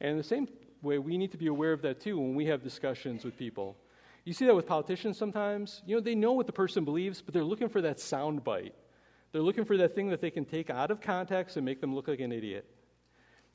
And 0.00 0.18
the 0.18 0.24
same 0.24 0.48
way, 0.82 0.98
we 0.98 1.16
need 1.16 1.30
to 1.30 1.38
be 1.38 1.46
aware 1.46 1.72
of 1.72 1.82
that 1.82 2.00
too 2.00 2.18
when 2.18 2.34
we 2.34 2.46
have 2.46 2.64
discussions 2.64 3.24
with 3.24 3.36
people. 3.36 3.76
You 4.24 4.32
see 4.32 4.46
that 4.46 4.56
with 4.56 4.66
politicians 4.66 5.16
sometimes. 5.16 5.82
You 5.86 5.94
know, 5.94 6.00
they 6.00 6.16
know 6.16 6.32
what 6.32 6.46
the 6.46 6.52
person 6.52 6.84
believes, 6.84 7.22
but 7.22 7.32
they're 7.32 7.44
looking 7.44 7.68
for 7.68 7.80
that 7.82 8.00
sound 8.00 8.42
bite. 8.42 8.74
They're 9.30 9.42
looking 9.42 9.64
for 9.64 9.76
that 9.76 9.94
thing 9.94 10.10
that 10.10 10.20
they 10.20 10.30
can 10.30 10.44
take 10.44 10.70
out 10.70 10.90
of 10.90 11.00
context 11.00 11.56
and 11.56 11.64
make 11.64 11.80
them 11.80 11.94
look 11.94 12.08
like 12.08 12.18
an 12.18 12.32
idiot. 12.32 12.68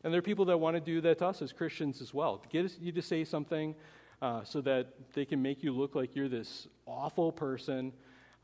And 0.05 0.13
there 0.13 0.19
are 0.19 0.21
people 0.21 0.45
that 0.45 0.57
want 0.59 0.75
to 0.75 0.79
do 0.79 1.01
that 1.01 1.17
to 1.17 1.25
us 1.25 1.41
as 1.41 1.51
Christians 1.51 1.99
as 1.99 2.13
well. 2.13 2.37
To 2.37 2.47
get 2.47 2.71
you 2.79 2.91
to 2.91 3.01
say 3.01 3.23
something 3.23 3.73
uh, 4.21 4.43
so 4.43 4.61
that 4.61 4.93
they 5.15 5.25
can 5.25 5.41
make 5.41 5.63
you 5.63 5.71
look 5.71 5.95
like 5.95 6.15
you're 6.15 6.29
this 6.29 6.67
awful 6.85 7.31
person, 7.31 7.91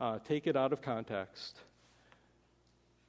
uh, 0.00 0.18
take 0.26 0.48
it 0.48 0.56
out 0.56 0.72
of 0.72 0.82
context. 0.82 1.60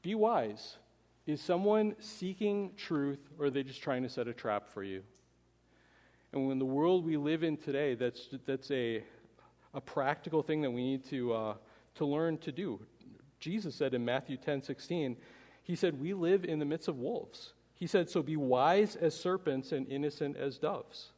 Be 0.03 0.13
wise. 0.13 0.77
Is 1.25 1.41
someone 1.41 1.95
seeking 1.97 2.73
truth, 2.77 3.17
or 3.39 3.47
are 3.47 3.49
they 3.49 3.63
just 3.63 3.81
trying 3.81 4.03
to 4.03 4.09
set 4.09 4.27
a 4.27 4.33
trap 4.33 4.69
for 4.69 4.83
you? 4.83 5.01
And 6.31 6.51
in 6.51 6.59
the 6.59 6.65
world 6.65 7.07
we 7.07 7.17
live 7.17 7.41
in 7.41 7.57
today, 7.57 7.95
that's, 7.95 8.29
that's 8.45 8.69
a, 8.69 9.03
a 9.73 9.81
practical 9.81 10.43
thing 10.43 10.61
that 10.61 10.69
we 10.69 10.83
need 10.83 11.05
to, 11.05 11.33
uh, 11.33 11.53
to 11.95 12.05
learn 12.05 12.37
to 12.37 12.51
do. 12.51 12.79
Jesus 13.39 13.73
said 13.73 13.95
in 13.95 14.05
Matthew 14.05 14.37
10 14.37 14.61
16, 14.61 15.17
He 15.63 15.75
said, 15.75 15.99
We 15.99 16.13
live 16.13 16.45
in 16.45 16.59
the 16.59 16.65
midst 16.65 16.87
of 16.87 16.99
wolves. 16.99 17.53
He 17.83 17.87
said, 17.87 18.09
So 18.09 18.23
be 18.23 18.37
wise 18.37 18.95
as 18.95 19.13
serpents 19.13 19.73
and 19.73 19.85
innocent 19.89 20.37
as 20.37 20.57
doves. 20.57 21.09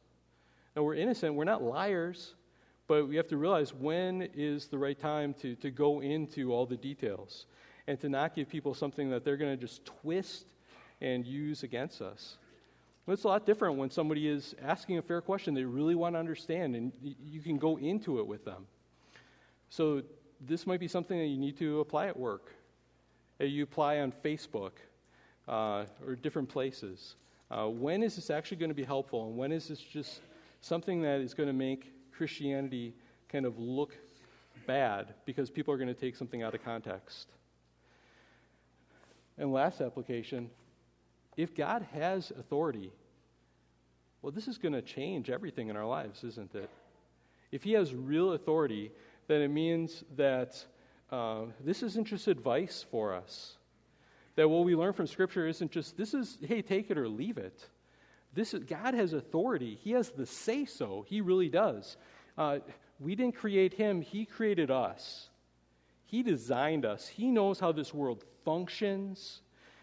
Now, 0.74 0.82
we're 0.82 0.96
innocent, 0.96 1.36
we're 1.36 1.44
not 1.44 1.62
liars, 1.62 2.34
but 2.88 3.06
we 3.06 3.14
have 3.14 3.28
to 3.28 3.36
realize 3.36 3.72
when 3.72 4.28
is 4.34 4.66
the 4.66 4.76
right 4.76 4.98
time 4.98 5.32
to, 5.42 5.54
to 5.54 5.70
go 5.70 6.02
into 6.02 6.52
all 6.52 6.66
the 6.66 6.76
details 6.76 7.46
and 7.86 8.00
to 8.00 8.08
not 8.08 8.34
give 8.34 8.48
people 8.48 8.74
something 8.74 9.10
that 9.10 9.24
they're 9.24 9.36
going 9.36 9.56
to 9.56 9.56
just 9.56 9.86
twist 9.86 10.46
and 11.00 11.24
use 11.24 11.62
against 11.62 12.02
us. 12.02 12.36
It's 13.06 13.22
a 13.22 13.28
lot 13.28 13.46
different 13.46 13.76
when 13.76 13.90
somebody 13.90 14.26
is 14.26 14.56
asking 14.60 14.98
a 14.98 15.02
fair 15.02 15.20
question 15.20 15.54
they 15.54 15.62
really 15.62 15.94
want 15.94 16.16
to 16.16 16.18
understand, 16.18 16.74
and 16.74 16.90
you 17.00 17.42
can 17.42 17.58
go 17.58 17.78
into 17.78 18.18
it 18.18 18.26
with 18.26 18.44
them. 18.44 18.66
So, 19.70 20.02
this 20.40 20.66
might 20.66 20.80
be 20.80 20.88
something 20.88 21.16
that 21.16 21.26
you 21.26 21.38
need 21.38 21.58
to 21.58 21.78
apply 21.78 22.08
at 22.08 22.16
work. 22.16 22.52
Uh, 23.40 23.44
you 23.44 23.62
apply 23.62 24.00
on 24.00 24.12
Facebook 24.24 24.72
uh, 25.48 25.84
or 26.04 26.16
different 26.16 26.48
places. 26.48 27.16
Uh, 27.50 27.68
when 27.68 28.02
is 28.02 28.16
this 28.16 28.30
actually 28.30 28.56
going 28.56 28.70
to 28.70 28.74
be 28.74 28.84
helpful, 28.84 29.28
and 29.28 29.36
when 29.36 29.52
is 29.52 29.68
this 29.68 29.80
just 29.80 30.20
something 30.60 31.02
that 31.02 31.20
is 31.20 31.34
going 31.34 31.48
to 31.48 31.52
make 31.52 31.92
Christianity 32.12 32.94
kind 33.28 33.46
of 33.46 33.58
look 33.58 33.96
bad 34.66 35.14
because 35.24 35.50
people 35.50 35.72
are 35.72 35.76
going 35.76 35.88
to 35.88 35.94
take 35.94 36.16
something 36.16 36.42
out 36.42 36.54
of 36.54 36.64
context? 36.64 37.28
And 39.38 39.52
last 39.52 39.80
application 39.80 40.50
if 41.36 41.54
God 41.54 41.86
has 41.92 42.30
authority, 42.30 42.92
well, 44.22 44.32
this 44.32 44.48
is 44.48 44.58
going 44.58 44.72
to 44.72 44.82
change 44.82 45.28
everything 45.28 45.68
in 45.68 45.76
our 45.76 45.84
lives, 45.84 46.24
isn't 46.24 46.54
it? 46.54 46.70
If 47.52 47.62
He 47.62 47.72
has 47.72 47.94
real 47.94 48.32
authority, 48.32 48.90
then 49.28 49.42
it 49.42 49.48
means 49.48 50.02
that 50.16 50.64
uh, 51.10 51.42
this 51.62 51.82
isn't 51.82 52.06
just 52.06 52.26
advice 52.26 52.84
for 52.90 53.14
us. 53.14 53.55
That 54.36 54.48
what 54.48 54.64
we 54.64 54.76
learn 54.76 54.92
from 54.92 55.06
Scripture 55.06 55.46
isn't 55.48 55.70
just, 55.70 55.96
this 55.96 56.14
is, 56.14 56.38
hey, 56.42 56.62
take 56.62 56.90
it 56.90 56.98
or 56.98 57.08
leave 57.08 57.38
it. 57.38 57.68
This 58.34 58.52
is, 58.52 58.64
God 58.64 58.94
has 58.94 59.14
authority. 59.14 59.78
He 59.82 59.92
has 59.92 60.10
the 60.10 60.26
say 60.26 60.66
so. 60.66 61.04
He 61.08 61.22
really 61.22 61.48
does. 61.48 61.96
Uh, 62.36 62.58
we 63.00 63.14
didn't 63.14 63.34
create 63.34 63.74
Him, 63.74 64.02
He 64.02 64.26
created 64.26 64.70
us. 64.70 65.30
He 66.04 66.22
designed 66.22 66.84
us. 66.84 67.08
He 67.08 67.30
knows 67.30 67.58
how 67.58 67.72
this 67.72 67.92
world 67.92 68.24
functions. 68.44 69.40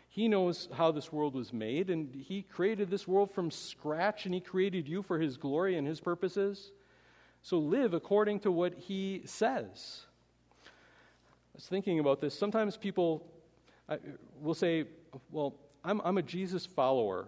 He 0.07 0.27
knows 0.27 0.69
how 0.71 0.91
this 0.91 1.11
world 1.11 1.33
was 1.33 1.51
made, 1.51 1.89
and 1.89 2.13
He 2.13 2.43
created 2.43 2.91
this 2.91 3.07
world 3.07 3.31
from 3.31 3.49
scratch, 3.49 4.25
and 4.25 4.35
He 4.35 4.39
created 4.39 4.87
you 4.87 5.01
for 5.01 5.17
His 5.19 5.35
glory 5.35 5.75
and 5.75 5.87
His 5.87 5.99
purposes. 5.99 6.71
So 7.41 7.57
live 7.57 7.95
according 7.95 8.41
to 8.41 8.51
what 8.51 8.75
He 8.75 9.23
says. 9.25 10.01
I 10.65 11.55
was 11.55 11.65
thinking 11.65 11.97
about 11.99 12.21
this. 12.21 12.37
Sometimes 12.37 12.77
people 12.77 13.27
will 14.41 14.53
say, 14.53 14.85
Well, 15.31 15.55
I'm, 15.83 16.01
I'm 16.03 16.17
a 16.17 16.21
Jesus 16.21 16.65
follower. 16.65 17.27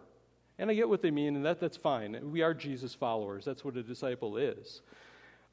And 0.58 0.72
I 0.72 0.74
get 0.74 0.88
what 0.88 1.02
they 1.02 1.12
mean, 1.12 1.36
and 1.36 1.46
that, 1.46 1.60
that's 1.60 1.76
fine. 1.76 2.18
We 2.32 2.42
are 2.42 2.54
Jesus 2.54 2.94
followers. 2.94 3.44
That's 3.44 3.66
what 3.66 3.76
a 3.76 3.84
disciple 3.84 4.38
is. 4.38 4.82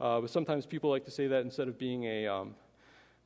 Uh, 0.01 0.21
but 0.21 0.31
sometimes 0.31 0.65
people 0.65 0.91
like 0.91 1.05
to 1.07 1.11
say 1.11 1.27
that 1.27 1.45
instead 1.45 1.67
of 1.67 1.77
being 1.77 2.05
a, 2.05 2.27
um, 2.29 2.55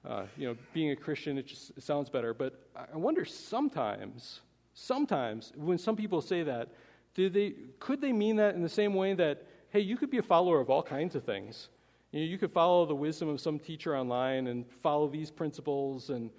uh, 0.07 0.25
you 0.39 0.49
know, 0.49 0.57
being 0.73 0.91
a 0.91 0.97
Christian, 0.97 1.37
it 1.37 1.47
just 1.47 1.73
it 1.77 1.83
sounds 1.83 2.09
better. 2.09 2.33
But 2.33 2.61
I 2.75 2.97
wonder 2.97 3.25
sometimes, 3.27 4.41
sometimes 4.73 5.53
when 5.55 5.77
some 5.77 5.97
people 5.97 6.23
say 6.23 6.43
that, 6.45 6.69
do 7.15 7.29
they, 7.29 7.55
could 7.79 8.01
they 8.01 8.13
mean 8.13 8.37
that 8.37 8.55
in 8.55 8.63
the 8.63 8.69
same 8.69 8.95
way 8.95 9.15
that, 9.15 9.45
hey, 9.71 9.81
you 9.81 9.97
could 9.97 10.11
be 10.11 10.19
a 10.19 10.23
follower 10.23 10.61
of 10.61 10.71
all 10.71 10.83
kinds 10.83 11.15
of 11.15 11.25
things? 11.25 11.69
You, 12.13 12.21
know, 12.21 12.27
you 12.27 12.39
could 12.39 12.53
follow 12.53 12.87
the 12.87 12.95
wisdom 12.95 13.29
of 13.29 13.41
some 13.41 13.59
teacher 13.59 13.97
online 13.97 14.47
and 14.47 14.65
follow 14.83 15.09
these 15.09 15.31
principles 15.31 16.11
and 16.11 16.31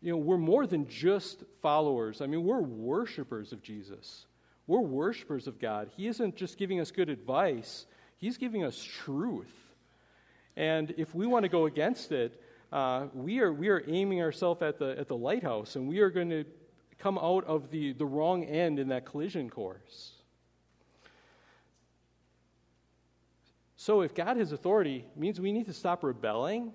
you 0.00 0.12
know, 0.12 0.18
we're 0.18 0.38
more 0.38 0.66
than 0.66 0.86
just 0.86 1.44
followers. 1.62 2.20
I 2.20 2.26
mean, 2.26 2.44
we're 2.44 2.60
worshipers 2.60 3.52
of 3.52 3.62
Jesus. 3.62 4.26
We're 4.66 4.80
worshipers 4.80 5.46
of 5.46 5.58
God. 5.58 5.90
He 5.96 6.06
isn't 6.06 6.36
just 6.36 6.58
giving 6.58 6.80
us 6.80 6.90
good 6.90 7.08
advice, 7.08 7.86
He's 8.18 8.36
giving 8.36 8.64
us 8.64 8.82
truth. 8.82 9.52
And 10.56 10.94
if 10.96 11.14
we 11.14 11.26
want 11.26 11.42
to 11.42 11.50
go 11.50 11.66
against 11.66 12.12
it, 12.12 12.40
uh, 12.72 13.06
we, 13.12 13.40
are, 13.40 13.52
we 13.52 13.68
are 13.68 13.84
aiming 13.86 14.22
ourselves 14.22 14.62
at 14.62 14.78
the, 14.78 14.98
at 14.98 15.06
the 15.06 15.16
lighthouse, 15.16 15.76
and 15.76 15.86
we 15.86 16.00
are 16.00 16.08
going 16.08 16.30
to 16.30 16.44
come 16.98 17.18
out 17.18 17.44
of 17.44 17.70
the, 17.70 17.92
the 17.92 18.06
wrong 18.06 18.44
end 18.44 18.78
in 18.78 18.88
that 18.88 19.04
collision 19.04 19.50
course. 19.50 20.12
So, 23.76 24.00
if 24.00 24.14
God 24.14 24.38
has 24.38 24.52
authority, 24.52 25.04
means 25.14 25.40
we 25.40 25.52
need 25.52 25.66
to 25.66 25.72
stop 25.72 26.02
rebelling 26.02 26.72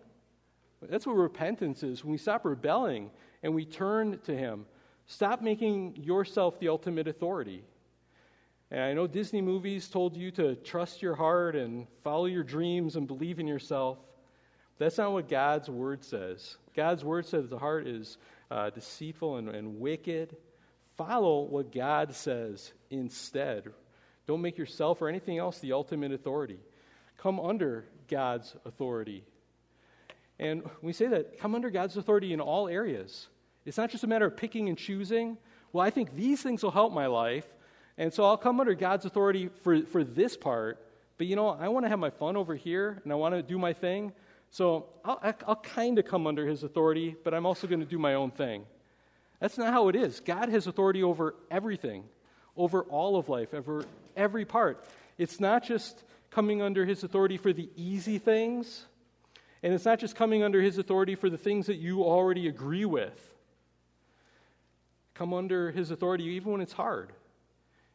that's 0.90 1.06
what 1.06 1.16
repentance 1.16 1.84
is. 1.84 2.04
When 2.04 2.12
we 2.12 2.18
stop 2.18 2.46
rebelling 2.46 3.12
and 3.44 3.54
we 3.54 3.66
turn 3.66 4.20
to 4.26 4.36
Him, 4.36 4.66
stop 5.06 5.42
making 5.42 5.96
yourself 5.98 6.60
the 6.60 6.70
ultimate 6.70 7.08
authority. 7.08 7.64
And 8.72 8.82
I 8.82 8.94
know 8.94 9.06
Disney 9.06 9.42
movies 9.42 9.90
told 9.90 10.16
you 10.16 10.32
to 10.32 10.56
trust 10.56 11.02
your 11.02 11.16
heart 11.16 11.56
and 11.56 11.88
follow 12.04 12.26
your 12.26 12.44
dreams 12.44 12.96
and 12.96 13.06
believe 13.06 13.40
in 13.40 13.48
yourself. 13.48 13.98
That's 14.78 14.98
not 14.98 15.12
what 15.12 15.28
God's 15.30 15.70
word 15.70 16.04
says. 16.04 16.58
God's 16.76 17.04
word 17.04 17.26
says 17.26 17.50
the 17.50 17.60
heart 17.60 17.86
is 17.86 18.18
uh, 18.50 18.70
deceitful 18.70 19.38
and, 19.38 19.50
and 19.50 19.80
wicked. 19.80 20.38
Follow 20.98 21.44
what 21.44 21.72
God 21.72 22.16
says 22.16 22.72
instead. 22.90 23.68
Don't 24.26 24.42
make 24.42 24.58
yourself 24.58 25.02
or 25.02 25.10
anything 25.10 25.38
else 25.38 25.60
the 25.60 25.74
ultimate 25.74 26.14
authority. 26.14 26.60
Come 27.18 27.40
under 27.40 27.86
God's 28.08 28.56
authority 28.66 29.26
and 30.42 30.64
we 30.82 30.92
say 30.92 31.08
that 31.08 31.38
come 31.40 31.54
under 31.54 31.70
God's 31.70 31.96
authority 31.96 32.34
in 32.34 32.42
all 32.42 32.68
areas. 32.68 33.28
It's 33.64 33.78
not 33.78 33.92
just 33.92 34.04
a 34.04 34.08
matter 34.08 34.26
of 34.26 34.36
picking 34.36 34.70
and 34.70 34.78
choosing. 34.78 35.38
Well, 35.72 35.86
I 35.86 35.92
think 35.92 36.16
these 36.16 36.42
things 36.42 36.64
will 36.64 36.72
help 36.72 36.92
my 36.92 37.06
life, 37.06 37.46
and 37.98 38.12
so 38.12 38.26
I'll 38.26 38.38
come 38.38 38.60
under 38.60 38.74
God's 38.74 39.06
authority 39.06 39.50
for, 39.62 39.84
for 39.84 40.04
this 40.04 40.36
part. 40.36 40.84
But 41.18 41.28
you 41.28 41.36
know, 41.36 41.50
I 41.50 41.68
want 41.68 41.86
to 41.86 41.90
have 41.90 42.00
my 42.00 42.10
fun 42.10 42.36
over 42.36 42.56
here, 42.56 43.00
and 43.04 43.14
I 43.14 43.16
want 43.16 43.36
to 43.36 43.44
do 43.44 43.60
my 43.60 43.72
thing. 43.72 44.14
So 44.50 44.88
I'll, 45.06 45.36
I'll 45.48 45.56
kind 45.56 46.00
of 46.00 46.06
come 46.06 46.26
under 46.26 46.48
His 46.48 46.64
authority, 46.64 47.16
but 47.24 47.36
I'm 47.36 47.46
also 47.46 47.68
going 47.68 47.80
to 47.80 47.86
do 47.86 48.00
my 48.00 48.16
own 48.16 48.32
thing. 48.32 48.66
That's 49.40 49.60
not 49.60 49.72
how 49.72 49.90
it 49.90 49.96
is. 49.96 50.20
God 50.20 50.50
has 50.50 50.66
authority 50.66 51.04
over 51.04 51.36
everything, 51.52 52.04
over 52.58 52.82
all 52.84 53.16
of 53.16 53.30
life, 53.30 53.54
over 53.54 53.86
every 54.18 54.46
part. 54.46 54.84
It's 55.20 55.40
not 55.40 55.64
just 55.64 56.04
coming 56.32 56.64
under 56.64 56.84
His 56.84 57.04
authority 57.04 57.38
for 57.38 57.54
the 57.54 57.70
easy 57.76 58.18
things 58.18 58.88
and 59.64 59.74
it's 59.74 59.86
not 59.86 60.00
just 60.00 60.16
coming 60.16 60.44
under 60.44 60.62
his 60.62 60.78
authority 60.78 61.16
for 61.16 61.30
the 61.30 61.38
things 61.38 61.68
that 61.68 61.76
you 61.76 62.04
already 62.04 62.48
agree 62.48 62.86
with. 62.86 63.36
Come 65.14 65.34
under 65.34 65.72
his 65.72 65.92
authority 65.92 66.24
even 66.24 66.52
when 66.52 66.62
it's 66.62 66.74
hard, 66.74 67.14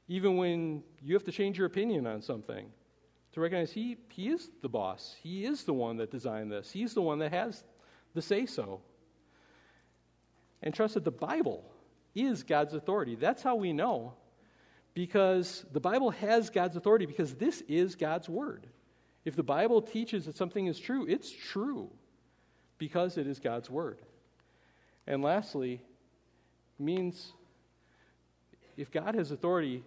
even 0.08 0.36
when 0.36 0.82
you 1.02 1.14
have 1.14 1.24
to 1.24 1.32
change 1.32 1.58
your 1.58 1.66
opinion 1.66 2.06
on 2.06 2.22
something. 2.22 2.66
To 3.32 3.40
recognize 3.40 3.72
he, 3.72 3.98
he 4.08 4.28
is 4.28 4.48
the 4.62 4.68
boss, 4.68 5.14
he 5.22 5.44
is 5.44 5.64
the 5.64 5.74
one 5.74 5.96
that 5.98 6.10
designed 6.10 6.50
this, 6.50 6.70
he's 6.70 6.94
the 6.94 7.02
one 7.02 7.18
that 7.18 7.32
has 7.32 7.64
the 8.14 8.22
say 8.22 8.46
so. 8.46 8.80
And 10.62 10.72
trust 10.72 10.94
that 10.94 11.04
the 11.04 11.10
Bible 11.10 11.64
is 12.14 12.42
God's 12.42 12.74
authority. 12.74 13.14
That's 13.14 13.42
how 13.42 13.56
we 13.56 13.72
know. 13.72 14.14
Because 14.94 15.66
the 15.72 15.80
Bible 15.80 16.10
has 16.12 16.48
God's 16.48 16.76
authority, 16.76 17.04
because 17.04 17.34
this 17.34 17.62
is 17.68 17.94
God's 17.94 18.28
word. 18.28 18.66
If 19.26 19.34
the 19.34 19.42
Bible 19.42 19.82
teaches 19.82 20.26
that 20.26 20.36
something 20.36 20.66
is 20.66 20.78
true, 20.78 21.04
it's 21.08 21.32
true 21.32 21.90
because 22.78 23.18
it 23.18 23.26
is 23.26 23.40
God's 23.40 23.68
word. 23.68 23.98
And 25.04 25.20
lastly, 25.20 25.82
means 26.78 27.32
if 28.76 28.92
God 28.92 29.16
has 29.16 29.32
authority, 29.32 29.82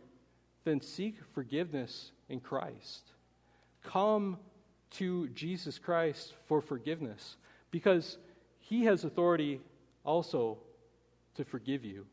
then 0.66 0.82
seek 0.82 1.16
forgiveness 1.34 2.12
in 2.28 2.42
Christ. 2.42 3.14
Come 3.82 4.38
to 4.92 5.30
Jesus 5.30 5.80
Christ 5.80 6.34
for 6.48 6.60
forgiveness 6.60 7.38
because 7.72 8.18
he 8.60 8.84
has 8.84 9.06
authority 9.06 9.62
also 10.04 10.58
to 11.36 11.46
forgive 11.46 11.86
you, 11.86 12.06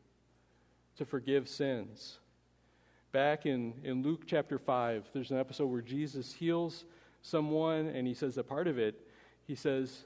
to 0.95 1.03
forgive 1.03 1.49
sins. 1.49 2.19
Back 3.11 3.45
in, 3.45 3.73
in 3.83 4.01
Luke 4.01 4.21
chapter 4.25 4.57
5, 4.57 5.09
there's 5.13 5.31
an 5.31 5.39
episode 5.39 5.65
where 5.65 5.81
Jesus 5.81 6.31
heals 6.31 6.85
someone, 7.27 7.87
and 7.87 8.07
he 8.07 8.13
says 8.13 8.37
a 8.37 8.43
part 8.43 8.67
of 8.67 8.77
it, 8.77 8.95
he 9.45 9.55
says, 9.55 10.05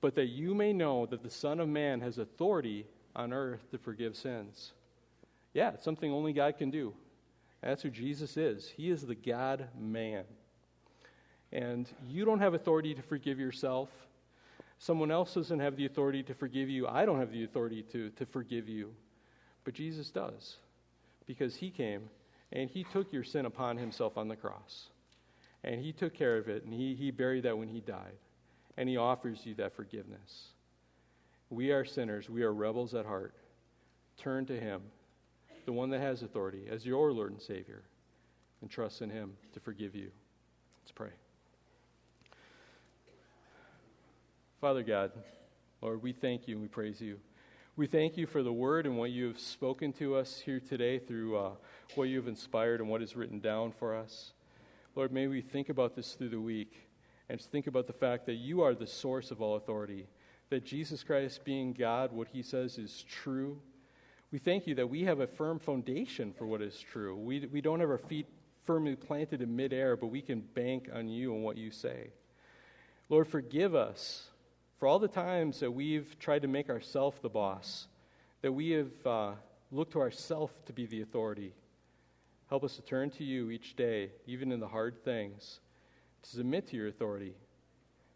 But 0.00 0.14
that 0.16 0.26
you 0.26 0.54
may 0.54 0.72
know 0.72 1.06
that 1.06 1.22
the 1.22 1.30
Son 1.30 1.60
of 1.60 1.68
Man 1.68 2.00
has 2.00 2.18
authority 2.18 2.86
on 3.14 3.32
earth 3.32 3.70
to 3.70 3.78
forgive 3.78 4.16
sins. 4.16 4.72
Yeah, 5.54 5.70
it's 5.70 5.84
something 5.84 6.12
only 6.12 6.32
God 6.32 6.56
can 6.58 6.70
do. 6.70 6.94
That's 7.62 7.82
who 7.82 7.90
Jesus 7.90 8.36
is. 8.36 8.68
He 8.68 8.90
is 8.90 9.02
the 9.02 9.14
God 9.14 9.68
man. 9.78 10.24
And 11.52 11.88
you 12.06 12.24
don't 12.24 12.40
have 12.40 12.54
authority 12.54 12.94
to 12.94 13.02
forgive 13.02 13.38
yourself. 13.38 13.88
Someone 14.78 15.10
else 15.10 15.34
doesn't 15.34 15.58
have 15.58 15.76
the 15.76 15.86
authority 15.86 16.22
to 16.24 16.34
forgive 16.34 16.68
you. 16.68 16.86
I 16.86 17.04
don't 17.04 17.18
have 17.18 17.32
the 17.32 17.44
authority 17.44 17.82
to, 17.92 18.10
to 18.10 18.26
forgive 18.26 18.68
you. 18.68 18.92
But 19.64 19.74
Jesus 19.74 20.10
does. 20.10 20.56
Because 21.26 21.56
he 21.56 21.70
came 21.70 22.08
and 22.52 22.70
he 22.70 22.84
took 22.84 23.12
your 23.12 23.24
sin 23.24 23.46
upon 23.46 23.76
himself 23.76 24.16
on 24.16 24.28
the 24.28 24.36
cross. 24.36 24.88
And 25.64 25.80
he 25.80 25.92
took 25.92 26.14
care 26.14 26.38
of 26.38 26.48
it, 26.48 26.64
and 26.64 26.72
he, 26.72 26.94
he 26.94 27.10
buried 27.10 27.44
that 27.44 27.58
when 27.58 27.68
he 27.68 27.80
died. 27.80 28.18
And 28.76 28.88
he 28.88 28.96
offers 28.96 29.44
you 29.44 29.54
that 29.54 29.74
forgiveness. 29.74 30.48
We 31.50 31.72
are 31.72 31.84
sinners, 31.84 32.28
we 32.28 32.42
are 32.42 32.52
rebels 32.52 32.94
at 32.94 33.06
heart. 33.06 33.34
Turn 34.18 34.46
to 34.46 34.58
him, 34.58 34.82
the 35.64 35.72
one 35.72 35.90
that 35.90 36.00
has 36.00 36.22
authority, 36.22 36.66
as 36.70 36.86
your 36.86 37.12
Lord 37.12 37.32
and 37.32 37.40
Savior, 37.40 37.82
and 38.60 38.70
trust 38.70 39.02
in 39.02 39.10
him 39.10 39.32
to 39.54 39.60
forgive 39.60 39.94
you. 39.94 40.10
Let's 40.82 40.92
pray. 40.92 41.10
Father 44.60 44.82
God, 44.82 45.12
Lord, 45.80 46.02
we 46.02 46.12
thank 46.12 46.48
you 46.48 46.54
and 46.54 46.62
we 46.62 46.68
praise 46.68 47.00
you. 47.00 47.18
We 47.76 47.86
thank 47.86 48.16
you 48.16 48.26
for 48.26 48.42
the 48.42 48.52
word 48.52 48.86
and 48.86 48.98
what 48.98 49.10
you 49.10 49.28
have 49.28 49.38
spoken 49.38 49.92
to 49.94 50.16
us 50.16 50.40
here 50.40 50.58
today 50.58 50.98
through 50.98 51.36
uh, 51.38 51.50
what 51.94 52.08
you 52.08 52.16
have 52.16 52.26
inspired 52.26 52.80
and 52.80 52.88
what 52.88 53.00
is 53.00 53.14
written 53.14 53.38
down 53.38 53.70
for 53.70 53.94
us. 53.94 54.32
Lord, 54.98 55.12
may 55.12 55.28
we 55.28 55.42
think 55.42 55.68
about 55.68 55.94
this 55.94 56.14
through 56.14 56.30
the 56.30 56.40
week 56.40 56.88
and 57.28 57.40
think 57.40 57.68
about 57.68 57.86
the 57.86 57.92
fact 57.92 58.26
that 58.26 58.34
you 58.34 58.62
are 58.62 58.74
the 58.74 58.84
source 58.84 59.30
of 59.30 59.40
all 59.40 59.54
authority, 59.54 60.08
that 60.50 60.64
Jesus 60.64 61.04
Christ, 61.04 61.44
being 61.44 61.72
God, 61.72 62.10
what 62.10 62.26
he 62.26 62.42
says 62.42 62.78
is 62.78 63.04
true. 63.08 63.60
We 64.32 64.40
thank 64.40 64.66
you 64.66 64.74
that 64.74 64.90
we 64.90 65.04
have 65.04 65.20
a 65.20 65.28
firm 65.28 65.60
foundation 65.60 66.32
for 66.36 66.48
what 66.48 66.60
is 66.60 66.80
true. 66.80 67.14
We, 67.14 67.46
we 67.46 67.60
don't 67.60 67.78
have 67.78 67.90
our 67.90 67.96
feet 67.96 68.26
firmly 68.64 68.96
planted 68.96 69.40
in 69.40 69.54
midair, 69.54 69.96
but 69.96 70.08
we 70.08 70.20
can 70.20 70.40
bank 70.40 70.88
on 70.92 71.06
you 71.06 71.32
and 71.32 71.44
what 71.44 71.56
you 71.56 71.70
say. 71.70 72.10
Lord, 73.08 73.28
forgive 73.28 73.76
us 73.76 74.24
for 74.80 74.88
all 74.88 74.98
the 74.98 75.06
times 75.06 75.60
that 75.60 75.70
we've 75.70 76.18
tried 76.18 76.42
to 76.42 76.48
make 76.48 76.68
ourselves 76.68 77.20
the 77.22 77.28
boss, 77.28 77.86
that 78.42 78.50
we 78.50 78.70
have 78.70 79.06
uh, 79.06 79.30
looked 79.70 79.92
to 79.92 80.00
ourselves 80.00 80.54
to 80.66 80.72
be 80.72 80.86
the 80.86 81.02
authority. 81.02 81.54
Help 82.48 82.64
us 82.64 82.76
to 82.76 82.82
turn 82.82 83.10
to 83.10 83.24
you 83.24 83.50
each 83.50 83.76
day, 83.76 84.10
even 84.26 84.52
in 84.52 84.60
the 84.60 84.68
hard 84.68 85.04
things, 85.04 85.60
to 86.22 86.30
submit 86.30 86.66
to 86.68 86.76
your 86.76 86.88
authority. 86.88 87.34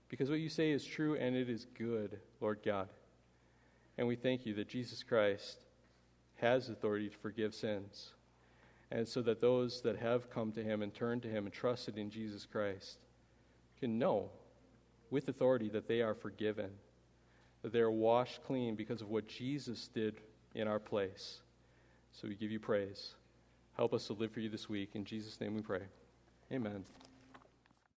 Because 0.09 0.30
what 0.30 0.41
you 0.41 0.49
say 0.49 0.70
is 0.70 0.85
true 0.85 1.16
and 1.16 1.37
it 1.37 1.49
is 1.49 1.66
good, 1.78 2.18
Lord 2.41 2.61
God. 2.64 2.89
And 3.99 4.07
we 4.09 4.16
thank 4.16 4.47
you 4.47 4.55
that 4.55 4.68
Jesus 4.68 5.03
Christ 5.03 5.59
has 6.37 6.68
authority 6.68 7.09
to 7.09 7.16
forgive 7.18 7.55
sins. 7.55 8.11
And 8.91 9.07
so 9.07 9.22
that 9.22 9.41
those 9.41 9.80
that 9.83 9.99
have 9.99 10.30
come 10.30 10.53
to 10.53 10.62
him 10.62 10.83
and 10.83 10.95
turned 10.95 11.22
to 11.22 11.28
him 11.28 11.45
and 11.47 11.55
trusted 11.55 11.97
in 11.97 12.11
Jesus 12.11 12.47
Christ 12.51 12.99
can 13.80 13.99
know 13.99 14.30
with 15.11 15.28
authority 15.28 15.68
that 15.70 15.89
they 15.89 16.01
are 16.03 16.14
forgiven, 16.14 16.70
that 17.62 17.72
they 17.72 17.80
are 17.80 17.91
washed 17.91 18.43
clean 18.47 18.74
because 18.76 19.03
of 19.03 19.09
what 19.09 19.28
Jesus 19.28 19.89
did 19.95 20.20
in 20.55 20.68
our 20.68 20.78
place. 20.78 21.39
So 22.12 22.28
we 22.28 22.35
give 22.35 22.51
you 22.51 22.61
praise. 22.61 23.14
Help 23.76 23.94
us 23.94 24.06
to 24.06 24.12
live 24.12 24.30
for 24.30 24.40
you 24.40 24.48
this 24.48 24.68
week. 24.68 24.90
In 24.94 25.04
Jesus' 25.04 25.40
name 25.40 25.54
we 25.54 25.62
pray. 25.62 25.82
Amen. 26.52 26.84